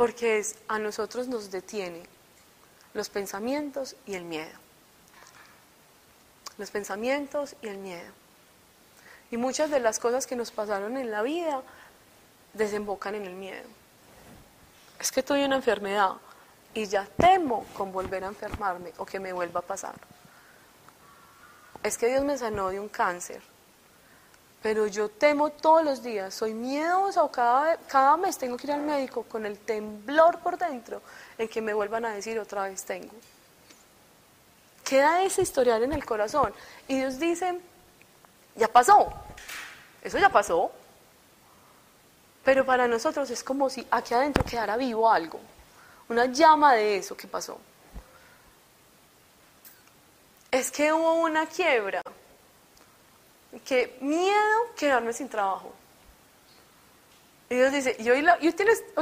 Porque 0.00 0.38
es, 0.38 0.54
a 0.66 0.78
nosotros 0.78 1.28
nos 1.28 1.50
detiene 1.50 2.04
los 2.94 3.10
pensamientos 3.10 3.96
y 4.06 4.14
el 4.14 4.24
miedo. 4.24 4.58
Los 6.56 6.70
pensamientos 6.70 7.54
y 7.60 7.68
el 7.68 7.76
miedo. 7.76 8.10
Y 9.30 9.36
muchas 9.36 9.70
de 9.70 9.78
las 9.78 9.98
cosas 9.98 10.26
que 10.26 10.36
nos 10.36 10.52
pasaron 10.52 10.96
en 10.96 11.10
la 11.10 11.20
vida 11.20 11.60
desembocan 12.54 13.14
en 13.14 13.26
el 13.26 13.34
miedo. 13.34 13.68
Es 14.98 15.12
que 15.12 15.22
tuve 15.22 15.44
una 15.44 15.56
enfermedad 15.56 16.12
y 16.72 16.86
ya 16.86 17.04
temo 17.18 17.66
con 17.74 17.92
volver 17.92 18.24
a 18.24 18.28
enfermarme 18.28 18.94
o 18.96 19.04
que 19.04 19.20
me 19.20 19.34
vuelva 19.34 19.60
a 19.60 19.64
pasar. 19.64 19.96
Es 21.82 21.98
que 21.98 22.08
Dios 22.08 22.24
me 22.24 22.38
sanó 22.38 22.70
de 22.70 22.80
un 22.80 22.88
cáncer, 22.88 23.42
pero 24.62 24.86
yo 24.86 25.08
temo 25.08 25.50
todos 25.50 25.84
los 25.84 26.02
días, 26.02 26.34
soy 26.34 26.52
miedosa 26.52 27.22
o 27.22 27.32
cada, 27.32 27.78
cada 27.78 28.16
mes 28.16 28.36
tengo 28.36 28.56
que 28.56 28.66
ir 28.66 28.72
al 28.72 28.82
médico 28.82 29.22
con 29.22 29.46
el 29.46 29.58
temblor 29.58 30.38
por 30.40 30.58
dentro 30.58 31.00
en 31.38 31.48
que 31.48 31.62
me 31.62 31.72
vuelvan 31.72 32.04
a 32.04 32.12
decir 32.12 32.38
otra 32.38 32.64
vez 32.64 32.84
tengo. 32.84 33.12
Queda 34.84 35.22
ese 35.22 35.42
historial 35.42 35.82
en 35.82 35.92
el 35.92 36.04
corazón 36.04 36.52
y 36.88 36.96
Dios 36.98 37.18
dice, 37.18 37.58
ya 38.54 38.68
pasó, 38.68 39.10
eso 40.02 40.18
ya 40.18 40.28
pasó, 40.28 40.70
pero 42.44 42.66
para 42.66 42.86
nosotros 42.86 43.30
es 43.30 43.42
como 43.42 43.70
si 43.70 43.86
aquí 43.90 44.12
adentro 44.12 44.44
quedara 44.44 44.76
vivo 44.76 45.10
algo, 45.10 45.40
una 46.08 46.26
llama 46.26 46.74
de 46.74 46.96
eso 46.96 47.16
que 47.16 47.26
pasó. 47.26 47.58
Es 50.50 50.70
que 50.70 50.92
hubo 50.92 51.14
una 51.14 51.46
quiebra, 51.46 52.02
que 53.64 53.96
miedo 54.00 54.74
quedarme 54.76 55.12
sin 55.12 55.28
trabajo. 55.28 55.72
Y 57.48 57.56
Dios 57.56 57.72
dice, 57.72 57.96
y 57.98 58.08
hoy, 58.08 58.52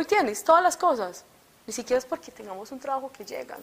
tienes, 0.06 0.42
todas 0.44 0.62
las 0.62 0.76
cosas. 0.76 1.24
Ni 1.66 1.72
siquiera 1.72 1.98
es 1.98 2.06
porque 2.06 2.32
tengamos 2.32 2.72
un 2.72 2.80
trabajo 2.80 3.12
que 3.12 3.24
llegan. 3.24 3.60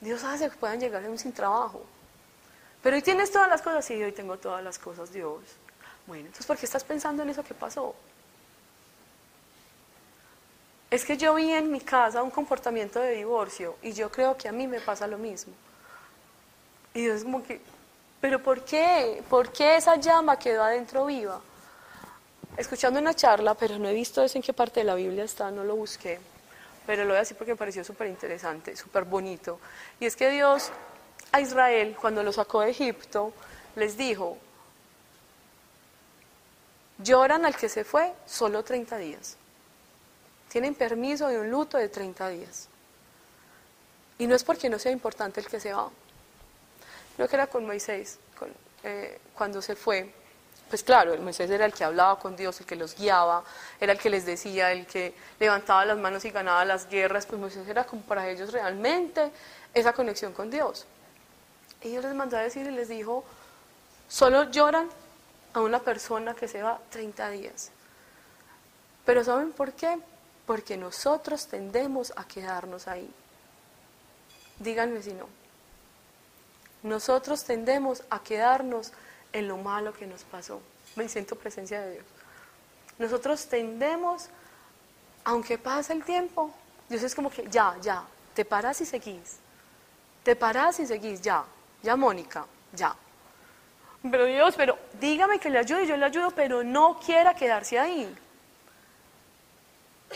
Dios 0.00 0.24
hace 0.24 0.48
que 0.48 0.56
puedan 0.56 0.80
llegar 0.80 1.02
sin 1.18 1.32
trabajo. 1.32 1.84
Pero 2.82 2.96
hoy 2.96 3.02
tienes 3.02 3.30
todas 3.30 3.48
las 3.50 3.60
cosas, 3.60 3.84
sí, 3.84 4.02
hoy 4.02 4.12
tengo 4.12 4.38
todas 4.38 4.64
las 4.64 4.78
cosas, 4.78 5.12
Dios. 5.12 5.42
Bueno, 6.06 6.24
entonces, 6.24 6.46
¿por 6.46 6.56
qué 6.56 6.64
estás 6.64 6.82
pensando 6.82 7.22
en 7.22 7.28
eso 7.28 7.44
que 7.44 7.52
pasó? 7.52 7.94
Es 10.90 11.04
que 11.04 11.18
yo 11.18 11.34
vi 11.34 11.52
en 11.52 11.70
mi 11.70 11.80
casa 11.80 12.22
un 12.22 12.30
comportamiento 12.30 13.00
de 13.00 13.12
divorcio 13.16 13.76
y 13.82 13.92
yo 13.92 14.10
creo 14.10 14.36
que 14.38 14.48
a 14.48 14.52
mí 14.52 14.66
me 14.66 14.80
pasa 14.80 15.06
lo 15.06 15.18
mismo. 15.18 15.52
Y 16.94 17.02
Dios 17.02 17.18
es 17.18 17.24
como 17.24 17.42
que, 17.42 17.60
¿pero 18.20 18.42
por 18.42 18.64
qué? 18.64 19.22
¿Por 19.28 19.52
qué 19.52 19.76
esa 19.76 19.96
llama 19.96 20.38
quedó 20.38 20.62
adentro 20.62 21.06
viva? 21.06 21.40
Escuchando 22.56 23.00
una 23.00 23.14
charla, 23.14 23.54
pero 23.54 23.78
no 23.78 23.88
he 23.88 23.94
visto 23.94 24.22
eso 24.22 24.36
en 24.36 24.42
qué 24.42 24.52
parte 24.52 24.80
de 24.80 24.84
la 24.84 24.94
Biblia 24.94 25.24
está, 25.24 25.50
no 25.50 25.64
lo 25.64 25.76
busqué. 25.76 26.18
Pero 26.86 27.04
lo 27.04 27.10
voy 27.10 27.16
a 27.16 27.20
decir 27.20 27.36
porque 27.36 27.52
me 27.52 27.58
pareció 27.58 27.84
súper 27.84 28.08
interesante, 28.08 28.76
súper 28.76 29.04
bonito. 29.04 29.60
Y 30.00 30.06
es 30.06 30.16
que 30.16 30.30
Dios 30.30 30.70
a 31.32 31.40
Israel, 31.40 31.96
cuando 32.00 32.22
lo 32.22 32.32
sacó 32.32 32.60
de 32.60 32.70
Egipto, 32.70 33.32
les 33.76 33.96
dijo, 33.96 34.36
lloran 36.98 37.44
al 37.44 37.56
que 37.56 37.68
se 37.68 37.84
fue 37.84 38.12
solo 38.26 38.64
30 38.64 38.96
días. 38.98 39.36
Tienen 40.48 40.74
permiso 40.74 41.28
de 41.28 41.38
un 41.38 41.50
luto 41.50 41.78
de 41.78 41.88
30 41.88 42.28
días. 42.28 42.68
Y 44.18 44.26
no 44.26 44.34
es 44.34 44.44
porque 44.44 44.68
no 44.68 44.78
sea 44.78 44.92
importante 44.92 45.40
el 45.40 45.46
que 45.46 45.60
se 45.60 45.72
va. 45.72 45.90
Creo 47.20 47.28
que 47.28 47.36
era 47.36 47.48
con 47.48 47.66
Moisés, 47.66 48.18
eh, 48.82 49.20
cuando 49.34 49.60
se 49.60 49.76
fue. 49.76 50.10
Pues 50.70 50.82
claro, 50.82 51.14
Moisés 51.18 51.50
era 51.50 51.66
el 51.66 51.74
que 51.74 51.84
hablaba 51.84 52.18
con 52.18 52.34
Dios, 52.34 52.58
el 52.60 52.66
que 52.66 52.76
los 52.76 52.96
guiaba, 52.96 53.44
era 53.78 53.92
el 53.92 53.98
que 53.98 54.08
les 54.08 54.24
decía, 54.24 54.72
el 54.72 54.86
que 54.86 55.12
levantaba 55.38 55.84
las 55.84 55.98
manos 55.98 56.24
y 56.24 56.30
ganaba 56.30 56.64
las 56.64 56.88
guerras. 56.88 57.26
Pues 57.26 57.38
Moisés 57.38 57.68
era 57.68 57.84
como 57.84 58.00
para 58.00 58.26
ellos 58.26 58.52
realmente 58.52 59.30
esa 59.74 59.92
conexión 59.92 60.32
con 60.32 60.50
Dios. 60.50 60.86
Y 61.82 61.90
Dios 61.90 62.04
les 62.04 62.14
mandó 62.14 62.38
a 62.38 62.40
decir 62.40 62.66
y 62.66 62.70
les 62.70 62.88
dijo, 62.88 63.22
solo 64.08 64.44
lloran 64.44 64.88
a 65.52 65.60
una 65.60 65.80
persona 65.80 66.32
que 66.32 66.48
se 66.48 66.62
va 66.62 66.80
30 66.88 67.28
días. 67.32 67.70
Pero 69.04 69.22
¿saben 69.24 69.52
por 69.52 69.74
qué? 69.74 69.98
Porque 70.46 70.78
nosotros 70.78 71.48
tendemos 71.48 72.14
a 72.16 72.24
quedarnos 72.24 72.88
ahí. 72.88 73.12
Díganme 74.58 75.02
si 75.02 75.12
no. 75.12 75.39
Nosotros 76.82 77.44
tendemos 77.44 78.02
a 78.10 78.22
quedarnos 78.22 78.92
en 79.32 79.48
lo 79.48 79.56
malo 79.56 79.92
que 79.92 80.06
nos 80.06 80.24
pasó. 80.24 80.60
Me 80.96 81.08
siento 81.08 81.36
presencia 81.36 81.80
de 81.80 81.92
Dios. 81.92 82.04
Nosotros 82.98 83.46
tendemos, 83.46 84.28
aunque 85.24 85.58
pase 85.58 85.92
el 85.92 86.04
tiempo, 86.04 86.52
Dios 86.88 87.02
es 87.02 87.14
como 87.14 87.30
que 87.30 87.48
ya, 87.48 87.76
ya, 87.80 88.04
te 88.34 88.44
paras 88.44 88.80
y 88.80 88.86
seguís. 88.86 89.38
Te 90.22 90.36
paras 90.36 90.80
y 90.80 90.86
seguís, 90.86 91.20
ya, 91.20 91.44
ya 91.82 91.96
Mónica, 91.96 92.46
ya. 92.72 92.94
Pero 94.02 94.24
Dios, 94.24 94.54
pero 94.56 94.78
dígame 94.98 95.38
que 95.38 95.50
le 95.50 95.58
ayude, 95.58 95.86
yo 95.86 95.96
le 95.96 96.06
ayudo, 96.06 96.30
pero 96.30 96.64
no 96.64 96.98
quiera 96.98 97.34
quedarse 97.34 97.78
ahí. 97.78 98.14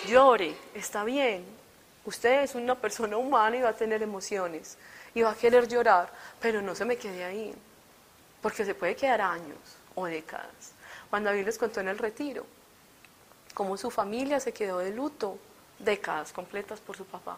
Llore, 0.07 0.57
está 0.75 1.05
bien. 1.05 1.45
Usted 2.05 2.43
es 2.43 2.55
una 2.55 2.75
persona 2.75 3.17
humana 3.17 3.57
y 3.57 3.63
va 3.63 3.71
a 3.71 3.75
tener 3.75 4.03
emociones 4.03 4.77
y 5.15 5.23
va 5.23 5.31
a 5.31 5.35
querer 5.35 5.69
llorar, 5.69 6.11
pero 6.41 6.61
no 6.61 6.75
se 6.75 6.85
me 6.85 6.97
quede 6.97 7.25
ahí, 7.25 7.55
porque 8.43 8.65
se 8.65 8.75
puede 8.75 8.97
quedar 8.97 9.21
años 9.21 9.59
o 9.95 10.07
décadas. 10.07 10.73
Cuando 11.09 11.31
David 11.31 11.47
les 11.47 11.59
contó 11.59 11.81
en 11.81 11.89
el 11.89 11.99
retiro, 11.99 12.45
cómo 13.55 13.77
su 13.77 13.91
familia 13.91 14.41
se 14.41 14.53
quedó 14.53 14.79
de 14.79 14.91
luto 14.91 15.39
décadas 15.79 16.33
completas 16.33 16.81
por 16.81 16.97
su 16.97 17.05
papá. 17.05 17.37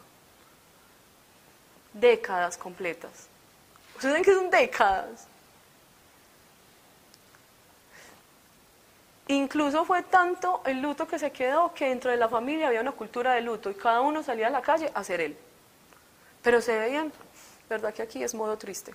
Décadas 1.92 2.56
completas. 2.56 3.28
¿Ustedes 3.94 4.12
saben 4.12 4.24
qué 4.24 4.34
son 4.34 4.50
décadas? 4.50 5.26
Incluso 9.28 9.84
fue 9.84 10.02
tanto 10.02 10.62
el 10.66 10.80
luto 10.80 11.08
que 11.08 11.18
se 11.18 11.32
quedó 11.32 11.74
que 11.74 11.88
dentro 11.88 12.10
de 12.10 12.16
la 12.16 12.28
familia 12.28 12.68
había 12.68 12.80
una 12.80 12.92
cultura 12.92 13.32
de 13.32 13.40
luto 13.40 13.70
y 13.70 13.74
cada 13.74 14.00
uno 14.00 14.22
salía 14.22 14.46
a 14.46 14.50
la 14.50 14.62
calle 14.62 14.90
a 14.94 15.02
ser 15.02 15.20
él. 15.20 15.36
Pero 16.42 16.60
se 16.60 16.78
veían, 16.78 17.12
¿verdad 17.68 17.92
que 17.94 18.02
aquí 18.02 18.22
es 18.22 18.34
modo 18.34 18.56
triste? 18.56 18.94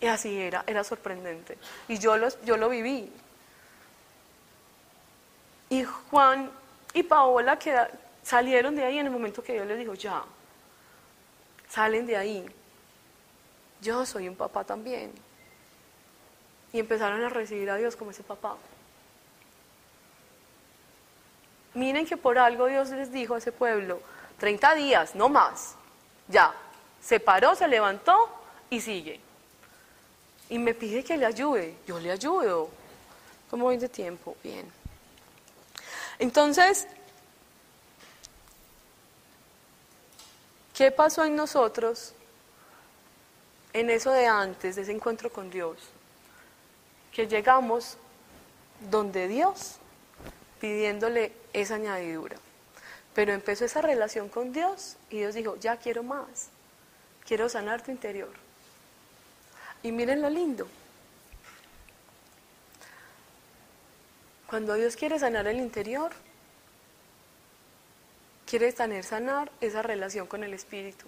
Y 0.00 0.06
así 0.06 0.40
era, 0.40 0.62
era 0.66 0.84
sorprendente. 0.84 1.58
Y 1.88 1.98
yo, 1.98 2.16
los, 2.16 2.40
yo 2.42 2.56
lo 2.56 2.68
viví. 2.68 3.12
Y 5.70 5.84
Juan 5.84 6.50
y 6.94 7.02
Paola 7.02 7.58
queda- 7.58 7.90
salieron 8.22 8.76
de 8.76 8.84
ahí 8.84 8.98
en 8.98 9.06
el 9.06 9.12
momento 9.12 9.42
que 9.42 9.54
Dios 9.54 9.66
les 9.66 9.78
dijo, 9.78 9.94
ya, 9.94 10.22
salen 11.68 12.06
de 12.06 12.16
ahí. 12.16 12.46
Yo 13.80 14.06
soy 14.06 14.28
un 14.28 14.36
papá 14.36 14.64
también. 14.64 15.12
Y 16.72 16.78
empezaron 16.80 17.22
a 17.22 17.28
recibir 17.28 17.70
a 17.70 17.76
Dios 17.76 17.96
como 17.96 18.10
ese 18.12 18.22
papá. 18.22 18.56
Miren 21.74 22.06
que 22.06 22.16
por 22.16 22.38
algo 22.38 22.66
Dios 22.66 22.90
les 22.90 23.12
dijo 23.12 23.34
a 23.34 23.38
ese 23.38 23.52
pueblo, 23.52 24.00
30 24.38 24.74
días, 24.74 25.14
no 25.14 25.28
más. 25.28 25.74
Ya, 26.28 26.54
se 27.00 27.20
paró, 27.20 27.54
se 27.54 27.66
levantó 27.66 28.28
y 28.70 28.80
sigue. 28.80 29.20
Y 30.50 30.58
me 30.58 30.74
pide 30.74 31.02
que 31.02 31.16
le 31.16 31.26
ayude, 31.26 31.76
yo 31.86 31.98
le 31.98 32.10
ayudo. 32.10 32.68
¿Cómo 33.50 33.64
voy 33.64 33.78
de 33.78 33.88
tiempo? 33.88 34.36
Bien. 34.42 34.70
Entonces, 36.18 36.86
¿qué 40.74 40.90
pasó 40.90 41.24
en 41.24 41.36
nosotros 41.36 42.12
en 43.72 43.90
eso 43.90 44.10
de 44.12 44.26
antes, 44.26 44.76
de 44.76 44.82
ese 44.82 44.92
encuentro 44.92 45.30
con 45.30 45.50
Dios? 45.50 45.76
Que 47.12 47.26
llegamos 47.26 47.96
donde 48.90 49.28
Dios 49.28 49.76
pidiéndole 50.60 51.32
esa 51.52 51.76
añadidura. 51.76 52.36
Pero 53.18 53.32
empezó 53.32 53.64
esa 53.64 53.82
relación 53.82 54.28
con 54.28 54.52
Dios 54.52 54.96
y 55.10 55.18
Dios 55.18 55.34
dijo, 55.34 55.56
ya 55.56 55.76
quiero 55.76 56.04
más, 56.04 56.50
quiero 57.26 57.48
sanar 57.48 57.82
tu 57.82 57.90
interior. 57.90 58.30
Y 59.82 59.90
miren 59.90 60.22
lo 60.22 60.30
lindo. 60.30 60.68
Cuando 64.46 64.74
Dios 64.74 64.94
quiere 64.94 65.18
sanar 65.18 65.48
el 65.48 65.58
interior, 65.58 66.12
quiere 68.46 68.70
sanar 68.70 69.50
esa 69.60 69.82
relación 69.82 70.28
con 70.28 70.44
el 70.44 70.54
Espíritu. 70.54 71.06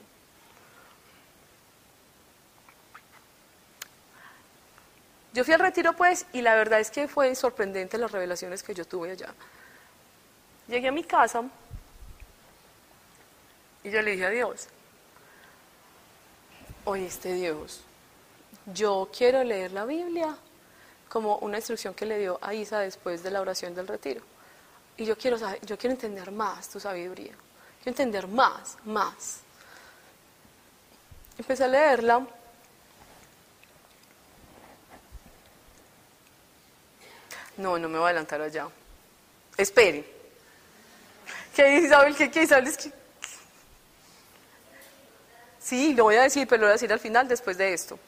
Yo 5.33 5.45
fui 5.45 5.55
al 5.55 5.61
retiro 5.61 5.93
pues 5.93 6.27
y 6.33 6.43
la 6.43 6.57
verdad 6.57 6.81
es 6.81 6.91
que 6.91 7.07
fue 7.07 7.33
sorprendente 7.37 7.99
las 7.99 8.11
revelaciones 8.11 8.65
que 8.65 8.75
yo 8.75 8.85
tuve 8.85 9.13
allá. 9.13 9.33
Llegué 10.67 10.89
a 10.89 10.93
mi 10.93 11.05
casa 11.05 11.45
y 13.85 13.91
yo 13.91 14.03
le 14.03 14.13
dije 14.13 14.27
a 14.27 14.31
Dios, 14.31 14.67
oíste 16.85 17.33
Dios, 17.35 17.81
yo 18.67 19.11
quiero 19.17 19.43
leer 19.45 19.73
la 19.73 19.85
Biblia 19.85 20.37
como 21.09 21.37
una 21.39 21.57
instrucción 21.59 21.95
que 21.95 22.07
le 22.07 22.19
dio 22.19 22.39
a 22.43 22.55
Isa 22.55 22.81
después 22.81 23.23
de 23.23 23.31
la 23.31 23.41
oración 23.41 23.75
del 23.75 23.87
retiro. 23.89 24.23
Y 24.97 25.05
yo 25.05 25.17
quiero, 25.17 25.39
saber- 25.39 25.65
yo 25.65 25.77
quiero 25.79 25.95
entender 25.95 26.31
más 26.31 26.69
tu 26.69 26.79
sabiduría. 26.79 27.33
Quiero 27.83 27.91
entender 27.93 28.29
más, 28.29 28.77
más. 28.85 29.41
Empecé 31.39 31.65
a 31.65 31.69
leerla. 31.69 32.27
No, 37.57 37.79
no 37.79 37.89
me 37.89 37.99
voy 37.99 38.07
a 38.07 38.11
adelantar 38.11 38.41
allá. 38.41 38.69
Espere. 39.57 40.05
¿Qué 41.55 41.65
dice 41.65 41.87
Isabel? 41.87 42.17
¿Qué, 42.17 42.31
qué 42.31 42.43
Isabel? 42.43 42.67
Es 42.69 42.77
que... 42.77 42.93
Sí, 45.61 45.95
lo 45.95 46.05
voy 46.05 46.17
a 46.17 46.23
decir, 46.23 46.49
pero 46.49 46.63
lo 46.63 46.67
voy 46.67 46.71
a 46.71 46.75
decir 46.75 46.93
al 46.93 47.01
final 47.01 47.29
después 47.29 47.59
de 47.59 47.73
esto. 47.73 47.99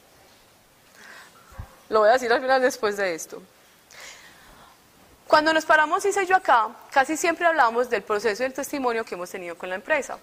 Lo 1.89 1.99
voy 1.99 2.09
a 2.09 2.13
decir 2.13 2.31
al 2.33 2.41
final 2.41 2.61
después 2.61 2.97
de 2.97 3.13
esto. 3.13 3.41
Cuando 5.27 5.53
nos 5.53 5.65
paramos, 5.65 6.03
hice 6.05 6.25
yo 6.25 6.35
acá, 6.35 6.69
casi 6.91 7.17
siempre 7.17 7.45
hablamos 7.45 7.89
del 7.89 8.01
proceso 8.01 8.43
y 8.43 8.45
del 8.45 8.53
testimonio 8.53 9.03
que 9.03 9.15
hemos 9.15 9.29
tenido 9.29 9.57
con 9.57 9.69
la 9.69 9.75
empresa. 9.75 10.17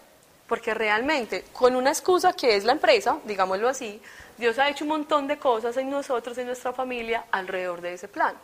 Porque 0.46 0.74
realmente, 0.74 1.44
con 1.52 1.76
una 1.76 1.90
excusa 1.90 2.32
que 2.32 2.56
es 2.56 2.64
la 2.64 2.72
empresa, 2.72 3.18
digámoslo 3.24 3.68
así, 3.68 4.02
Dios 4.36 4.58
ha 4.58 4.68
hecho 4.68 4.84
un 4.84 4.90
montón 4.90 5.28
de 5.28 5.38
cosas 5.38 5.76
en 5.76 5.90
nosotros, 5.90 6.36
en 6.38 6.46
nuestra 6.46 6.72
familia, 6.72 7.24
alrededor 7.30 7.80
de 7.80 7.94
ese 7.94 8.08
plan. 8.08 8.34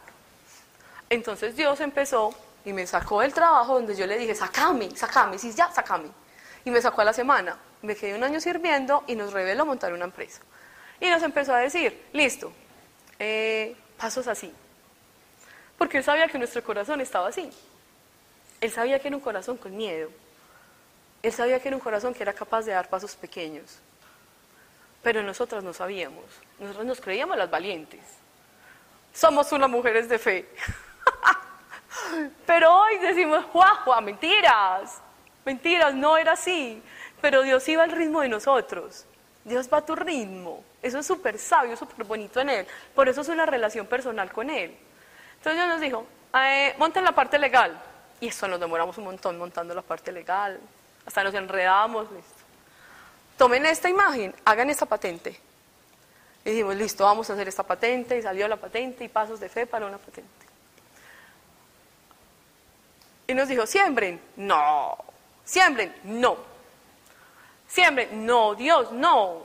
Entonces 1.10 1.56
Dios 1.56 1.80
empezó 1.80 2.34
y 2.64 2.72
me 2.72 2.86
sacó 2.86 3.20
del 3.20 3.32
trabajo 3.32 3.74
donde 3.74 3.94
yo 3.94 4.06
le 4.06 4.18
dije, 4.18 4.34
sacame, 4.34 4.94
sacame, 4.96 5.38
sí, 5.38 5.52
ya, 5.52 5.70
sacame. 5.72 6.08
Y 6.64 6.70
me 6.70 6.80
sacó 6.80 7.00
a 7.00 7.04
la 7.04 7.12
semana. 7.12 7.56
Me 7.82 7.94
quedé 7.94 8.14
un 8.14 8.24
año 8.24 8.40
sirviendo 8.40 9.04
y 9.06 9.14
nos 9.14 9.32
reveló 9.32 9.66
montar 9.66 9.92
una 9.92 10.04
empresa. 10.04 10.40
Y 11.00 11.10
nos 11.10 11.22
empezó 11.22 11.54
a 11.54 11.58
decir, 11.58 12.06
listo, 12.12 12.52
eh, 13.18 13.76
pasos 13.98 14.26
así. 14.28 14.52
Porque 15.78 15.98
Él 15.98 16.04
sabía 16.04 16.28
que 16.28 16.38
nuestro 16.38 16.62
corazón 16.64 17.00
estaba 17.00 17.28
así. 17.28 17.50
Él 18.60 18.70
sabía 18.70 18.98
que 18.98 19.08
era 19.08 19.16
un 19.16 19.22
corazón 19.22 19.56
con 19.56 19.76
miedo. 19.76 20.10
Él 21.22 21.32
sabía 21.32 21.60
que 21.60 21.68
era 21.68 21.76
un 21.76 21.82
corazón 21.82 22.14
que 22.14 22.22
era 22.22 22.32
capaz 22.32 22.62
de 22.62 22.72
dar 22.72 22.88
pasos 22.88 23.14
pequeños. 23.14 23.78
Pero 25.02 25.22
nosotras 25.22 25.62
no 25.62 25.72
sabíamos. 25.72 26.24
Nosotros 26.58 26.86
nos 26.86 27.00
creíamos 27.00 27.36
las 27.36 27.50
valientes. 27.50 28.00
Somos 29.12 29.52
unas 29.52 29.70
mujeres 29.70 30.08
de 30.08 30.18
fe. 30.18 30.48
Pero 32.46 32.74
hoy 32.74 32.98
decimos, 32.98 33.44
¡guau, 33.52 34.02
mentiras! 34.02 35.00
Mentiras, 35.44 35.94
no 35.94 36.16
era 36.16 36.32
así. 36.32 36.82
Pero 37.26 37.42
Dios 37.42 37.68
iba 37.68 37.82
al 37.82 37.90
ritmo 37.90 38.20
de 38.20 38.28
nosotros. 38.28 39.04
Dios 39.42 39.68
va 39.72 39.78
a 39.78 39.84
tu 39.84 39.96
ritmo. 39.96 40.62
Eso 40.80 41.00
es 41.00 41.06
súper 41.08 41.40
sabio, 41.40 41.76
súper 41.76 42.06
bonito 42.06 42.38
en 42.38 42.50
Él. 42.50 42.66
Por 42.94 43.08
eso 43.08 43.22
es 43.22 43.28
una 43.28 43.44
relación 43.44 43.84
personal 43.88 44.30
con 44.30 44.48
Él. 44.48 44.76
Entonces 45.38 45.54
Dios 45.54 45.66
nos 45.66 45.80
dijo, 45.80 46.06
eh, 46.38 46.76
monten 46.78 47.02
la 47.02 47.10
parte 47.10 47.36
legal. 47.36 47.82
Y 48.20 48.28
eso 48.28 48.46
nos 48.46 48.60
demoramos 48.60 48.96
un 48.98 49.02
montón 49.06 49.36
montando 49.38 49.74
la 49.74 49.82
parte 49.82 50.12
legal. 50.12 50.60
Hasta 51.04 51.24
nos 51.24 51.34
enredamos, 51.34 52.08
listo. 52.12 52.44
Tomen 53.36 53.66
esta 53.66 53.88
imagen, 53.88 54.32
hagan 54.44 54.70
esta 54.70 54.86
patente. 54.86 55.36
Y 56.44 56.50
dijimos, 56.50 56.76
listo, 56.76 57.02
vamos 57.02 57.28
a 57.28 57.32
hacer 57.32 57.48
esta 57.48 57.64
patente. 57.64 58.16
Y 58.16 58.22
salió 58.22 58.46
la 58.46 58.56
patente 58.56 59.02
y 59.02 59.08
pasos 59.08 59.40
de 59.40 59.48
fe 59.48 59.66
para 59.66 59.84
una 59.84 59.98
patente. 59.98 60.46
Y 63.26 63.34
nos 63.34 63.48
dijo, 63.48 63.66
siembren. 63.66 64.20
No. 64.36 64.96
Siembren. 65.44 65.92
No. 66.04 66.54
Siembren. 67.76 68.24
No, 68.24 68.54
Dios, 68.54 68.90
no. 68.90 69.42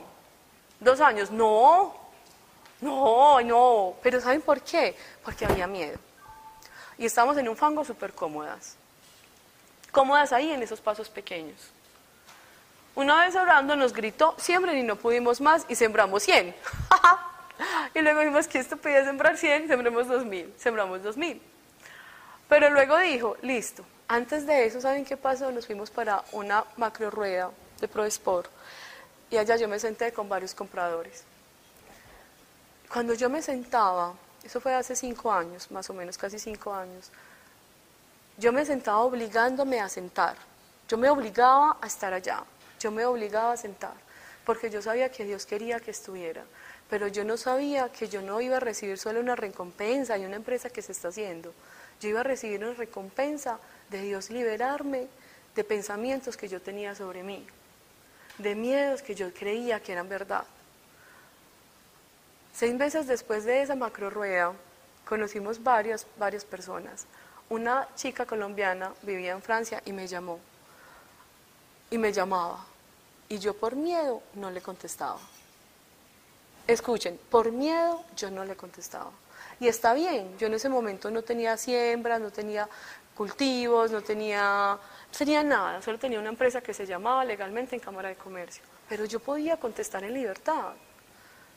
Dos 0.80 1.02
años. 1.02 1.30
No. 1.30 1.94
No, 2.80 3.42
no. 3.42 3.94
Pero 4.02 4.22
¿saben 4.22 4.40
por 4.40 4.62
qué? 4.62 4.96
Porque 5.22 5.44
había 5.44 5.66
miedo. 5.66 5.98
Y 6.96 7.04
estábamos 7.04 7.36
en 7.36 7.46
un 7.46 7.58
fango 7.58 7.84
súper 7.84 8.14
cómodas. 8.14 8.76
Cómodas 9.90 10.32
ahí 10.32 10.50
en 10.50 10.62
esos 10.62 10.80
pasos 10.80 11.10
pequeños. 11.10 11.60
Una 12.94 13.20
vez 13.22 13.36
orando 13.36 13.76
nos 13.76 13.92
gritó, 13.92 14.34
siembren 14.38 14.78
y 14.78 14.82
no 14.82 14.96
pudimos 14.96 15.42
más 15.42 15.66
y 15.68 15.74
sembramos 15.74 16.22
100. 16.22 16.54
y 17.94 18.00
luego 18.00 18.20
dijimos 18.20 18.48
que 18.48 18.60
esto 18.60 18.78
podía 18.78 19.04
sembrar 19.04 19.36
100, 19.36 19.68
sembremos 19.68 20.08
2000, 20.08 20.54
sembramos 20.56 21.02
2000. 21.02 21.42
Pero 22.48 22.70
luego 22.70 22.96
dijo, 22.96 23.36
listo, 23.42 23.84
antes 24.08 24.46
de 24.46 24.64
eso, 24.64 24.80
¿saben 24.80 25.04
qué 25.04 25.18
pasó? 25.18 25.52
Nos 25.52 25.66
fuimos 25.66 25.90
para 25.90 26.24
una 26.32 26.64
macro 26.78 27.10
rueda 27.10 27.50
de 27.82 27.88
ProSport 27.88 28.50
y 29.30 29.36
allá 29.36 29.56
yo 29.56 29.68
me 29.68 29.78
senté 29.78 30.12
con 30.12 30.28
varios 30.28 30.54
compradores. 30.54 31.24
Cuando 32.90 33.14
yo 33.14 33.28
me 33.28 33.42
sentaba, 33.42 34.14
eso 34.44 34.60
fue 34.60 34.74
hace 34.74 34.94
cinco 34.94 35.32
años, 35.32 35.70
más 35.70 35.90
o 35.90 35.94
menos, 35.94 36.16
casi 36.16 36.38
cinco 36.38 36.72
años, 36.74 37.10
yo 38.38 38.52
me 38.52 38.64
sentaba 38.64 38.98
obligándome 38.98 39.80
a 39.80 39.88
sentar. 39.88 40.36
Yo 40.88 40.98
me 40.98 41.08
obligaba 41.08 41.78
a 41.80 41.86
estar 41.86 42.12
allá, 42.12 42.44
yo 42.78 42.90
me 42.90 43.06
obligaba 43.06 43.52
a 43.52 43.56
sentar, 43.56 43.94
porque 44.44 44.68
yo 44.68 44.82
sabía 44.82 45.10
que 45.10 45.24
Dios 45.24 45.46
quería 45.46 45.80
que 45.80 45.90
estuviera, 45.90 46.44
pero 46.90 47.08
yo 47.08 47.24
no 47.24 47.38
sabía 47.38 47.90
que 47.90 48.08
yo 48.08 48.20
no 48.20 48.40
iba 48.42 48.58
a 48.58 48.60
recibir 48.60 48.98
solo 48.98 49.20
una 49.20 49.34
recompensa 49.34 50.18
y 50.18 50.26
una 50.26 50.36
empresa 50.36 50.68
que 50.68 50.82
se 50.82 50.92
está 50.92 51.08
haciendo. 51.08 51.54
Yo 52.00 52.10
iba 52.10 52.20
a 52.20 52.24
recibir 52.24 52.62
una 52.62 52.74
recompensa 52.74 53.58
de 53.88 54.02
Dios 54.02 54.28
liberarme 54.28 55.08
de 55.54 55.64
pensamientos 55.64 56.36
que 56.36 56.48
yo 56.48 56.60
tenía 56.60 56.94
sobre 56.94 57.22
mí, 57.22 57.46
de 58.38 58.54
miedos 58.54 59.02
que 59.02 59.14
yo 59.14 59.32
creía 59.32 59.80
que 59.80 59.92
eran 59.92 60.08
verdad. 60.08 60.44
Seis 62.52 62.74
meses 62.74 63.06
después 63.06 63.44
de 63.44 63.62
esa 63.62 63.74
macro 63.74 64.10
rueda, 64.10 64.52
conocimos 65.06 65.62
varias, 65.62 66.06
varias 66.18 66.44
personas. 66.44 67.06
Una 67.48 67.88
chica 67.96 68.26
colombiana 68.26 68.92
vivía 69.02 69.32
en 69.32 69.42
Francia 69.42 69.82
y 69.84 69.92
me 69.92 70.06
llamó. 70.06 70.38
Y 71.90 71.98
me 71.98 72.12
llamaba. 72.12 72.64
Y 73.28 73.38
yo 73.38 73.54
por 73.54 73.76
miedo 73.76 74.22
no 74.34 74.50
le 74.50 74.60
contestaba. 74.60 75.18
Escuchen, 76.66 77.18
por 77.30 77.50
miedo 77.50 78.04
yo 78.16 78.30
no 78.30 78.44
le 78.44 78.56
contestaba. 78.56 79.10
Y 79.58 79.68
está 79.68 79.94
bien, 79.94 80.36
yo 80.38 80.46
en 80.46 80.54
ese 80.54 80.68
momento 80.68 81.10
no 81.10 81.22
tenía 81.22 81.56
siembras, 81.56 82.20
no 82.20 82.30
tenía 82.30 82.68
cultivos, 83.14 83.90
no 83.90 84.02
tenía, 84.02 84.78
tenía 85.18 85.42
nada, 85.42 85.82
solo 85.82 85.98
tenía 85.98 86.18
una 86.18 86.30
empresa 86.30 86.60
que 86.60 86.74
se 86.74 86.86
llamaba 86.86 87.24
legalmente 87.24 87.76
en 87.76 87.80
Cámara 87.80 88.08
de 88.08 88.16
Comercio. 88.16 88.62
Pero 88.88 89.04
yo 89.04 89.20
podía 89.20 89.56
contestar 89.56 90.04
en 90.04 90.14
libertad. 90.14 90.72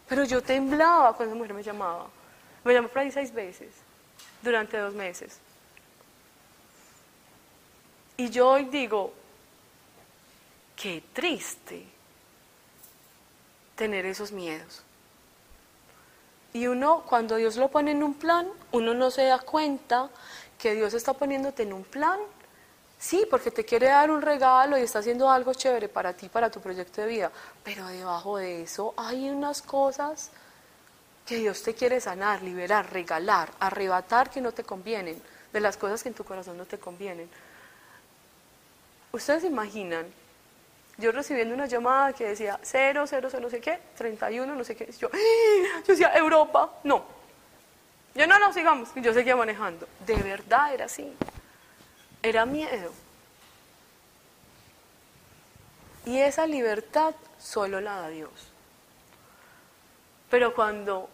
Pero 0.08 0.24
yo 0.24 0.42
temblaba 0.42 1.16
cuando 1.16 1.34
esa 1.34 1.38
mujer 1.38 1.54
me 1.54 1.64
llamaba. 1.64 2.08
Me 2.64 2.74
llamó 2.74 2.88
por 2.88 3.00
ahí 3.00 3.12
seis 3.12 3.34
veces, 3.34 3.70
durante 4.42 4.78
dos 4.78 4.94
meses. 4.94 5.40
Y 8.18 8.30
yo 8.30 8.50
hoy 8.50 8.66
digo, 8.66 9.14
qué 10.76 11.04
triste 11.14 11.86
tener 13.76 14.06
esos 14.06 14.32
miedos. 14.32 14.84
Y 16.54 16.68
uno, 16.68 17.04
cuando 17.06 17.36
Dios 17.36 17.58
lo 17.58 17.70
pone 17.70 17.92
en 17.92 18.02
un 18.02 18.14
plan, 18.14 18.48
uno 18.72 18.94
no 18.94 19.12
se 19.12 19.24
da 19.24 19.40
cuenta 19.40 20.10
que 20.58 20.74
Dios 20.74 20.94
está 20.94 21.14
poniéndote 21.14 21.64
en 21.64 21.74
un 21.74 21.84
plan. 21.84 22.20
Sí, 23.00 23.28
porque 23.30 23.52
te 23.52 23.66
quiere 23.66 23.88
dar 23.88 24.10
un 24.10 24.22
regalo 24.22 24.78
y 24.78 24.82
está 24.82 25.00
haciendo 25.00 25.30
algo 25.30 25.54
chévere 25.54 25.90
para 25.90 26.14
ti, 26.14 26.30
para 26.30 26.50
tu 26.50 26.60
proyecto 26.62 27.02
de 27.02 27.08
vida. 27.08 27.32
Pero 27.64 27.86
debajo 27.88 28.38
de 28.38 28.64
eso 28.64 28.94
hay 28.98 29.30
unas 29.30 29.62
cosas 29.62 30.32
que 31.26 31.38
Dios 31.38 31.62
te 31.64 31.74
quiere 31.74 32.00
sanar, 32.00 32.42
liberar, 32.42 32.92
regalar, 32.92 33.52
arrebatar 33.60 34.30
que 34.30 34.42
no 34.42 34.52
te 34.52 34.64
convienen, 34.64 35.22
de 35.52 35.60
las 35.60 35.76
cosas 35.76 36.04
que 36.04 36.10
en 36.10 36.16
tu 36.16 36.24
corazón 36.24 36.58
no 36.58 36.66
te 36.66 36.78
convienen. 36.78 37.30
Ustedes 39.12 39.44
imaginan, 39.44 40.06
yo 40.98 41.12
recibiendo 41.12 41.54
una 41.56 41.66
llamada 41.66 42.14
que 42.14 42.26
decía 42.26 42.60
0, 42.62 43.06
0, 43.08 43.28
0, 43.32 43.42
no 43.42 43.50
sé 43.50 43.60
qué, 43.60 43.80
31, 43.98 44.56
no 44.56 44.64
sé 44.64 44.76
qué, 44.76 44.92
yo, 45.00 45.10
¡Ah! 45.12 45.82
yo 45.86 45.94
decía, 45.94 46.12
Europa, 46.16 46.72
no. 46.84 47.04
Yo 48.14 48.28
no, 48.28 48.40
no, 48.40 48.54
sigamos, 48.54 48.90
yo 48.96 49.14
seguía 49.14 49.36
manejando. 49.36 49.88
De 50.06 50.16
verdad 50.16 50.74
era 50.74 50.86
así. 50.86 51.14
Era 52.26 52.48
miedo. 52.48 52.92
Y 56.08 56.18
esa 56.18 56.48
libertad 56.48 57.14
solo 57.40 57.80
la 57.80 58.02
da 58.02 58.10
Dios. 58.10 58.32
Pero 60.32 60.56
cuando, 60.56 61.08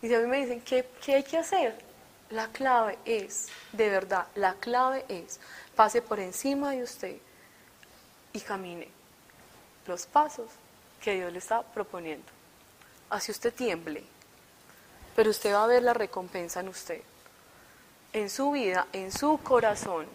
y 0.00 0.14
a 0.14 0.20
mí 0.20 0.28
me 0.28 0.38
dicen, 0.38 0.60
¿qué, 0.60 0.88
¿qué 1.04 1.16
hay 1.16 1.22
que 1.24 1.38
hacer? 1.38 1.76
La 2.30 2.46
clave 2.52 2.96
es, 3.04 3.48
de 3.72 3.88
verdad, 3.90 4.28
la 4.36 4.54
clave 4.54 5.04
es, 5.08 5.40
pase 5.74 6.00
por 6.02 6.20
encima 6.20 6.70
de 6.70 6.84
usted 6.84 7.16
y 8.32 8.40
camine 8.42 8.86
los 9.88 10.06
pasos 10.06 10.46
que 11.02 11.14
Dios 11.14 11.32
le 11.32 11.40
está 11.40 11.62
proponiendo. 11.62 12.30
Así 13.10 13.32
usted 13.32 13.52
tiemble, 13.52 14.04
pero 15.16 15.30
usted 15.30 15.52
va 15.52 15.64
a 15.64 15.66
ver 15.66 15.82
la 15.82 15.94
recompensa 15.94 16.60
en 16.60 16.68
usted, 16.68 17.02
en 18.12 18.30
su 18.30 18.52
vida, 18.52 18.86
en 18.92 19.10
su 19.10 19.38
corazón, 19.42 20.06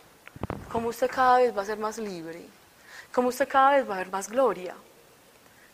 como 0.71 0.89
usted 0.89 1.09
cada 1.09 1.39
vez 1.39 1.55
va 1.55 1.61
a 1.61 1.65
ser 1.65 1.77
más 1.77 1.97
libre, 1.97 2.45
como 3.13 3.29
usted 3.29 3.47
cada 3.47 3.77
vez 3.77 3.89
va 3.89 3.95
a 3.95 3.97
ver 3.99 4.11
más 4.11 4.29
gloria, 4.29 4.75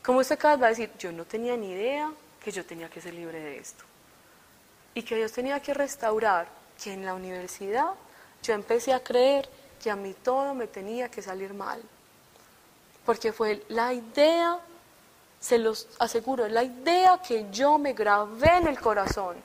como 0.03 0.19
usted 0.19 0.37
cada 0.37 0.55
vez 0.55 0.63
va 0.63 0.67
a 0.67 0.69
decir, 0.69 0.91
yo 0.99 1.11
no 1.11 1.25
tenía 1.25 1.57
ni 1.57 1.71
idea 1.71 2.11
que 2.43 2.51
yo 2.51 2.65
tenía 2.65 2.89
que 2.89 3.01
ser 3.01 3.13
libre 3.13 3.39
de 3.39 3.57
esto, 3.57 3.83
y 4.93 5.03
que 5.03 5.15
Dios 5.15 5.31
tenía 5.31 5.59
que 5.59 5.73
restaurar, 5.73 6.47
que 6.81 6.93
en 6.93 7.05
la 7.05 7.13
universidad 7.13 7.91
yo 8.43 8.53
empecé 8.53 8.93
a 8.93 9.03
creer 9.03 9.49
que 9.81 9.89
a 9.89 9.95
mí 9.95 10.13
todo 10.13 10.53
me 10.53 10.67
tenía 10.67 11.09
que 11.09 11.21
salir 11.21 11.53
mal 11.53 11.81
porque 13.05 13.31
fue 13.31 13.63
la 13.69 13.93
idea, 13.93 14.59
se 15.39 15.59
los 15.59 15.87
aseguro, 15.99 16.47
la 16.47 16.63
idea 16.63 17.21
que 17.21 17.45
yo 17.51 17.77
me 17.77 17.93
grabé 17.93 18.57
en 18.57 18.67
el 18.67 18.79
corazón 18.79 19.35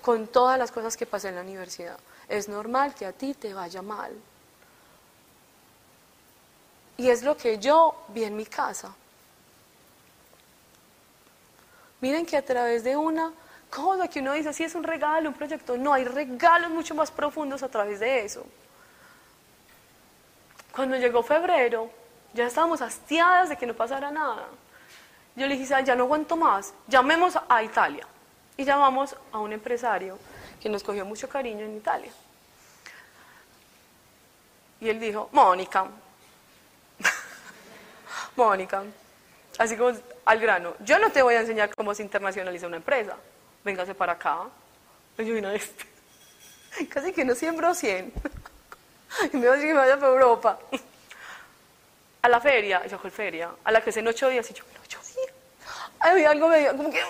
con 0.00 0.28
todas 0.28 0.58
las 0.58 0.70
cosas 0.70 0.96
que 0.96 1.04
pasé 1.04 1.28
en 1.28 1.34
la 1.34 1.40
universidad. 1.42 1.98
Es 2.28 2.48
normal 2.48 2.94
que 2.94 3.04
a 3.04 3.12
ti 3.12 3.34
te 3.34 3.52
vaya 3.52 3.82
mal. 3.82 4.12
Y 6.98 7.08
es 7.08 7.22
lo 7.22 7.36
que 7.36 7.58
yo 7.58 8.04
vi 8.08 8.24
en 8.24 8.36
mi 8.36 8.44
casa. 8.44 8.92
Miren 12.00 12.26
que 12.26 12.36
a 12.36 12.44
través 12.44 12.84
de 12.84 12.96
una 12.96 13.32
cosa 13.70 14.08
que 14.08 14.20
uno 14.20 14.32
dice, 14.32 14.52
sí 14.52 14.64
es 14.64 14.74
un 14.74 14.82
regalo, 14.82 15.30
un 15.30 15.34
proyecto, 15.34 15.76
no, 15.76 15.92
hay 15.92 16.04
regalos 16.04 16.70
mucho 16.70 16.94
más 16.94 17.10
profundos 17.10 17.62
a 17.62 17.68
través 17.68 18.00
de 18.00 18.24
eso. 18.24 18.44
Cuando 20.74 20.96
llegó 20.96 21.22
febrero, 21.22 21.90
ya 22.34 22.46
estábamos 22.46 22.82
hastiadas 22.82 23.48
de 23.48 23.56
que 23.56 23.66
no 23.66 23.74
pasara 23.74 24.10
nada. 24.10 24.46
Yo 25.36 25.46
le 25.46 25.56
dije, 25.56 25.72
ya 25.84 25.94
no 25.94 26.04
aguanto 26.04 26.36
más, 26.36 26.74
llamemos 26.88 27.38
a 27.48 27.62
Italia. 27.62 28.06
Y 28.56 28.64
llamamos 28.64 29.14
a 29.30 29.38
un 29.38 29.52
empresario 29.52 30.18
que 30.60 30.68
nos 30.68 30.82
cogió 30.82 31.04
mucho 31.04 31.28
cariño 31.28 31.64
en 31.64 31.76
Italia. 31.76 32.10
Y 34.80 34.88
él 34.88 34.98
dijo, 34.98 35.28
Mónica, 35.30 35.86
Mónica, 38.38 38.84
así 39.58 39.76
como 39.76 39.98
al 40.24 40.38
grano, 40.38 40.74
yo 40.80 40.98
no 40.98 41.10
te 41.10 41.22
voy 41.22 41.34
a 41.34 41.40
enseñar 41.40 41.74
cómo 41.74 41.92
se 41.92 42.02
internacionaliza 42.02 42.68
una 42.68 42.76
empresa, 42.76 43.16
véngase 43.64 43.94
para 43.94 44.12
acá. 44.12 44.44
Yo 45.18 45.34
vine 45.34 45.48
a 45.48 45.54
este. 45.54 45.84
Casi 46.88 47.12
que 47.12 47.24
no 47.24 47.34
siembro 47.34 47.74
100. 47.74 48.12
Y 49.32 49.36
me 49.36 49.40
voy 49.40 49.48
a 49.48 49.52
decir 49.52 49.68
que 49.68 49.74
vaya 49.74 49.98
para 49.98 50.12
Europa. 50.12 50.58
A 52.22 52.28
la 52.28 52.40
feria, 52.40 52.86
yo 52.86 53.00
con 53.00 53.10
feria, 53.10 53.50
a 53.64 53.72
la 53.72 53.80
que 53.80 53.90
es 53.90 53.96
en 53.96 54.06
ocho 54.06 54.28
días, 54.28 54.48
y 54.50 54.54
yo, 54.54 54.64
en 54.72 54.80
ocho 54.82 55.00
días. 55.00 55.32
Ay, 55.98 56.24
algo 56.24 56.48
me 56.48 56.60
dio, 56.60 56.76
como 56.76 56.90
que, 56.90 57.00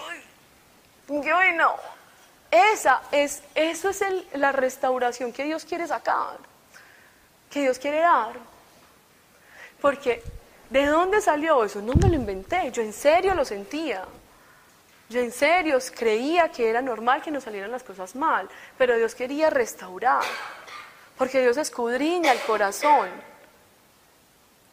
como 1.06 1.22
que, 1.22 1.34
uy, 1.34 1.52
no. 1.54 1.76
Esa 2.50 3.02
es, 3.12 3.42
eso 3.54 3.90
es 3.90 4.02
la 4.32 4.52
restauración 4.52 5.32
que 5.32 5.44
Dios 5.44 5.66
quiere 5.66 5.86
sacar, 5.86 6.38
que 7.50 7.60
Dios 7.60 7.78
quiere 7.78 7.98
dar. 7.98 8.32
Porque, 9.80 10.22
¿de 10.70 10.86
dónde 10.86 11.20
salió 11.20 11.64
eso? 11.64 11.80
No 11.80 11.94
me 11.94 12.08
lo 12.08 12.14
inventé, 12.14 12.70
yo 12.70 12.82
en 12.82 12.92
serio 12.92 13.34
lo 13.34 13.44
sentía. 13.44 14.04
Yo 15.08 15.20
en 15.20 15.32
serio 15.32 15.78
creía 15.94 16.50
que 16.50 16.68
era 16.68 16.82
normal 16.82 17.22
que 17.22 17.30
nos 17.30 17.44
salieran 17.44 17.70
las 17.70 17.82
cosas 17.82 18.14
mal, 18.14 18.48
pero 18.76 18.96
Dios 18.96 19.14
quería 19.14 19.48
restaurar, 19.48 20.22
porque 21.16 21.40
Dios 21.40 21.56
escudriña 21.56 22.32
el 22.32 22.40
corazón. 22.40 23.08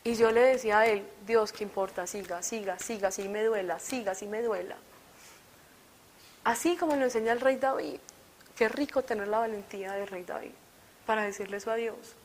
Y 0.04 0.16
yo 0.16 0.32
le 0.32 0.42
decía 0.42 0.80
a 0.80 0.88
él, 0.88 1.08
Dios, 1.26 1.52
¿qué 1.52 1.64
importa? 1.64 2.06
Siga, 2.06 2.44
siga, 2.44 2.78
siga, 2.78 3.08
así 3.08 3.30
me 3.30 3.44
duela, 3.44 3.80
siga, 3.80 4.12
así 4.12 4.28
me 4.28 4.42
duela. 4.42 4.76
Así 6.44 6.76
como 6.76 6.96
lo 6.96 7.06
enseña 7.06 7.32
el 7.32 7.42
rey 7.42 7.56
David. 7.56 8.00
Qué 8.56 8.70
rico 8.70 9.02
tener 9.02 9.28
la 9.28 9.40
valentía 9.40 9.94
del 9.94 10.08
rey 10.08 10.24
David 10.24 10.52
para 11.06 11.24
decirle 11.24 11.58
eso 11.58 11.72
a 11.72 11.76
Dios 11.76 12.16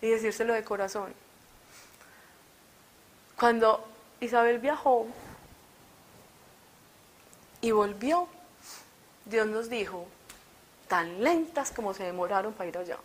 y 0.00 0.08
decírselo 0.08 0.52
de 0.52 0.62
corazón. 0.62 1.14
Cuando 3.44 3.84
Isabel 4.20 4.58
viajó 4.58 5.06
y 7.60 7.72
volvió, 7.72 8.26
Dios 9.26 9.46
nos 9.46 9.68
dijo, 9.68 10.06
tan 10.88 11.22
lentas 11.22 11.70
como 11.70 11.92
se 11.92 12.04
demoraron 12.04 12.54
para 12.54 12.70
ir 12.70 12.78
allá. 12.78 12.96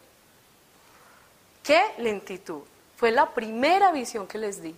¡Qué 1.62 1.84
lentitud! 1.98 2.62
Fue 2.96 3.12
la 3.12 3.32
primera 3.32 3.92
visión 3.92 4.28
que 4.28 4.38
les 4.38 4.64
di. 4.64 4.74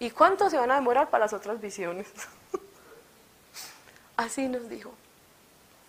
¿Y 0.00 0.10
cuánto 0.10 0.50
se 0.50 0.58
van 0.58 0.72
a 0.72 0.74
demorar 0.74 1.10
para 1.10 1.26
las 1.26 1.32
otras 1.32 1.60
visiones? 1.60 2.08
Así 4.16 4.48
nos 4.48 4.68
dijo. 4.68 4.92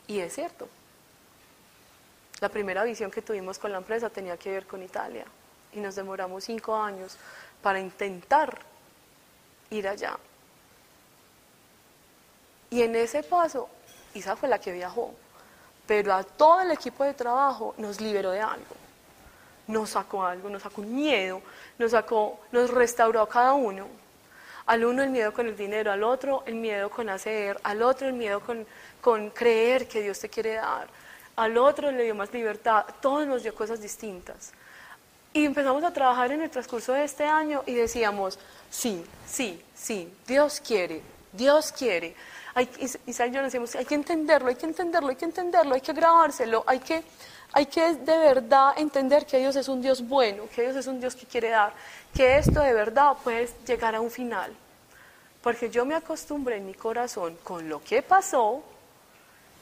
Y 0.06 0.20
es 0.20 0.36
cierto. 0.36 0.70
La 2.42 2.50
primera 2.50 2.84
visión 2.84 3.10
que 3.10 3.24
tuvimos 3.24 3.58
con 3.58 3.72
la 3.72 3.80
empresa 3.80 4.12
tenía 4.12 4.38
que 4.38 4.52
ver 4.52 4.68
con 4.68 4.84
Italia. 4.84 5.26
Y 5.74 5.80
nos 5.80 5.96
demoramos 5.96 6.44
cinco 6.44 6.76
años 6.76 7.18
para 7.62 7.80
intentar 7.80 8.58
ir 9.70 9.88
allá. 9.88 10.18
Y 12.70 12.82
en 12.82 12.96
ese 12.96 13.24
paso, 13.24 13.70
Isa 14.14 14.36
fue 14.36 14.50
la 14.50 14.60
que 14.60 14.72
viajó. 14.72 15.14
Pero 15.88 16.14
a 16.14 16.24
todo 16.24 16.62
el 16.62 16.72
equipo 16.72 17.04
de 17.04 17.14
trabajo 17.14 17.74
nos 17.78 18.00
liberó 18.00 18.32
de 18.32 18.42
algo. 18.42 18.76
Nos 19.68 19.92
sacó 19.92 20.24
algo, 20.24 20.50
nos 20.50 20.62
sacó 20.62 20.82
miedo, 20.82 21.42
nos 21.78 21.92
sacó, 21.92 22.40
nos 22.52 22.70
restauró 22.70 23.22
a 23.22 23.30
cada 23.30 23.54
uno. 23.54 23.88
Al 24.68 24.86
uno 24.86 25.02
el 25.02 25.10
miedo 25.10 25.34
con 25.34 25.48
el 25.48 25.58
dinero, 25.58 25.92
al 25.92 26.04
otro 26.04 26.44
el 26.46 26.56
miedo 26.56 26.92
con 26.92 27.10
hacer, 27.10 27.60
al 27.64 27.82
otro 27.82 28.08
el 28.08 28.14
miedo 28.14 28.40
con, 28.40 28.68
con 29.02 29.32
creer 29.32 29.88
que 29.88 30.02
Dios 30.02 30.20
te 30.20 30.30
quiere 30.30 30.56
dar, 30.56 30.88
al 31.36 31.58
otro 31.58 31.90
le 31.90 32.04
dio 32.04 32.14
más 32.14 32.32
libertad, 32.34 32.86
todos 33.02 33.26
nos 33.26 33.42
dio 33.42 33.56
cosas 33.56 33.82
distintas. 33.82 34.52
Y 35.34 35.46
empezamos 35.46 35.84
a 35.84 35.94
trabajar 35.94 36.32
en 36.32 36.42
el 36.42 36.50
transcurso 36.50 36.94
de 36.94 37.04
este 37.04 37.26
año 37.26 37.64
y 37.66 37.74
decíamos, 37.74 38.40
sí, 38.70 39.04
sí, 39.28 39.62
sí, 39.76 40.12
Dios 40.26 40.60
quiere, 40.60 41.02
Dios 41.32 41.72
quiere. 41.72 42.16
Y 43.06 43.12
yo 43.14 43.30
nos 43.30 43.44
decíamos, 43.44 43.76
hay 43.76 43.86
que 43.86 43.96
entenderlo, 43.96 44.50
hay 44.50 44.56
que 44.56 44.66
entenderlo, 44.66 45.10
hay 45.10 45.16
que 45.16 45.26
entenderlo, 45.26 45.76
hay 45.76 45.82
que 45.82 45.94
grabárselo, 45.94 46.64
hay 46.66 46.80
que, 46.80 47.04
hay 47.54 47.68
que 47.68 47.94
de 47.94 48.18
verdad 48.18 48.74
entender 48.78 49.26
que 49.26 49.38
Dios 49.38 49.56
es 49.56 49.68
un 49.68 49.82
Dios 49.82 50.06
bueno, 50.08 50.44
que 50.54 50.64
Dios 50.64 50.76
es 50.76 50.88
un 50.88 51.00
Dios 51.00 51.16
que 51.16 51.28
quiere 51.28 51.50
dar, 51.50 51.74
que 52.14 52.38
esto 52.38 52.60
de 52.60 52.74
verdad 52.74 53.14
puede 53.24 53.50
llegar 53.68 53.96
a 53.96 54.02
un 54.02 54.10
final. 54.10 54.52
Porque 55.44 55.70
yo 55.70 55.86
me 55.86 55.96
acostumbré 55.96 56.58
en 56.58 56.66
mi 56.66 56.74
corazón 56.74 57.38
con 57.44 57.70
lo 57.70 57.82
que 57.82 58.02
pasó, 58.02 58.64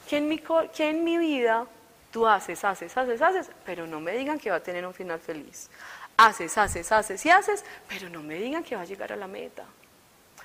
que 0.08 0.16
en 0.16 0.28
mi, 0.28 0.38
que 0.38 0.88
en 0.88 1.04
mi 1.04 1.18
vida 1.18 1.66
tú 2.10 2.26
haces, 2.26 2.64
haces, 2.64 2.96
haces, 2.96 3.20
haces, 3.20 3.50
pero 3.64 3.86
no 3.86 4.00
me 4.00 4.16
digan 4.16 4.38
que 4.38 4.50
va 4.50 4.56
a 4.56 4.62
tener 4.62 4.86
un 4.86 4.94
final 4.94 5.20
feliz. 5.20 5.70
Haces, 6.16 6.56
haces, 6.58 6.90
haces 6.90 7.24
y 7.26 7.30
haces, 7.30 7.64
pero 7.88 8.08
no 8.08 8.22
me 8.22 8.36
digan 8.36 8.64
que 8.64 8.74
va 8.74 8.82
a 8.82 8.86
llegar 8.86 9.12
a 9.12 9.16
la 9.16 9.28
meta. 9.28 9.64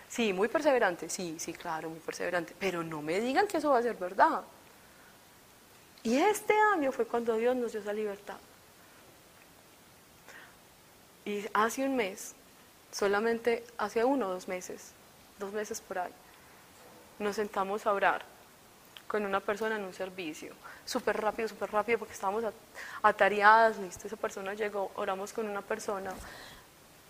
Sí, 0.09 0.31
muy 0.33 0.47
perseverante, 0.47 1.09
sí, 1.09 1.37
sí, 1.39 1.53
claro, 1.53 1.89
muy 1.89 1.99
perseverante, 1.99 2.53
pero 2.59 2.83
no 2.83 3.01
me 3.01 3.19
digan 3.19 3.47
que 3.47 3.57
eso 3.57 3.71
va 3.71 3.79
a 3.79 3.81
ser 3.81 3.95
verdad. 3.95 4.43
Y 6.03 6.17
este 6.17 6.53
año 6.73 6.91
fue 6.91 7.05
cuando 7.05 7.35
Dios 7.35 7.55
nos 7.55 7.71
dio 7.71 7.81
esa 7.81 7.93
libertad. 7.93 8.37
Y 11.25 11.45
hace 11.53 11.85
un 11.85 11.95
mes, 11.95 12.35
solamente 12.91 13.63
hace 13.77 14.03
uno 14.03 14.27
o 14.27 14.33
dos 14.33 14.47
meses, 14.47 14.91
dos 15.39 15.53
meses 15.53 15.81
por 15.81 15.97
ahí, 15.97 16.11
nos 17.17 17.37
sentamos 17.37 17.87
a 17.87 17.93
orar 17.93 18.32
con 19.13 19.25
una 19.27 19.41
persona 19.41 19.75
en 19.75 19.83
un 19.83 19.93
servicio, 19.93 20.55
súper 20.85 21.21
rápido, 21.21 21.47
súper 21.47 21.71
rápido, 21.71 21.99
porque 21.99 22.15
estábamos 22.15 22.43
at- 22.43 22.53
atareadas, 23.03 23.77
listo, 23.77 24.07
esa 24.07 24.15
persona 24.15 24.55
llegó, 24.55 24.91
oramos 24.95 25.31
con 25.33 25.47
una 25.47 25.61
persona 25.61 26.11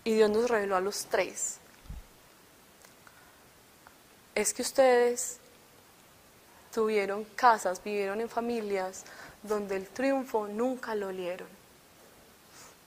y 0.04 0.12
Dios 0.12 0.28
nos 0.28 0.50
reveló 0.50 0.76
a 0.76 0.82
los 0.82 1.06
tres. 1.06 1.56
Es 4.34 4.52
que 4.52 4.60
ustedes 4.60 5.38
tuvieron 6.74 7.24
casas, 7.24 7.82
vivieron 7.82 8.20
en 8.20 8.28
familias 8.28 9.04
donde 9.42 9.76
el 9.76 9.88
triunfo 9.88 10.46
nunca 10.46 10.94
lo 10.94 11.08
olieron, 11.08 11.48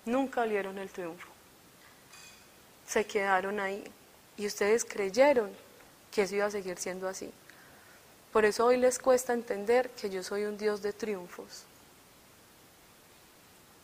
nunca 0.06 0.42
olieron 0.42 0.78
el 0.78 0.92
triunfo. 0.92 1.28
Se 2.88 3.04
quedaron 3.08 3.60
ahí 3.60 3.84
y 4.38 4.46
ustedes 4.46 4.86
creyeron 4.86 5.50
que 6.12 6.22
eso 6.22 6.36
iba 6.36 6.46
a 6.46 6.52
seguir 6.52 6.78
siendo 6.78 7.08
así. 7.08 7.34
Por 8.32 8.46
eso 8.46 8.66
hoy 8.66 8.78
les 8.78 9.00
cuesta 9.00 9.34
entender 9.34 9.90
que 9.92 10.10
yo 10.10 10.22
soy 10.24 10.44
un 10.44 10.58
Dios 10.58 10.82
de 10.82 10.94
triunfos. 10.94 11.64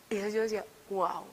Y 0.10 0.16
yo 0.32 0.42
decía, 0.42 0.64
wow, 0.90 1.24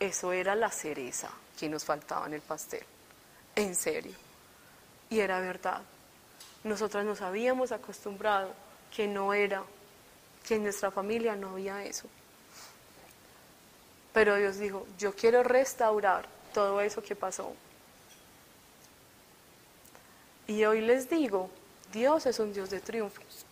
eso 0.00 0.32
era 0.32 0.54
la 0.54 0.70
cereza 0.70 1.30
que 1.58 1.68
nos 1.68 1.84
faltaba 1.84 2.26
en 2.26 2.34
el 2.34 2.40
pastel. 2.40 2.84
En 3.54 3.74
serio. 3.74 4.14
Y 5.10 5.20
era 5.20 5.40
verdad. 5.40 5.82
Nosotras 6.64 7.04
nos 7.04 7.20
habíamos 7.20 7.72
acostumbrado 7.72 8.52
que 8.94 9.06
no 9.06 9.34
era, 9.34 9.62
que 10.46 10.56
en 10.56 10.62
nuestra 10.62 10.90
familia 10.90 11.36
no 11.36 11.50
había 11.50 11.84
eso. 11.84 12.08
Pero 14.12 14.36
Dios 14.36 14.58
dijo, 14.58 14.86
yo 14.98 15.14
quiero 15.14 15.42
restaurar 15.42 16.26
todo 16.54 16.80
eso 16.80 17.02
que 17.02 17.14
pasó. 17.14 17.52
Y 20.46 20.64
hoy 20.64 20.80
les 20.80 21.08
digo, 21.10 21.50
Dios 21.92 22.26
es 22.26 22.38
un 22.38 22.52
Dios 22.52 22.70
de 22.70 22.80
triunfos. 22.80 23.44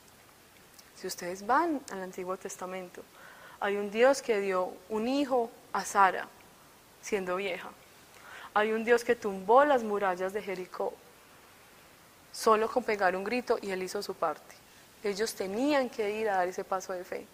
Si 0.94 1.06
ustedes 1.06 1.46
van 1.46 1.80
al 1.90 2.02
Antiguo 2.02 2.36
Testamento, 2.36 3.02
hay 3.60 3.76
un 3.76 3.90
Dios 3.90 4.22
que 4.22 4.40
dio 4.40 4.72
un 4.88 5.08
hijo 5.08 5.50
a 5.72 5.84
Sara 5.84 6.28
siendo 7.02 7.36
vieja. 7.36 7.68
Hay 8.54 8.72
un 8.72 8.84
Dios 8.84 9.02
que 9.04 9.16
tumbó 9.16 9.64
las 9.64 9.82
murallas 9.82 10.32
de 10.32 10.42
Jericó 10.42 10.94
solo 12.34 12.68
con 12.68 12.82
pegar 12.82 13.14
un 13.16 13.24
grito 13.24 13.58
y 13.62 13.70
él 13.70 13.82
hizo 13.82 14.02
su 14.02 14.14
parte. 14.14 14.54
Ellos 15.02 15.34
tenían 15.34 15.88
que 15.88 16.10
ir 16.10 16.28
a 16.28 16.36
dar 16.36 16.48
ese 16.48 16.64
paso 16.64 16.92
de 16.92 17.04
fe. 17.04 17.26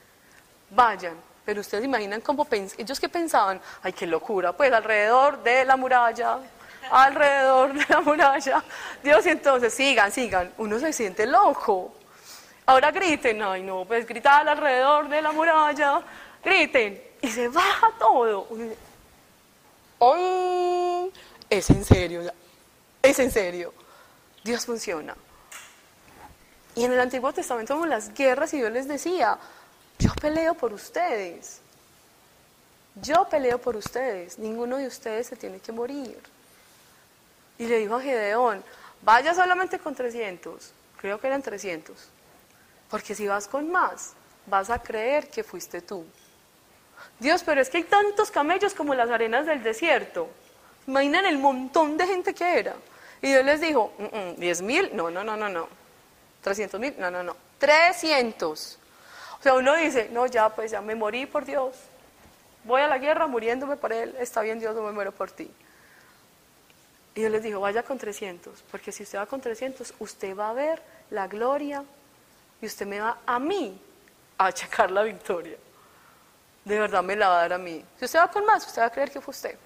Vayan, 0.70 1.16
pero 1.44 1.60
ustedes 1.62 1.84
imaginan 1.84 2.20
cómo 2.20 2.46
ellos 2.50 3.00
que 3.00 3.08
pensaban, 3.08 3.60
ay, 3.82 3.92
qué 3.92 4.06
locura, 4.06 4.52
pues 4.52 4.72
alrededor 4.72 5.42
de 5.42 5.64
la 5.64 5.76
muralla, 5.76 6.38
alrededor 6.90 7.74
de 7.74 7.84
la 7.88 8.00
muralla. 8.00 8.64
Dios, 9.02 9.26
y 9.26 9.30
entonces 9.30 9.74
sigan, 9.74 10.12
sigan. 10.12 10.52
Uno 10.58 10.78
se 10.78 10.92
siente 10.92 11.26
loco. 11.26 11.94
Ahora 12.66 12.90
griten, 12.90 13.42
ay, 13.42 13.62
no, 13.62 13.84
pues 13.84 14.06
gritar 14.06 14.48
alrededor 14.48 15.08
de 15.08 15.20
la 15.20 15.32
muralla, 15.32 16.02
griten, 16.44 17.02
y 17.20 17.28
se 17.28 17.48
baja 17.48 17.90
todo. 17.98 18.46
¡ay! 20.00 21.12
Es 21.48 21.68
en 21.70 21.84
serio, 21.84 22.32
es 23.02 23.18
en 23.18 23.30
serio. 23.30 23.74
Dios 24.44 24.64
funciona. 24.64 25.16
Y 26.76 26.84
en 26.84 26.92
el 26.92 27.00
Antiguo 27.00 27.32
Testamento 27.32 27.74
vemos 27.74 27.88
las 27.88 28.14
guerras 28.14 28.54
y 28.54 28.58
Dios 28.58 28.70
les 28.70 28.86
decía, 28.86 29.36
yo 29.98 30.12
peleo 30.14 30.54
por 30.54 30.72
ustedes. 30.72 31.60
Yo 33.02 33.28
peleo 33.28 33.58
por 33.58 33.76
ustedes. 33.76 34.38
Ninguno 34.38 34.76
de 34.76 34.86
ustedes 34.86 35.26
se 35.26 35.36
tiene 35.36 35.58
que 35.58 35.72
morir. 35.72 36.18
Y 37.60 37.66
le 37.66 37.78
dijo 37.78 37.96
a 37.96 38.00
Gedeón, 38.00 38.64
vaya 39.02 39.34
solamente 39.34 39.78
con 39.78 39.94
300. 39.94 40.72
Creo 40.98 41.20
que 41.20 41.26
eran 41.26 41.42
300. 41.42 42.08
Porque 42.88 43.14
si 43.14 43.28
vas 43.28 43.46
con 43.48 43.70
más, 43.70 44.14
vas 44.46 44.70
a 44.70 44.78
creer 44.78 45.28
que 45.28 45.44
fuiste 45.44 45.82
tú. 45.82 46.06
Dios, 47.18 47.42
pero 47.44 47.60
es 47.60 47.68
que 47.68 47.76
hay 47.76 47.84
tantos 47.84 48.30
camellos 48.30 48.72
como 48.72 48.94
las 48.94 49.10
arenas 49.10 49.44
del 49.44 49.62
desierto. 49.62 50.30
Imaginan 50.86 51.26
el 51.26 51.36
montón 51.36 51.98
de 51.98 52.06
gente 52.06 52.32
que 52.32 52.60
era. 52.60 52.76
Y 53.20 53.28
Dios 53.28 53.44
les 53.44 53.60
dijo, 53.60 53.92
"Mm, 53.98 54.04
mm, 54.04 54.36
10 54.36 54.62
mil, 54.62 54.96
no, 54.96 55.10
no, 55.10 55.22
no, 55.22 55.36
no, 55.36 55.50
no. 55.50 55.68
300 56.40 56.80
mil, 56.80 56.94
no, 56.98 57.10
no, 57.10 57.22
no. 57.22 57.36
300. 57.58 58.78
O 59.38 59.42
sea, 59.42 59.52
uno 59.52 59.76
dice, 59.76 60.08
no, 60.12 60.24
ya, 60.24 60.48
pues 60.48 60.70
ya 60.70 60.80
me 60.80 60.94
morí 60.94 61.26
por 61.26 61.44
Dios. 61.44 61.76
Voy 62.64 62.80
a 62.80 62.88
la 62.88 62.96
guerra 62.96 63.26
muriéndome 63.26 63.76
por 63.76 63.92
Él. 63.92 64.16
Está 64.18 64.40
bien, 64.40 64.58
Dios, 64.58 64.74
no 64.74 64.82
me 64.82 64.92
muero 64.92 65.12
por 65.12 65.30
ti. 65.30 65.50
Y 67.14 67.22
yo 67.22 67.28
les 67.28 67.42
digo, 67.42 67.60
vaya 67.60 67.82
con 67.82 67.98
300, 67.98 68.62
porque 68.70 68.92
si 68.92 69.02
usted 69.02 69.18
va 69.18 69.26
con 69.26 69.40
300, 69.40 69.94
usted 69.98 70.36
va 70.36 70.50
a 70.50 70.52
ver 70.52 70.82
la 71.10 71.26
gloria 71.26 71.84
y 72.60 72.66
usted 72.66 72.86
me 72.86 73.00
va 73.00 73.18
a 73.26 73.38
mí 73.38 73.80
a 74.38 74.46
achacar 74.46 74.90
la 74.90 75.02
victoria. 75.02 75.56
De 76.64 76.78
verdad 76.78 77.02
me 77.02 77.16
la 77.16 77.28
va 77.28 77.38
a 77.38 77.42
dar 77.42 77.52
a 77.54 77.58
mí. 77.58 77.84
Si 77.98 78.04
usted 78.04 78.18
va 78.18 78.30
con 78.30 78.44
más, 78.44 78.66
usted 78.66 78.82
va 78.82 78.86
a 78.86 78.90
creer 78.90 79.10
que 79.10 79.20
fue 79.20 79.32
usted. 79.32 79.58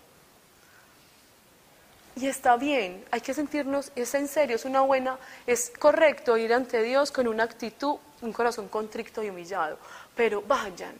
Y 2.16 2.28
está 2.28 2.57
bien, 2.57 3.05
hay 3.11 3.20
que 3.20 3.34
sentirnos, 3.34 3.90
es 3.97 4.14
en 4.14 4.28
serio, 4.28 4.55
es 4.55 4.64
una 4.64 4.82
buena, 4.82 5.18
es 5.47 5.72
correcto 5.78 6.36
ir 6.36 6.55
ante 6.55 6.80
Dios 6.82 7.11
con 7.11 7.26
una 7.26 7.42
actitud, 7.42 7.97
un 8.22 8.32
corazón 8.32 8.68
contrito 8.68 9.22
y 9.22 9.30
humillado. 9.30 9.78
Pero 10.14 10.40
vayan, 10.42 10.95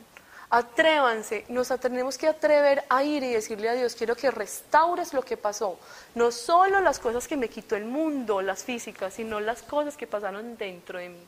atrévanse, 0.55 1.45
nos 1.49 1.69
tenemos 1.81 2.17
que 2.17 2.29
atrever 2.29 2.85
a 2.89 3.03
ir 3.03 3.25
y 3.25 3.33
decirle 3.33 3.69
a 3.69 3.73
Dios, 3.73 3.97
quiero 3.97 4.15
que 4.15 4.31
restaures 4.31 5.13
lo 5.13 5.23
que 5.23 5.37
pasó. 5.37 5.81
No 6.15 6.31
solo 6.31 6.81
las 6.81 7.01
cosas 7.01 7.27
que 7.27 7.37
me 7.37 7.49
quitó 7.49 7.75
el 7.75 7.85
mundo, 7.85 8.41
las 8.41 8.63
físicas, 8.63 9.15
sino 9.15 9.41
las 9.41 9.63
cosas 9.63 9.97
que 9.97 10.07
pasaron 10.07 10.57
dentro 10.57 11.01
de 11.01 11.09
mí. 11.09 11.27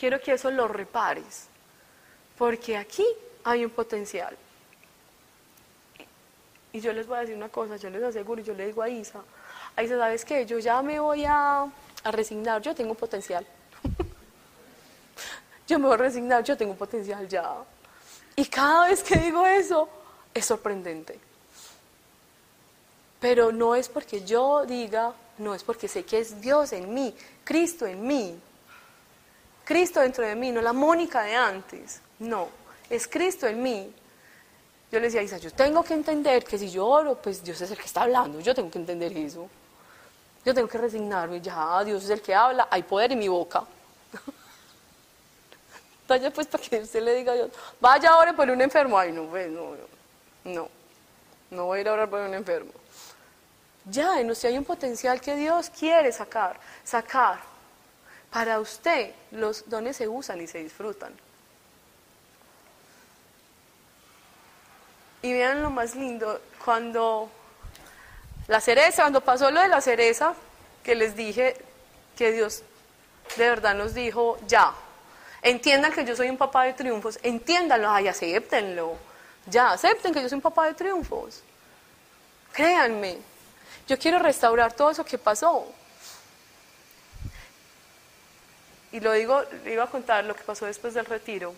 Quiero 0.00 0.18
que 0.22 0.32
eso 0.32 0.50
lo 0.50 0.68
repares, 0.68 1.48
porque 2.38 2.78
aquí 2.78 3.04
hay 3.44 3.66
un 3.66 3.70
potencial. 3.70 4.34
Y 6.72 6.80
yo 6.80 6.94
les 6.94 7.06
voy 7.06 7.18
a 7.18 7.20
decir 7.20 7.36
una 7.36 7.50
cosa, 7.50 7.76
yo 7.76 7.90
les 7.90 8.02
aseguro, 8.02 8.40
yo 8.40 8.54
le 8.54 8.66
digo 8.66 8.80
a 8.80 8.88
Isa, 8.88 9.20
Isa, 9.76 9.98
¿sabes 9.98 10.24
qué? 10.24 10.46
Yo 10.46 10.58
ya 10.58 10.80
me 10.80 10.98
voy 10.98 11.26
a, 11.26 11.62
a 12.04 12.10
resignar, 12.10 12.62
yo 12.62 12.74
tengo 12.74 12.94
potencial. 12.94 13.46
yo 15.68 15.78
me 15.78 15.86
voy 15.88 15.94
a 15.94 15.98
resignar, 15.98 16.42
yo 16.42 16.56
tengo 16.56 16.74
potencial 16.74 17.28
ya. 17.28 17.64
Y 18.38 18.46
cada 18.46 18.86
vez 18.86 19.02
que 19.02 19.18
digo 19.18 19.44
eso, 19.44 19.88
es 20.32 20.46
sorprendente. 20.46 21.18
Pero 23.18 23.50
no 23.50 23.74
es 23.74 23.88
porque 23.88 24.24
yo 24.24 24.64
diga, 24.64 25.12
no 25.38 25.56
es 25.56 25.64
porque 25.64 25.88
sé 25.88 26.04
que 26.04 26.20
es 26.20 26.40
Dios 26.40 26.72
en 26.72 26.94
mí, 26.94 27.12
Cristo 27.42 27.84
en 27.84 28.06
mí, 28.06 28.38
Cristo 29.64 29.98
dentro 29.98 30.24
de 30.24 30.36
mí, 30.36 30.52
no 30.52 30.62
la 30.62 30.72
Mónica 30.72 31.22
de 31.22 31.34
antes, 31.34 32.00
no, 32.20 32.46
es 32.88 33.08
Cristo 33.08 33.48
en 33.48 33.60
mí. 33.60 33.92
Yo 34.92 35.00
le 35.00 35.06
decía 35.06 35.20
a 35.20 35.24
Isa, 35.24 35.38
yo 35.38 35.50
tengo 35.50 35.82
que 35.82 35.94
entender 35.94 36.44
que 36.44 36.58
si 36.58 36.70
yo 36.70 36.86
oro, 36.86 37.16
pues 37.20 37.42
Dios 37.42 37.60
es 37.60 37.72
el 37.72 37.76
que 37.76 37.86
está 37.86 38.02
hablando, 38.02 38.38
yo 38.38 38.54
tengo 38.54 38.70
que 38.70 38.78
entender 38.78 39.16
eso. 39.16 39.48
Yo 40.44 40.54
tengo 40.54 40.68
que 40.68 40.78
resignarme, 40.78 41.40
ya 41.40 41.82
Dios 41.82 42.04
es 42.04 42.10
el 42.10 42.22
que 42.22 42.36
habla, 42.36 42.68
hay 42.70 42.84
poder 42.84 43.10
en 43.10 43.18
mi 43.18 43.26
boca. 43.26 43.64
Vaya 46.08 46.30
pues 46.30 46.46
para 46.46 46.64
que 46.64 46.78
usted 46.78 47.02
le 47.02 47.14
diga 47.14 47.32
a 47.32 47.34
Dios, 47.34 47.50
vaya 47.78 48.16
ore 48.16 48.32
por 48.32 48.48
un 48.48 48.62
enfermo. 48.62 48.98
Ay, 48.98 49.12
no, 49.12 49.24
pues, 49.24 49.50
no, 49.50 49.76
no, 50.44 50.68
no 51.50 51.64
voy 51.66 51.78
a 51.78 51.80
ir 51.82 51.88
a 51.88 51.92
orar 51.92 52.08
por 52.08 52.20
un 52.20 52.32
enfermo. 52.32 52.72
Ya, 53.84 54.18
en 54.18 54.30
usted 54.30 54.48
hay 54.48 54.58
un 54.58 54.64
potencial 54.64 55.20
que 55.20 55.36
Dios 55.36 55.70
quiere 55.70 56.10
sacar, 56.10 56.58
sacar. 56.82 57.40
Para 58.30 58.58
usted 58.58 59.12
los 59.32 59.68
dones 59.68 59.96
se 59.96 60.08
usan 60.08 60.40
y 60.40 60.46
se 60.46 60.62
disfrutan. 60.62 61.12
Y 65.20 65.32
vean 65.32 65.62
lo 65.62 65.70
más 65.70 65.94
lindo, 65.94 66.40
cuando 66.64 67.30
la 68.46 68.60
cereza, 68.60 69.02
cuando 69.02 69.20
pasó 69.20 69.50
lo 69.50 69.60
de 69.60 69.68
la 69.68 69.82
cereza, 69.82 70.32
que 70.82 70.94
les 70.94 71.14
dije 71.16 71.54
que 72.16 72.32
Dios 72.32 72.62
de 73.36 73.48
verdad 73.48 73.74
nos 73.74 73.92
dijo, 73.92 74.38
ya, 74.46 74.72
entiendan 75.42 75.92
que 75.92 76.04
yo 76.04 76.16
soy 76.16 76.28
un 76.30 76.36
papá 76.36 76.64
de 76.64 76.72
triunfos, 76.72 77.18
entiéndanlo, 77.22 77.90
ay, 77.90 78.08
acéptenlo, 78.08 78.96
ya, 79.46 79.72
acepten 79.72 80.12
que 80.12 80.22
yo 80.22 80.28
soy 80.28 80.36
un 80.36 80.42
papá 80.42 80.66
de 80.66 80.74
triunfos. 80.74 81.42
Créanme, 82.52 83.18
yo 83.86 83.98
quiero 83.98 84.18
restaurar 84.18 84.72
todo 84.72 84.90
eso 84.90 85.04
que 85.04 85.18
pasó. 85.18 85.66
Y 88.92 89.00
lo 89.00 89.12
digo, 89.12 89.42
iba 89.66 89.84
a 89.84 89.86
contar 89.86 90.24
lo 90.24 90.34
que 90.34 90.42
pasó 90.42 90.66
después 90.66 90.94
del 90.94 91.04
retiro, 91.04 91.54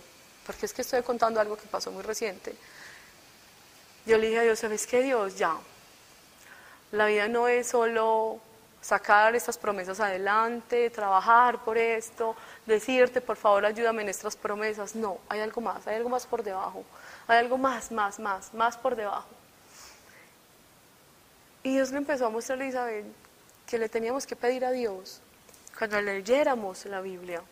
porque 0.47 0.67
es 0.67 0.73
que 0.73 0.83
estoy 0.83 1.03
contando 1.03 1.41
algo 1.41 1.57
que 1.57 1.67
pasó 1.67 1.91
muy 1.91 2.03
reciente. 2.03 2.55
Yo 4.07 4.19
le 4.19 4.29
dije 4.29 4.41
a 4.41 4.43
Dios, 4.43 4.59
¿sabes 4.59 4.87
qué 4.87 5.03
Dios? 5.03 5.37
Ya. 5.37 5.57
La 6.93 7.07
vida 7.07 7.29
no 7.29 7.47
es 7.47 7.69
solo 7.69 8.41
sacar 8.81 9.37
estas 9.37 9.59
promesas 9.59 10.01
adelante, 10.01 10.91
trabajar 10.91 11.63
por 11.65 11.79
esto, 11.79 12.35
decirte, 12.71 13.21
por 13.21 13.37
favor, 13.37 13.67
ayúdame 13.67 14.03
en 14.03 14.09
estas 14.09 14.37
promesas. 14.37 14.95
No, 14.95 15.19
hay 15.29 15.41
algo 15.41 15.61
más, 15.61 15.87
hay 15.87 15.97
algo 15.97 16.09
más 16.09 16.27
por 16.27 16.43
debajo. 16.43 16.85
Hay 17.27 17.39
algo 17.39 17.59
más, 17.59 17.93
más, 17.93 18.19
más, 18.19 18.55
más 18.55 18.77
por 18.77 18.97
debajo. 18.97 19.29
Y 21.63 21.75
Dios 21.75 21.91
le 21.91 21.99
empezó 21.99 22.27
a 22.27 22.31
mostrarle 22.31 22.65
a 22.65 22.69
Isabel 22.69 23.05
que 23.67 23.79
le 23.79 23.89
teníamos 23.89 24.27
que 24.27 24.35
pedir 24.35 24.65
a 24.65 24.71
Dios 24.71 25.21
cuando 25.79 26.01
leyéramos 26.01 26.85
la 26.87 27.01
Biblia, 27.01 27.43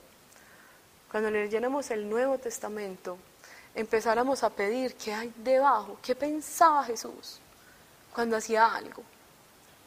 cuando 1.10 1.30
leyéramos 1.30 1.90
el 1.90 2.08
Nuevo 2.08 2.38
Testamento, 2.38 3.18
empezáramos 3.74 4.42
a 4.42 4.50
pedir 4.50 4.94
qué 4.96 5.12
hay 5.12 5.32
debajo, 5.36 5.98
qué 6.02 6.14
pensaba 6.14 6.84
Jesús 6.84 7.38
cuando 8.14 8.36
hacía 8.36 8.66
algo, 8.74 9.02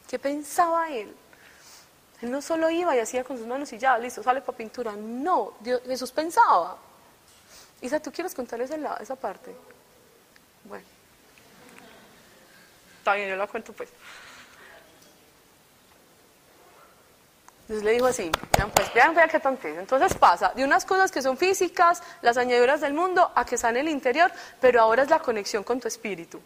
qué 0.08 0.18
pensaba 0.18 0.90
Él. 0.90 1.14
Él 2.22 2.32
no 2.32 2.42
solo 2.42 2.70
iba 2.70 2.96
y 2.96 3.00
hacía 3.00 3.24
con 3.24 3.38
sus 3.38 3.48
manos 3.48 3.74
y 3.74 3.78
ya, 3.78 3.98
listo, 3.98 4.22
sale 4.22 4.42
para 4.42 4.58
pintura. 4.58 4.92
No, 4.94 5.54
Jesús 5.86 6.12
pensaba. 6.12 6.78
Isa, 7.82 8.00
¿tú 8.00 8.12
quieres 8.12 8.36
contar 8.36 8.62
esa, 8.62 8.76
esa 8.98 9.16
parte? 9.16 9.56
Bueno. 10.66 10.86
Está 13.00 13.16
bien, 13.16 13.30
yo 13.30 13.36
la 13.36 13.48
cuento 13.48 13.74
pues. 13.74 13.90
Entonces 17.62 17.84
le 17.84 17.92
dijo 17.94 18.06
así, 18.06 18.30
vean 18.58 18.70
pues, 18.70 18.94
vean, 18.94 19.16
vean 19.16 19.30
qué 19.30 19.40
tontería. 19.40 19.80
Entonces 19.80 20.14
pasa 20.14 20.52
de 20.54 20.64
unas 20.64 20.86
cosas 20.86 21.10
que 21.10 21.22
son 21.22 21.38
físicas, 21.38 22.04
las 22.22 22.38
añadiduras 22.38 22.82
del 22.82 22.94
mundo, 22.94 23.32
a 23.34 23.46
que 23.46 23.56
están 23.56 23.78
en 23.78 23.88
el 23.88 23.94
interior, 23.94 24.30
pero 24.60 24.82
ahora 24.82 25.04
es 25.04 25.10
la 25.10 25.20
conexión 25.20 25.64
con 25.64 25.80
tu 25.80 25.88
espíritu. 25.88 26.40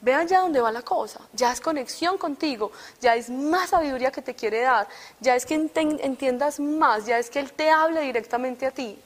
Vean 0.00 0.28
ya 0.28 0.40
dónde 0.40 0.60
va 0.60 0.70
la 0.70 0.82
cosa, 0.82 1.20
ya 1.32 1.52
es 1.52 1.60
conexión 1.60 2.18
contigo, 2.18 2.70
ya 3.00 3.16
es 3.16 3.30
más 3.30 3.70
sabiduría 3.70 4.12
que 4.12 4.22
te 4.22 4.34
quiere 4.34 4.60
dar, 4.60 4.86
ya 5.20 5.34
es 5.34 5.46
que 5.46 5.54
entiendas 5.54 6.60
más, 6.60 7.06
ya 7.06 7.18
es 7.18 7.30
que 7.30 7.40
Él 7.40 7.52
te 7.52 7.70
hable 7.70 8.02
directamente 8.02 8.66
a 8.66 8.70
ti. 8.70 9.00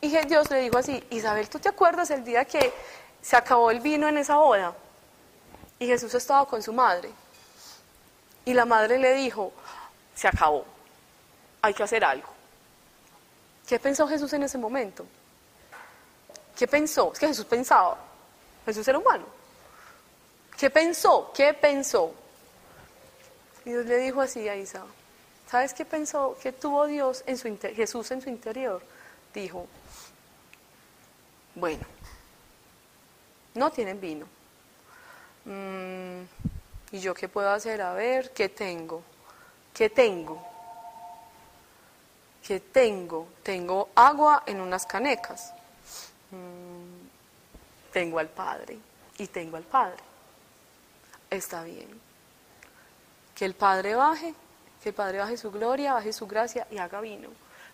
Y 0.00 0.08
Dios 0.08 0.50
le 0.50 0.60
dijo 0.60 0.78
así, 0.78 1.02
Isabel, 1.10 1.48
¿tú 1.48 1.58
te 1.58 1.68
acuerdas 1.68 2.10
el 2.10 2.24
día 2.24 2.44
que 2.44 2.72
se 3.22 3.36
acabó 3.36 3.70
el 3.70 3.80
vino 3.80 4.08
en 4.08 4.18
esa 4.18 4.36
boda? 4.36 4.74
Y 5.78 5.86
Jesús 5.86 6.14
estaba 6.14 6.46
con 6.46 6.62
su 6.62 6.72
madre. 6.72 7.10
Y 8.44 8.52
la 8.52 8.64
madre 8.64 8.98
le 8.98 9.14
dijo, 9.14 9.52
se 10.14 10.28
acabó 10.28 10.64
hay 11.66 11.74
que 11.74 11.82
hacer 11.82 12.04
algo. 12.04 12.28
¿Qué 13.66 13.78
pensó 13.78 14.06
Jesús 14.06 14.32
en 14.32 14.44
ese 14.44 14.56
momento? 14.56 15.04
¿Qué 16.56 16.66
pensó? 16.66 17.12
Es 17.12 17.18
que 17.18 17.26
Jesús 17.26 17.44
pensaba. 17.44 17.98
Jesús 18.64 18.86
era 18.86 18.98
humano. 18.98 19.24
¿Qué 20.56 20.70
pensó? 20.70 21.32
¿Qué 21.34 21.54
pensó? 21.54 22.14
Y 23.64 23.70
Dios 23.70 23.86
le 23.86 23.98
dijo 23.98 24.20
así 24.20 24.48
a 24.48 24.56
Isa, 24.56 24.84
¿sabes 25.50 25.74
qué 25.74 25.84
pensó? 25.84 26.36
¿Qué 26.42 26.52
tuvo 26.52 26.86
Dios 26.86 27.22
en 27.26 27.36
su 27.36 27.56
Jesús 27.74 28.10
en 28.10 28.22
su 28.22 28.28
interior? 28.28 28.82
Dijo, 29.34 29.66
bueno, 31.54 31.84
no 33.54 33.70
tienen 33.70 34.00
vino. 34.00 34.26
Mm, 35.44 36.22
¿Y 36.92 37.00
yo 37.00 37.12
qué 37.14 37.28
puedo 37.28 37.50
hacer? 37.50 37.82
A 37.82 37.92
ver, 37.92 38.32
¿qué 38.32 38.48
tengo? 38.48 39.02
¿Qué 39.74 39.90
tengo? 39.90 40.56
que 42.46 42.60
tengo, 42.60 43.26
tengo 43.42 43.88
agua 43.96 44.44
en 44.46 44.60
unas 44.60 44.86
canecas, 44.86 45.52
mm, 46.30 47.92
tengo 47.92 48.20
al 48.20 48.28
Padre 48.28 48.78
y 49.18 49.26
tengo 49.26 49.56
al 49.56 49.64
Padre. 49.64 50.05
Está 51.30 51.64
bien. 51.64 51.88
Que 53.34 53.44
el 53.44 53.54
Padre 53.54 53.94
baje, 53.94 54.34
que 54.82 54.90
el 54.90 54.94
Padre 54.94 55.18
baje 55.18 55.36
su 55.36 55.50
gloria, 55.50 55.94
baje 55.94 56.12
su 56.12 56.26
gracia 56.26 56.66
y 56.70 56.78
haga 56.78 57.00
vino. 57.00 57.28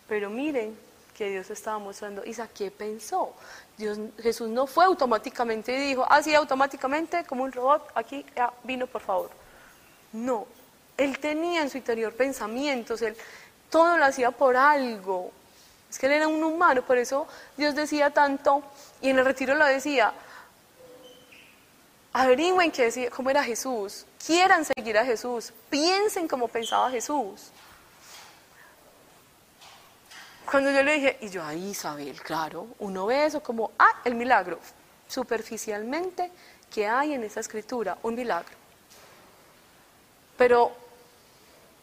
Pero 0.08 0.30
miren 0.30 0.76
que 1.16 1.28
Dios 1.28 1.50
estaba 1.50 1.78
mostrando, 1.78 2.24
Isa, 2.24 2.48
¿qué 2.48 2.70
pensó? 2.70 3.34
Dios, 3.76 3.98
Jesús 4.20 4.48
no 4.48 4.66
fue 4.66 4.84
automáticamente 4.84 5.76
y 5.76 5.88
dijo, 5.88 6.06
así 6.10 6.34
ah, 6.34 6.38
automáticamente, 6.38 7.24
como 7.24 7.44
un 7.44 7.52
robot, 7.52 7.90
aquí 7.94 8.24
vino, 8.64 8.86
por 8.86 9.02
favor. 9.02 9.30
No, 10.12 10.46
él 10.96 11.18
tenía 11.18 11.62
en 11.62 11.70
su 11.70 11.78
interior 11.78 12.14
pensamientos, 12.14 13.02
él, 13.02 13.16
todo 13.70 13.96
lo 13.98 14.04
hacía 14.04 14.30
por 14.30 14.56
algo. 14.56 15.30
Es 15.90 15.98
que 15.98 16.06
él 16.06 16.12
era 16.12 16.28
un 16.28 16.42
humano, 16.42 16.82
por 16.82 16.96
eso 16.96 17.26
Dios 17.56 17.74
decía 17.74 18.10
tanto, 18.10 18.62
y 19.02 19.10
en 19.10 19.18
el 19.18 19.24
retiro 19.24 19.54
lo 19.54 19.64
decía, 19.66 20.12
averigüen 22.12 22.70
qué 22.70 22.84
decía, 22.84 23.10
cómo 23.10 23.30
era 23.30 23.42
Jesús, 23.42 24.06
quieran 24.24 24.64
seguir 24.64 24.98
a 24.98 25.04
Jesús, 25.04 25.52
piensen 25.70 26.28
como 26.28 26.48
pensaba 26.48 26.90
Jesús. 26.90 27.50
cuando 30.52 30.70
yo 30.70 30.82
le 30.82 30.94
dije, 30.94 31.16
y 31.22 31.30
yo, 31.30 31.42
ahí 31.42 31.70
Isabel, 31.70 32.20
claro, 32.20 32.66
uno 32.80 33.06
ve 33.06 33.24
eso 33.24 33.42
como, 33.42 33.70
ah, 33.78 34.02
el 34.04 34.14
milagro, 34.14 34.58
superficialmente, 35.08 36.30
¿qué 36.70 36.86
hay 36.86 37.14
en 37.14 37.24
esa 37.24 37.40
escritura? 37.40 37.96
Un 38.02 38.14
milagro. 38.14 38.54
Pero 40.36 40.72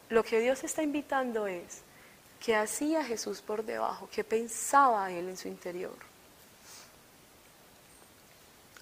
lo 0.10 0.24
que 0.24 0.40
Dios 0.40 0.64
está 0.64 0.84
invitando 0.84 1.48
es, 1.48 1.82
¿qué 2.40 2.56
hacía 2.56 3.04
Jesús 3.04 3.42
por 3.42 3.64
debajo? 3.64 4.08
¿Qué 4.12 4.24
pensaba 4.24 5.12
Él 5.12 5.30
en 5.30 5.38
su 5.38 5.48
interior? 5.48 6.09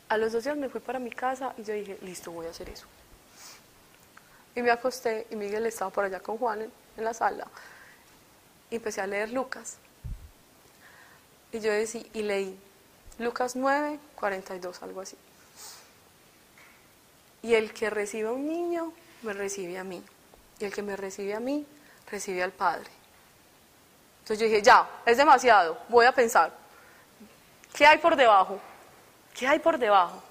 A 0.09 0.17
los 0.17 0.31
dos 0.31 0.43
días 0.43 0.55
me 0.57 0.69
fui 0.69 0.79
para 0.79 0.99
mi 0.99 1.11
casa 1.11 1.53
y 1.57 1.63
yo 1.63 1.73
dije, 1.73 1.97
listo, 2.01 2.31
voy 2.31 2.47
a 2.47 2.49
hacer 2.49 2.69
eso. 2.69 2.85
Y 4.55 4.61
me 4.61 4.71
acosté 4.71 5.27
y 5.29 5.35
Miguel 5.35 5.65
estaba 5.65 5.91
por 5.91 6.05
allá 6.05 6.19
con 6.19 6.37
Juan 6.37 6.61
en, 6.61 6.71
en 6.97 7.03
la 7.03 7.13
sala. 7.13 7.47
Y 8.69 8.77
empecé 8.77 9.01
a 9.01 9.07
leer 9.07 9.31
Lucas. 9.31 9.77
Y 11.51 11.59
yo 11.59 11.71
decía, 11.71 12.03
y 12.13 12.23
leí 12.23 12.59
Lucas 13.19 13.55
9, 13.55 13.99
42, 14.15 14.83
algo 14.83 15.01
así. 15.01 15.17
Y 17.41 17.53
el 17.53 17.73
que 17.73 17.89
recibe 17.89 18.29
a 18.29 18.31
un 18.31 18.47
niño, 18.47 18.93
me 19.21 19.33
recibe 19.33 19.77
a 19.77 19.83
mí. 19.83 20.03
Y 20.59 20.65
el 20.65 20.73
que 20.73 20.81
me 20.81 20.95
recibe 20.95 21.33
a 21.33 21.39
mí, 21.39 21.65
recibe 22.09 22.43
al 22.43 22.51
Padre. 22.51 22.89
Entonces 24.19 24.39
yo 24.39 24.45
dije, 24.45 24.61
ya, 24.61 24.89
es 25.05 25.17
demasiado, 25.17 25.77
voy 25.87 26.05
a 26.05 26.11
pensar. 26.11 26.51
¿Qué 27.73 27.85
hay 27.85 27.97
por 27.99 28.15
debajo? 28.15 28.59
¿Qué 29.37 29.47
hay 29.47 29.59
por 29.59 29.77
debajo? 29.77 30.23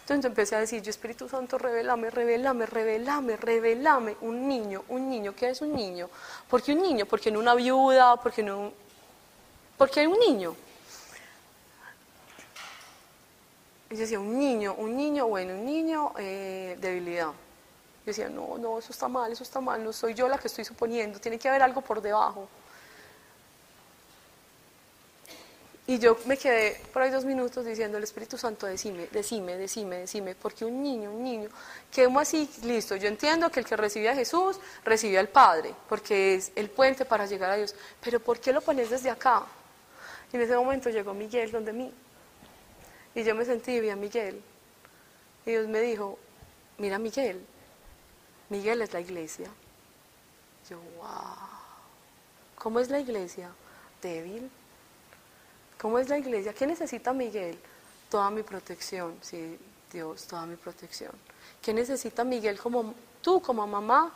Entonces 0.00 0.24
empecé 0.24 0.56
a 0.56 0.60
decir, 0.60 0.82
yo 0.82 0.90
Espíritu 0.90 1.28
Santo, 1.28 1.56
revelame, 1.56 2.10
revelame, 2.10 2.66
revelame, 2.66 3.36
revelame. 3.36 4.16
Un 4.20 4.48
niño, 4.48 4.82
un 4.88 5.08
niño, 5.08 5.32
¿qué 5.36 5.50
es 5.50 5.60
un 5.60 5.72
niño? 5.72 6.10
¿Por 6.50 6.60
qué 6.60 6.72
un 6.72 6.82
niño? 6.82 7.06
Porque 7.06 7.30
no 7.30 7.38
una 7.38 7.54
viuda, 7.54 8.16
porque 8.16 8.42
no... 8.42 8.72
Porque 9.78 10.00
hay 10.00 10.06
un 10.06 10.18
niño. 10.18 10.56
Y 13.90 13.94
yo 13.94 14.00
decía, 14.00 14.18
un 14.18 14.36
niño, 14.36 14.74
un 14.74 14.96
niño, 14.96 15.28
bueno, 15.28 15.54
un 15.54 15.64
niño, 15.64 16.12
eh, 16.18 16.76
debilidad. 16.80 17.26
Yo 17.28 18.06
decía, 18.06 18.28
no, 18.28 18.58
no, 18.58 18.80
eso 18.80 18.90
está 18.90 19.06
mal, 19.06 19.30
eso 19.30 19.44
está 19.44 19.60
mal, 19.60 19.84
no 19.84 19.92
soy 19.92 20.14
yo 20.14 20.28
la 20.28 20.38
que 20.38 20.48
estoy 20.48 20.64
suponiendo, 20.64 21.20
tiene 21.20 21.38
que 21.38 21.48
haber 21.48 21.62
algo 21.62 21.80
por 21.80 22.02
debajo. 22.02 22.48
Y 25.92 25.98
yo 25.98 26.16
me 26.24 26.38
quedé 26.38 26.80
por 26.90 27.02
ahí 27.02 27.10
dos 27.10 27.26
minutos 27.26 27.66
diciendo, 27.66 27.98
el 27.98 28.04
Espíritu 28.04 28.38
Santo, 28.38 28.64
decime, 28.64 29.08
decime, 29.12 29.58
decime, 29.58 29.98
decime, 29.98 30.34
porque 30.34 30.64
un 30.64 30.82
niño, 30.82 31.12
un 31.12 31.22
niño, 31.22 31.50
¿cómo 31.94 32.18
así? 32.18 32.48
Listo, 32.62 32.96
yo 32.96 33.08
entiendo 33.08 33.50
que 33.50 33.60
el 33.60 33.66
que 33.66 33.76
recibe 33.76 34.08
a 34.08 34.14
Jesús, 34.14 34.58
recibe 34.86 35.18
al 35.18 35.28
Padre, 35.28 35.74
porque 35.90 36.36
es 36.36 36.50
el 36.56 36.70
puente 36.70 37.04
para 37.04 37.26
llegar 37.26 37.50
a 37.50 37.56
Dios, 37.56 37.74
pero 38.02 38.20
¿por 38.20 38.40
qué 38.40 38.54
lo 38.54 38.62
pones 38.62 38.88
desde 38.88 39.10
acá? 39.10 39.44
Y 40.32 40.36
en 40.36 40.40
ese 40.40 40.56
momento 40.56 40.88
llegó 40.88 41.12
Miguel 41.12 41.52
donde 41.52 41.74
mí, 41.74 41.92
y 43.14 43.22
yo 43.22 43.34
me 43.34 43.44
sentí 43.44 43.72
y 43.72 43.80
vi 43.80 43.90
a 43.90 43.96
Miguel, 43.96 44.40
y 45.44 45.50
Dios 45.50 45.68
me 45.68 45.80
dijo, 45.82 46.18
mira 46.78 46.98
Miguel, 46.98 47.44
Miguel 48.48 48.80
es 48.80 48.94
la 48.94 49.00
iglesia. 49.00 49.50
Yo, 50.70 50.78
wow, 50.96 51.36
¿cómo 52.54 52.80
es 52.80 52.88
la 52.88 52.98
iglesia? 52.98 53.50
Débil 54.00 54.50
¿Cómo 55.82 55.98
es 55.98 56.08
la 56.08 56.16
iglesia? 56.16 56.54
¿Qué 56.54 56.64
necesita 56.64 57.12
Miguel? 57.12 57.58
Toda 58.08 58.30
mi 58.30 58.44
protección, 58.44 59.18
sí, 59.20 59.58
Dios, 59.92 60.28
toda 60.28 60.46
mi 60.46 60.54
protección. 60.54 61.10
¿Qué 61.60 61.74
necesita 61.74 62.22
Miguel 62.22 62.56
como 62.60 62.94
tú, 63.20 63.42
como 63.42 63.66
mamá? 63.66 64.12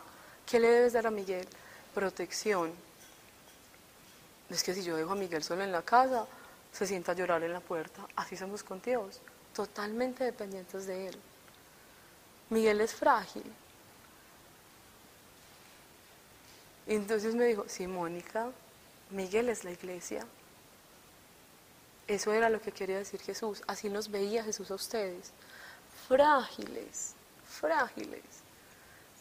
¿Qué 0.49 0.61
le 0.61 0.69
debes 0.69 0.93
dar 0.93 1.09
a 1.09 1.11
Miguel? 1.11 1.45
Protección. 1.93 2.71
Es 4.49 4.63
que 4.63 4.75
si 4.75 4.85
yo 4.85 4.97
dejo 4.97 5.11
a 5.11 5.17
Miguel 5.17 5.43
solo 5.43 5.65
en 5.65 5.73
la 5.73 5.83
casa, 5.83 6.29
se 6.71 6.87
sienta 6.87 7.11
a 7.11 7.15
llorar 7.17 7.43
en 7.43 7.53
la 7.53 7.59
puerta. 7.59 8.07
Así 8.15 8.37
somos 8.37 8.63
con 8.63 8.81
Dios, 8.81 9.21
totalmente 9.53 10.23
dependientes 10.23 10.87
de 10.87 11.09
Él. 11.09 11.19
Miguel 12.49 12.81
es 12.81 12.95
frágil. 12.95 13.53
Y 16.87 16.95
entonces 16.95 17.35
me 17.35 17.47
dijo, 17.47 17.65
sí, 17.67 17.89
Mónica, 17.89 18.53
Miguel 19.11 19.49
es 19.49 19.65
la 19.65 19.73
iglesia. 19.73 20.25
Eso 22.07 22.33
era 22.33 22.49
lo 22.49 22.61
que 22.61 22.73
quería 22.73 22.99
decir 22.99 23.21
Jesús. 23.21 23.63
Así 23.67 23.89
nos 23.89 24.11
veía 24.11 24.45
Jesús 24.45 24.71
a 24.71 24.75
ustedes. 24.75 25.33
Frágiles, 26.09 27.15
frágiles. 27.45 28.23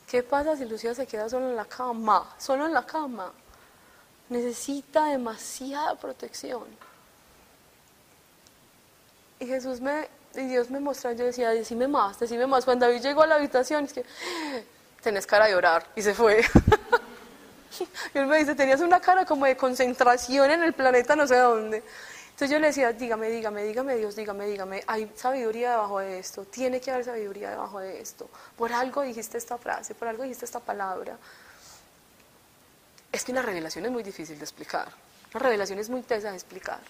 ¿Qué 0.07 0.21
pasa 0.21 0.55
si 0.55 0.65
Lucía 0.65 0.93
se 0.93 1.07
queda 1.07 1.27
solo 1.27 1.49
en 1.49 1.55
la 1.55 1.65
cama? 1.65 2.36
Solo 2.38 2.67
en 2.67 2.73
la 2.73 2.86
cama. 2.86 3.31
Necesita 4.29 5.05
demasiada 5.07 5.95
protección. 5.95 6.63
Y 9.39 9.47
Jesús 9.47 9.81
me, 9.81 10.07
y 10.36 10.47
Dios 10.47 10.69
me 10.69 10.79
mostró, 10.79 11.11
yo 11.11 11.25
decía, 11.25 11.49
decime 11.49 11.88
más, 11.88 12.19
decime 12.19 12.45
más. 12.45 12.65
Cuando 12.65 12.86
David 12.86 13.01
llegó 13.01 13.23
a 13.23 13.27
la 13.27 13.36
habitación, 13.36 13.86
es 13.86 13.93
que, 13.93 14.05
tenés 15.01 15.25
cara 15.25 15.47
de 15.47 15.55
orar. 15.55 15.86
Y 15.95 16.01
se 16.01 16.13
fue. 16.13 16.41
y 18.13 18.17
él 18.17 18.27
me 18.27 18.38
dice, 18.38 18.55
tenías 18.55 18.81
una 18.81 18.99
cara 18.99 19.25
como 19.25 19.45
de 19.45 19.57
concentración 19.57 20.51
en 20.51 20.63
el 20.63 20.73
planeta 20.73 21.15
no 21.15 21.27
sé 21.27 21.38
dónde. 21.38 21.83
Entonces 22.36 22.51
yo 22.51 22.59
le 22.59 22.67
decía, 22.67 22.91
dígame, 22.91 23.29
dígame, 23.29 23.63
dígame 23.63 23.95
Dios, 23.95 24.13
dígame, 24.13 24.45
dígame, 24.45 24.83
hay 24.88 25.09
sabiduría 25.15 25.71
debajo 25.71 25.99
de 25.99 26.19
esto, 26.19 26.43
tiene 26.43 26.81
que 26.81 26.91
haber 26.91 27.05
sabiduría 27.05 27.49
debajo 27.51 27.79
de 27.79 28.01
esto. 28.01 28.29
Por 28.57 28.73
algo 28.73 29.03
dijiste 29.03 29.38
esta 29.38 29.57
frase, 29.57 29.95
por 29.95 30.09
algo 30.09 30.23
dijiste 30.23 30.43
esta 30.43 30.59
palabra. 30.59 31.17
Es 33.09 33.23
que 33.23 33.31
una 33.31 33.41
revelación 33.41 33.86
es 33.86 33.91
muy 33.91 34.03
difícil 34.03 34.38
de 34.38 34.43
explicar, 34.43 34.89
una 35.33 35.43
revelación 35.45 35.79
es 35.79 35.89
muy 35.89 36.01
tesa 36.01 36.31
de 36.31 36.36
explicar. 36.36 36.81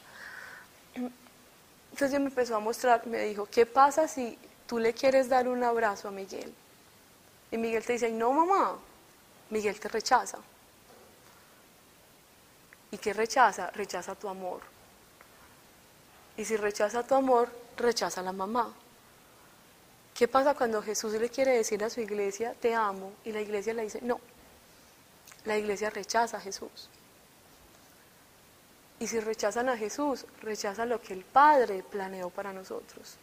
Entonces 0.95 2.11
yo 2.11 2.19
me 2.19 2.29
empezó 2.29 2.55
a 2.55 2.59
mostrar, 2.59 3.05
me 3.05 3.19
dijo, 3.19 3.45
¿qué 3.45 3.67
pasa 3.67 4.07
si 4.07 4.39
tú 4.65 4.79
le 4.79 4.95
quieres 4.95 5.29
dar 5.29 5.47
un 5.47 5.63
abrazo 5.63 6.07
a 6.07 6.11
Miguel? 6.11 6.51
Y 7.51 7.59
Miguel 7.59 7.85
te 7.85 7.93
dice, 7.93 8.09
no 8.09 8.31
mamá, 8.31 8.79
Miguel 9.51 9.79
te 9.79 9.89
rechaza. 9.89 10.39
¿Y 12.89 12.97
qué 12.97 13.13
rechaza? 13.13 13.69
Rechaza 13.69 14.15
tu 14.15 14.27
amor 14.27 14.73
y 16.37 16.45
si 16.45 16.57
rechaza 16.57 17.03
tu 17.03 17.15
amor, 17.15 17.49
rechaza 17.77 18.21
a 18.21 18.23
la 18.23 18.31
mamá. 18.31 18.73
¿Qué 20.13 20.27
pasa 20.27 20.53
cuando 20.53 20.81
Jesús 20.81 21.13
le 21.13 21.29
quiere 21.29 21.51
decir 21.51 21.83
a 21.83 21.89
su 21.89 21.99
iglesia, 22.01 22.53
te 22.59 22.73
amo, 22.73 23.13
y 23.25 23.31
la 23.31 23.41
iglesia 23.41 23.73
le 23.73 23.83
dice, 23.83 23.99
no? 24.01 24.19
La 25.43 25.57
iglesia 25.57 25.89
rechaza 25.89 26.37
a 26.37 26.41
Jesús. 26.41 26.89
Y 28.99 29.07
si 29.07 29.19
rechazan 29.19 29.67
a 29.67 29.77
Jesús, 29.77 30.25
rechaza 30.41 30.85
lo 30.85 31.01
que 31.01 31.13
el 31.13 31.25
Padre 31.25 31.83
planeó 31.83 32.29
para 32.29 32.53
nosotros. 32.53 33.17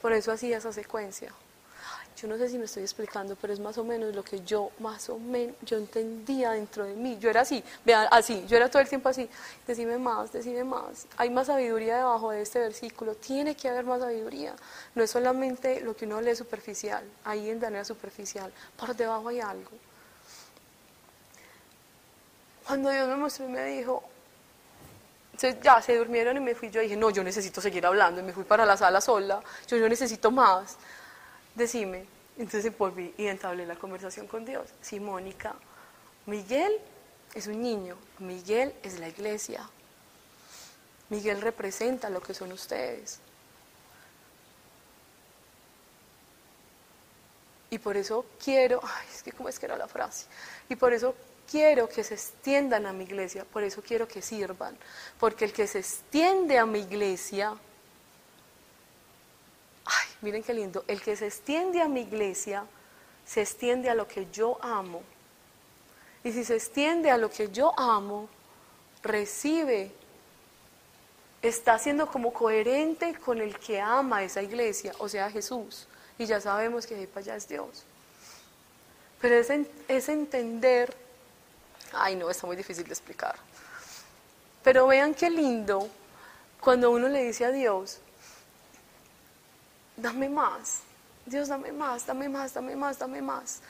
Por 0.00 0.12
eso 0.12 0.32
hacía 0.32 0.56
esa 0.56 0.72
secuencia. 0.72 1.32
Yo 2.16 2.28
no 2.28 2.36
sé 2.36 2.48
si 2.48 2.58
me 2.58 2.66
estoy 2.66 2.82
explicando, 2.82 3.36
pero 3.36 3.52
es 3.52 3.60
más 3.60 3.78
o 3.78 3.84
menos 3.84 4.14
lo 4.14 4.22
que 4.22 4.40
yo, 4.44 4.70
más 4.78 5.08
o 5.08 5.18
menos, 5.18 5.56
yo 5.62 5.76
entendía 5.76 6.52
dentro 6.52 6.84
de 6.84 6.94
mí. 6.94 7.18
Yo 7.18 7.30
era 7.30 7.40
así, 7.40 7.64
vean, 7.84 8.06
así, 8.10 8.44
yo 8.46 8.56
era 8.56 8.70
todo 8.70 8.82
el 8.82 8.88
tiempo 8.88 9.08
así. 9.08 9.28
Decime 9.66 9.98
más, 9.98 10.32
decime 10.32 10.62
más. 10.62 11.06
Hay 11.16 11.30
más 11.30 11.46
sabiduría 11.48 11.96
debajo 11.96 12.30
de 12.30 12.42
este 12.42 12.60
versículo. 12.60 13.14
Tiene 13.14 13.56
que 13.56 13.68
haber 13.68 13.84
más 13.84 14.00
sabiduría. 14.00 14.54
No 14.94 15.02
es 15.02 15.10
solamente 15.10 15.80
lo 15.80 15.96
que 15.96 16.04
uno 16.04 16.20
lee 16.20 16.36
superficial, 16.36 17.02
ahí 17.24 17.50
en 17.50 17.60
manera 17.60 17.84
superficial. 17.84 18.52
Por 18.76 18.94
debajo 18.94 19.28
hay 19.28 19.40
algo. 19.40 19.70
Cuando 22.66 22.90
Dios 22.90 23.08
me 23.08 23.16
mostró 23.16 23.46
y 23.46 23.48
me 23.48 23.64
dijo, 23.64 24.02
ya 25.62 25.82
se 25.82 25.96
durmieron 25.96 26.36
y 26.36 26.40
me 26.40 26.54
fui, 26.54 26.70
yo 26.70 26.80
dije, 26.80 26.96
no, 26.96 27.10
yo 27.10 27.24
necesito 27.24 27.60
seguir 27.60 27.84
hablando. 27.84 28.20
Y 28.20 28.24
me 28.24 28.32
fui 28.32 28.44
para 28.44 28.64
la 28.64 28.76
sala 28.76 29.00
sola. 29.00 29.42
Yo, 29.66 29.76
yo 29.76 29.88
necesito 29.88 30.30
más 30.30 30.76
decime. 31.54 32.06
Entonces 32.38 32.76
volví 32.76 33.14
y 33.18 33.26
entablé 33.26 33.66
la 33.66 33.76
conversación 33.76 34.26
con 34.26 34.44
Dios. 34.44 34.68
Sí, 34.80 34.98
Mónica, 35.00 35.54
Miguel 36.26 36.72
es 37.34 37.46
un 37.46 37.60
niño, 37.60 37.96
Miguel 38.18 38.74
es 38.82 38.98
la 38.98 39.08
iglesia. 39.08 39.68
Miguel 41.10 41.42
representa 41.42 42.08
lo 42.08 42.22
que 42.22 42.32
son 42.32 42.52
ustedes. 42.52 43.20
Y 47.68 47.78
por 47.78 47.96
eso 47.96 48.26
quiero, 48.42 48.80
ay, 48.82 49.06
es 49.14 49.22
que 49.22 49.32
cómo 49.32 49.48
es 49.48 49.58
que 49.58 49.66
era 49.66 49.76
la 49.76 49.88
frase, 49.88 50.26
y 50.68 50.76
por 50.76 50.92
eso 50.92 51.14
quiero 51.50 51.88
que 51.88 52.04
se 52.04 52.14
extiendan 52.14 52.84
a 52.84 52.92
mi 52.92 53.04
iglesia, 53.04 53.44
por 53.44 53.62
eso 53.62 53.82
quiero 53.82 54.06
que 54.06 54.20
sirvan, 54.20 54.76
porque 55.18 55.46
el 55.46 55.54
que 55.54 55.66
se 55.66 55.78
extiende 55.78 56.58
a 56.58 56.66
mi 56.66 56.80
iglesia 56.80 57.54
miren 60.22 60.42
qué 60.42 60.54
lindo. 60.54 60.84
El 60.88 61.02
que 61.02 61.16
se 61.16 61.26
extiende 61.26 61.82
a 61.82 61.88
mi 61.88 62.00
iglesia, 62.00 62.64
se 63.26 63.42
extiende 63.42 63.90
a 63.90 63.94
lo 63.94 64.08
que 64.08 64.28
yo 64.32 64.58
amo. 64.62 65.02
Y 66.24 66.32
si 66.32 66.44
se 66.44 66.54
extiende 66.54 67.10
a 67.10 67.18
lo 67.18 67.30
que 67.30 67.50
yo 67.50 67.78
amo, 67.78 68.28
recibe, 69.02 69.92
está 71.42 71.78
siendo 71.78 72.06
como 72.06 72.32
coherente 72.32 73.14
con 73.14 73.40
el 73.40 73.58
que 73.58 73.80
ama 73.80 74.22
esa 74.22 74.42
iglesia, 74.42 74.92
o 74.98 75.08
sea, 75.08 75.30
Jesús. 75.30 75.88
Y 76.18 76.26
ya 76.26 76.40
sabemos 76.40 76.86
que 76.86 76.94
ahí 76.94 77.06
para 77.06 77.20
allá 77.20 77.36
es 77.36 77.48
Dios. 77.48 77.84
Pero 79.20 79.36
es, 79.36 80.08
entender, 80.08 80.94
ay 81.92 82.16
no, 82.16 82.30
está 82.30 82.46
muy 82.46 82.56
difícil 82.56 82.84
de 82.84 82.90
explicar. 82.90 83.36
Pero 84.62 84.86
vean 84.86 85.14
qué 85.14 85.30
lindo 85.30 85.88
cuando 86.60 86.90
uno 86.90 87.08
le 87.08 87.24
dice 87.24 87.44
a 87.44 87.50
Dios, 87.50 87.98
dame 90.02 90.28
más, 90.28 90.80
Dios 91.24 91.48
dame 91.48 91.72
más, 91.72 92.06
dame 92.06 92.28
más, 92.28 92.52
dame 92.52 92.76
más, 92.76 92.98
dame 92.98 93.22
más. 93.22 93.60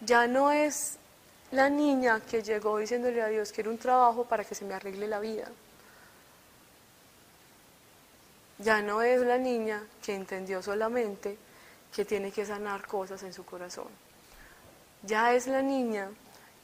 Ya 0.00 0.26
no 0.26 0.52
es 0.52 0.96
la 1.50 1.70
niña 1.70 2.20
que 2.20 2.42
llegó 2.42 2.78
diciéndole 2.78 3.22
a 3.22 3.28
Dios, 3.28 3.52
quiero 3.52 3.70
un 3.70 3.78
trabajo 3.78 4.24
para 4.24 4.44
que 4.44 4.54
se 4.54 4.64
me 4.64 4.74
arregle 4.74 5.08
la 5.08 5.18
vida. 5.18 5.50
Ya 8.58 8.82
no 8.82 9.02
es 9.02 9.20
la 9.22 9.38
niña 9.38 9.82
que 10.02 10.14
entendió 10.14 10.62
solamente 10.62 11.38
que 11.94 12.04
tiene 12.04 12.30
que 12.30 12.44
sanar 12.44 12.86
cosas 12.86 13.22
en 13.22 13.32
su 13.32 13.44
corazón. 13.44 13.88
Ya 15.02 15.32
es 15.32 15.46
la 15.46 15.62
niña 15.62 16.10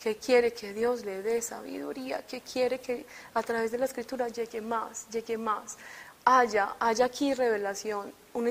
que 0.01 0.17
quiere 0.17 0.53
que 0.53 0.73
Dios 0.75 1.05
le 1.05 1.23
dé 1.23 1.41
sabiduría, 1.41 2.27
que 2.27 2.43
quiere 2.43 2.81
que 2.81 3.07
a 3.33 3.43
través 3.43 3.71
de 3.71 3.79
la 3.79 3.87
escritura 3.87 4.29
llegue 4.29 4.61
más, 4.61 5.09
llegue 5.09 5.39
más. 5.39 5.79
Haya, 6.25 6.77
haya 6.79 7.07
aquí 7.07 7.33
revelación, 7.33 8.13
una 8.35 8.51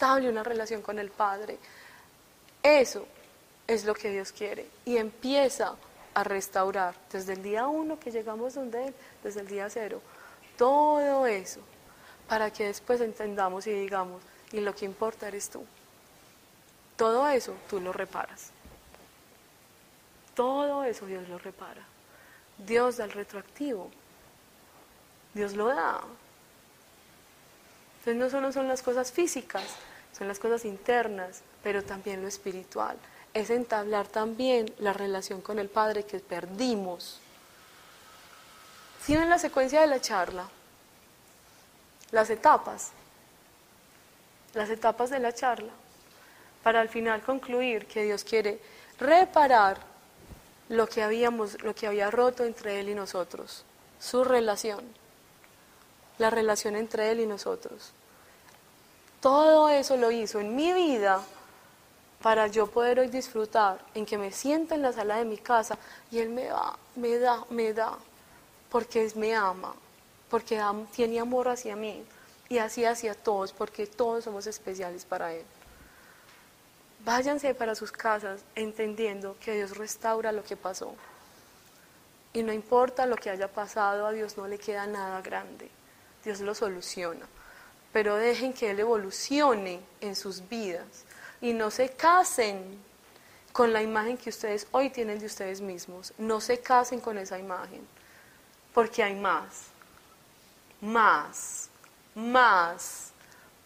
una 0.00 0.42
relación 0.42 0.82
con 0.82 0.98
el 0.98 1.10
Padre. 1.10 1.58
Eso 2.62 3.06
es 3.66 3.84
lo 3.84 3.94
que 3.94 4.10
Dios 4.10 4.32
quiere 4.32 4.68
y 4.84 4.96
empieza 4.96 5.74
a 6.14 6.24
restaurar 6.24 6.94
desde 7.10 7.32
el 7.32 7.42
día 7.42 7.66
uno 7.66 7.98
que 7.98 8.10
llegamos 8.10 8.54
donde 8.54 8.88
Él, 8.88 8.94
desde 9.22 9.40
el 9.40 9.48
día 9.48 9.68
cero, 9.70 10.00
todo 10.56 11.26
eso 11.26 11.60
para 12.28 12.50
que 12.50 12.66
después 12.66 13.00
entendamos 13.00 13.66
y 13.66 13.72
digamos, 13.72 14.22
y 14.52 14.60
lo 14.60 14.74
que 14.74 14.84
importa 14.84 15.28
eres 15.28 15.50
tú. 15.50 15.64
Todo 16.96 17.28
eso 17.28 17.54
tú 17.68 17.80
lo 17.80 17.92
reparas. 17.92 18.50
Todo 20.34 20.84
eso 20.84 21.06
Dios 21.06 21.28
lo 21.28 21.38
repara. 21.38 21.82
Dios 22.58 22.98
da 22.98 23.04
el 23.04 23.12
retroactivo. 23.12 23.90
Dios 25.34 25.54
lo 25.54 25.66
da. 25.68 26.00
Entonces 28.04 28.20
no 28.20 28.28
solo 28.28 28.52
son 28.52 28.68
las 28.68 28.82
cosas 28.82 29.12
físicas, 29.12 29.64
son 30.16 30.28
las 30.28 30.38
cosas 30.38 30.66
internas, 30.66 31.40
pero 31.62 31.82
también 31.82 32.20
lo 32.20 32.28
espiritual. 32.28 32.98
Es 33.32 33.48
entablar 33.48 34.06
también 34.08 34.74
la 34.78 34.92
relación 34.92 35.40
con 35.40 35.58
el 35.58 35.70
Padre 35.70 36.04
que 36.04 36.20
perdimos. 36.20 37.18
¿Tienen 39.06 39.30
la 39.30 39.38
secuencia 39.38 39.80
de 39.80 39.86
la 39.86 40.02
charla? 40.02 40.46
Las 42.10 42.28
etapas. 42.28 42.90
Las 44.52 44.68
etapas 44.68 45.08
de 45.08 45.20
la 45.20 45.32
charla. 45.32 45.72
Para 46.62 46.82
al 46.82 46.90
final 46.90 47.22
concluir 47.22 47.86
que 47.86 48.04
Dios 48.04 48.22
quiere 48.22 48.60
reparar 49.00 49.78
lo 50.68 50.86
que 50.86 51.02
habíamos, 51.02 51.62
lo 51.62 51.74
que 51.74 51.86
había 51.86 52.10
roto 52.10 52.44
entre 52.44 52.80
Él 52.80 52.90
y 52.90 52.94
nosotros. 52.94 53.64
Su 53.98 54.24
relación. 54.24 54.84
La 56.18 56.30
relación 56.30 56.76
entre 56.76 57.10
Él 57.10 57.20
y 57.20 57.26
nosotros. 57.26 57.92
Todo 59.20 59.68
eso 59.68 59.96
lo 59.96 60.10
hizo 60.10 60.40
en 60.40 60.54
mi 60.54 60.72
vida 60.72 61.22
para 62.22 62.46
yo 62.46 62.66
poder 62.66 63.00
hoy 63.00 63.08
disfrutar 63.08 63.78
en 63.94 64.06
que 64.06 64.16
me 64.16 64.32
sienta 64.32 64.74
en 64.74 64.82
la 64.82 64.92
sala 64.92 65.16
de 65.16 65.24
mi 65.24 65.38
casa 65.38 65.78
y 66.10 66.18
Él 66.18 66.30
me 66.30 66.44
da, 66.44 66.78
me 66.96 67.18
da, 67.18 67.44
me 67.50 67.72
da, 67.72 67.98
porque 68.70 69.10
me 69.16 69.34
ama, 69.34 69.74
porque 70.30 70.62
tiene 70.92 71.20
amor 71.20 71.48
hacia 71.48 71.76
mí 71.76 72.02
y 72.48 72.58
así 72.58 72.84
hacia 72.84 73.14
todos, 73.14 73.52
porque 73.52 73.86
todos 73.86 74.24
somos 74.24 74.46
especiales 74.46 75.04
para 75.04 75.34
Él. 75.34 75.44
Váyanse 77.04 77.54
para 77.54 77.74
sus 77.74 77.92
casas 77.92 78.40
entendiendo 78.54 79.36
que 79.38 79.52
Dios 79.52 79.76
restaura 79.76 80.32
lo 80.32 80.42
que 80.42 80.56
pasó. 80.56 80.94
Y 82.32 82.42
no 82.42 82.52
importa 82.52 83.04
lo 83.04 83.16
que 83.16 83.28
haya 83.28 83.48
pasado, 83.48 84.06
a 84.06 84.12
Dios 84.12 84.38
no 84.38 84.48
le 84.48 84.58
queda 84.58 84.86
nada 84.86 85.20
grande. 85.20 85.68
Dios 86.24 86.40
lo 86.40 86.54
soluciona 86.54 87.26
pero 87.94 88.16
dejen 88.16 88.52
que 88.52 88.72
Él 88.72 88.80
evolucione 88.80 89.80
en 90.00 90.16
sus 90.16 90.48
vidas 90.48 91.04
y 91.40 91.52
no 91.52 91.70
se 91.70 91.90
casen 91.90 92.82
con 93.52 93.72
la 93.72 93.82
imagen 93.82 94.18
que 94.18 94.30
ustedes 94.30 94.66
hoy 94.72 94.90
tienen 94.90 95.20
de 95.20 95.26
ustedes 95.26 95.60
mismos. 95.60 96.12
No 96.18 96.40
se 96.40 96.58
casen 96.58 97.00
con 97.00 97.18
esa 97.18 97.38
imagen, 97.38 97.86
porque 98.74 99.00
hay 99.00 99.14
más, 99.14 99.66
más, 100.80 101.70
más, 102.16 103.12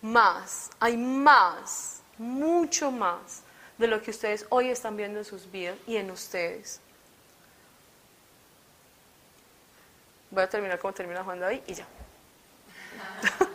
más, 0.03 0.71
hay 0.79 0.99
más, 0.99 2.03
mucho 2.19 2.91
más 2.91 3.41
de 3.79 3.87
lo 3.87 4.03
que 4.03 4.11
ustedes 4.11 4.45
hoy 4.51 4.69
están 4.69 4.95
viendo 4.95 5.21
en 5.21 5.25
sus 5.25 5.51
vidas 5.51 5.79
y 5.87 5.97
en 5.97 6.11
ustedes. 6.11 6.83
Voy 10.31 10.43
a 10.43 10.51
terminar 10.51 10.79
como 10.79 10.93
termina 10.93 11.25
Juan 11.25 11.41
David 11.41 11.63
y 11.67 11.73
ya. 11.73 11.87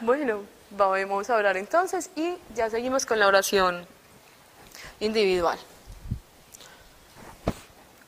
Bueno, 0.00 0.44
vamos 0.70 1.28
a 1.28 1.34
orar 1.34 1.56
entonces 1.56 2.10
y 2.14 2.36
ya 2.54 2.70
seguimos 2.70 3.04
con 3.04 3.18
la 3.18 3.26
oración 3.26 3.84
individual. 5.00 5.58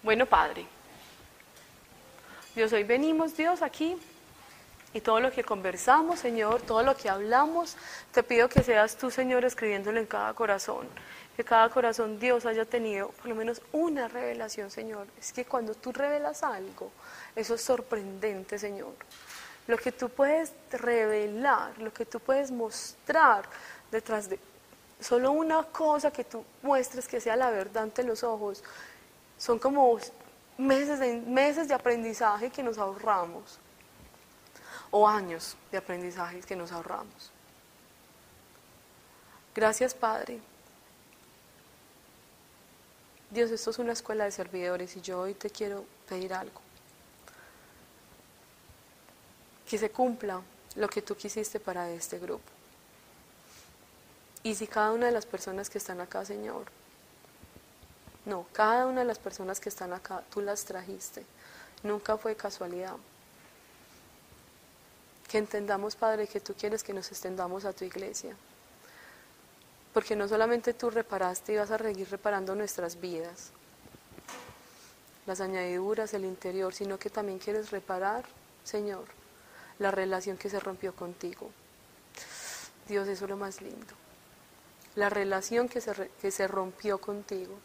Bueno, 0.03 0.25
Padre, 0.27 0.67
Dios, 2.55 2.73
hoy 2.73 2.85
venimos, 2.85 3.37
Dios, 3.37 3.61
aquí 3.61 3.97
y 4.93 5.01
todo 5.01 5.21
lo 5.21 5.31
que 5.31 5.45
conversamos, 5.45 6.19
Señor, 6.21 6.63
todo 6.63 6.83
lo 6.83 6.97
que 6.97 7.09
hablamos, 7.09 7.77
te 8.13 8.23
pido 8.23 8.49
que 8.49 8.63
seas 8.63 8.97
tú, 8.97 9.11
Señor, 9.11 9.45
escribiéndolo 9.45 10.01
en 10.01 10.07
cada 10.07 10.33
corazón. 10.35 10.89
Que 11.37 11.45
cada 11.45 11.69
corazón 11.69 12.19
Dios 12.19 12.45
haya 12.45 12.65
tenido 12.65 13.09
por 13.11 13.27
lo 13.27 13.35
menos 13.35 13.63
una 13.73 14.09
revelación, 14.09 14.71
Señor. 14.71 15.07
Es 15.19 15.33
que 15.33 15.45
cuando 15.45 15.75
tú 15.75 15.93
revelas 15.93 16.43
algo, 16.43 16.91
eso 17.37 17.55
es 17.55 17.63
sorprendente, 17.63 18.59
Señor 18.59 18.95
lo 19.71 19.79
que 19.79 19.93
tú 19.93 20.09
puedes 20.09 20.53
revelar, 20.73 21.79
lo 21.79 21.93
que 21.93 22.05
tú 22.05 22.21
puedes 22.21 22.51
mostrar 22.51 23.45
detrás 23.91 24.29
de 24.29 24.39
solo 25.01 25.33
una 25.33 25.63
cosa 25.63 26.11
que 26.11 26.25
tú 26.25 26.45
muestres 26.63 27.09
que 27.09 27.21
sea 27.21 27.37
la 27.37 27.51
verdad 27.51 27.85
ante 27.85 28.03
los 28.03 28.23
ojos, 28.23 28.63
son 29.39 29.59
como 29.59 29.99
meses 30.59 30.99
de, 30.99 31.21
meses 31.21 31.69
de 31.69 31.75
aprendizaje 31.75 32.51
que 32.51 32.63
nos 32.63 32.77
ahorramos, 32.77 33.59
o 34.91 35.09
años 35.09 35.57
de 35.71 35.79
aprendizaje 35.79 36.41
que 36.41 36.57
nos 36.57 36.73
ahorramos. 36.73 37.31
Gracias, 39.55 39.95
Padre. 39.95 40.41
Dios, 43.31 43.53
esto 43.53 43.71
es 43.71 43.79
una 43.79 43.93
escuela 43.93 44.25
de 44.25 44.33
servidores 44.33 44.97
y 44.97 45.01
yo 45.01 45.21
hoy 45.21 45.35
te 45.35 45.49
quiero 45.49 45.85
pedir 46.09 46.35
algo 46.35 46.61
que 49.71 49.79
se 49.79 49.91
cumpla 49.91 50.43
lo 50.75 50.89
que 50.89 51.01
tú 51.01 51.15
quisiste 51.15 51.61
para 51.61 51.89
este 51.93 52.19
grupo. 52.19 52.51
Y 54.43 54.57
si 54.57 54.67
cada 54.67 54.91
una 54.91 55.07
de 55.07 55.13
las 55.13 55.27
personas 55.27 55.71
que 55.71 55.79
están 55.79 56.01
acá, 56.01 56.25
Señor, 56.25 56.65
no, 58.27 58.47
cada 58.53 58.87
una 58.87 59.03
de 59.03 59.07
las 59.07 59.21
personas 59.21 59.61
que 59.61 59.69
están 59.69 59.93
acá, 59.93 60.25
tú 60.29 60.41
las 60.41 60.65
trajiste, 60.65 61.25
nunca 61.85 62.17
fue 62.17 62.35
casualidad. 62.35 62.97
Que 65.29 65.39
entendamos, 65.39 65.95
Padre, 65.95 66.27
que 66.27 66.41
tú 66.41 66.53
quieres 66.55 66.83
que 66.83 66.93
nos 66.93 67.09
extendamos 67.13 67.65
a 67.65 67.73
tu 67.73 67.85
iglesia. 67.85 68.35
Porque 69.95 70.17
no 70.17 70.27
solamente 70.27 70.75
tú 70.75 70.91
reparaste 70.91 71.53
y 71.53 71.59
vas 71.59 71.71
a 71.71 71.79
seguir 71.79 72.11
reparando 72.11 72.57
nuestras 72.57 73.01
vidas, 73.01 73.53
las 75.27 75.41
añadiduras, 75.41 76.13
el 76.13 76.25
interior, 76.25 76.75
sino 76.75 76.99
que 76.99 77.09
también 77.09 77.39
quieres 77.39 77.71
reparar, 77.71 78.25
Señor, 78.65 79.20
la 79.81 79.91
relación 79.91 80.37
que 80.37 80.49
se 80.49 80.61
rompió 80.61 80.95
contigo. 80.95 81.51
Dios, 82.87 83.09
eso 83.09 83.25
es 83.25 83.31
lo 83.31 83.37
más 83.37 83.61
lindo. 83.61 83.95
La 84.95 85.09
relación 85.09 85.69
que 85.69 85.81
se, 85.81 86.11
que 86.21 86.31
se 86.31 86.47
rompió 86.47 86.99
contigo. 86.99 87.59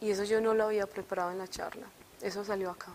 Y 0.00 0.10
eso 0.10 0.24
yo 0.24 0.40
no 0.40 0.54
lo 0.54 0.64
había 0.64 0.86
preparado 0.86 1.30
en 1.30 1.38
la 1.38 1.46
charla. 1.46 1.86
Eso 2.20 2.44
salió 2.44 2.70
acá. 2.70 2.92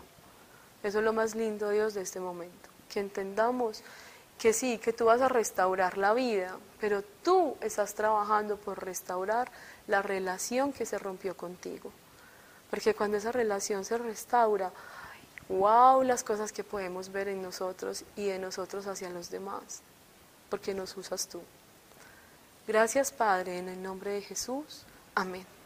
Eso 0.82 0.98
es 0.98 1.04
lo 1.04 1.12
más 1.12 1.34
lindo, 1.34 1.70
Dios, 1.70 1.94
de 1.94 2.02
este 2.02 2.20
momento. 2.20 2.68
Que 2.90 3.00
entendamos 3.00 3.82
que 4.36 4.52
sí, 4.52 4.78
que 4.78 4.92
tú 4.92 5.06
vas 5.06 5.20
a 5.20 5.28
restaurar 5.28 5.96
la 5.96 6.12
vida, 6.12 6.56
pero 6.80 7.02
tú 7.02 7.56
estás 7.60 7.94
trabajando 7.94 8.56
por 8.56 8.84
restaurar 8.84 9.50
la 9.86 10.02
relación 10.02 10.72
que 10.72 10.86
se 10.86 10.98
rompió 10.98 11.36
contigo. 11.36 11.92
Porque 12.70 12.94
cuando 12.94 13.16
esa 13.16 13.32
relación 13.32 13.84
se 13.84 13.96
restaura, 13.96 14.72
wow 15.48 16.02
las 16.02 16.22
cosas 16.24 16.52
que 16.52 16.64
podemos 16.64 17.10
ver 17.10 17.28
en 17.28 17.42
nosotros 17.42 18.04
y 18.16 18.26
de 18.26 18.38
nosotros 18.38 18.86
hacia 18.86 19.10
los 19.10 19.30
demás, 19.30 19.80
porque 20.50 20.74
nos 20.74 20.96
usas 20.96 21.28
tú. 21.28 21.40
Gracias 22.66 23.12
Padre, 23.12 23.58
en 23.58 23.68
el 23.68 23.82
nombre 23.82 24.12
de 24.12 24.22
Jesús. 24.22 24.82
Amén. 25.14 25.57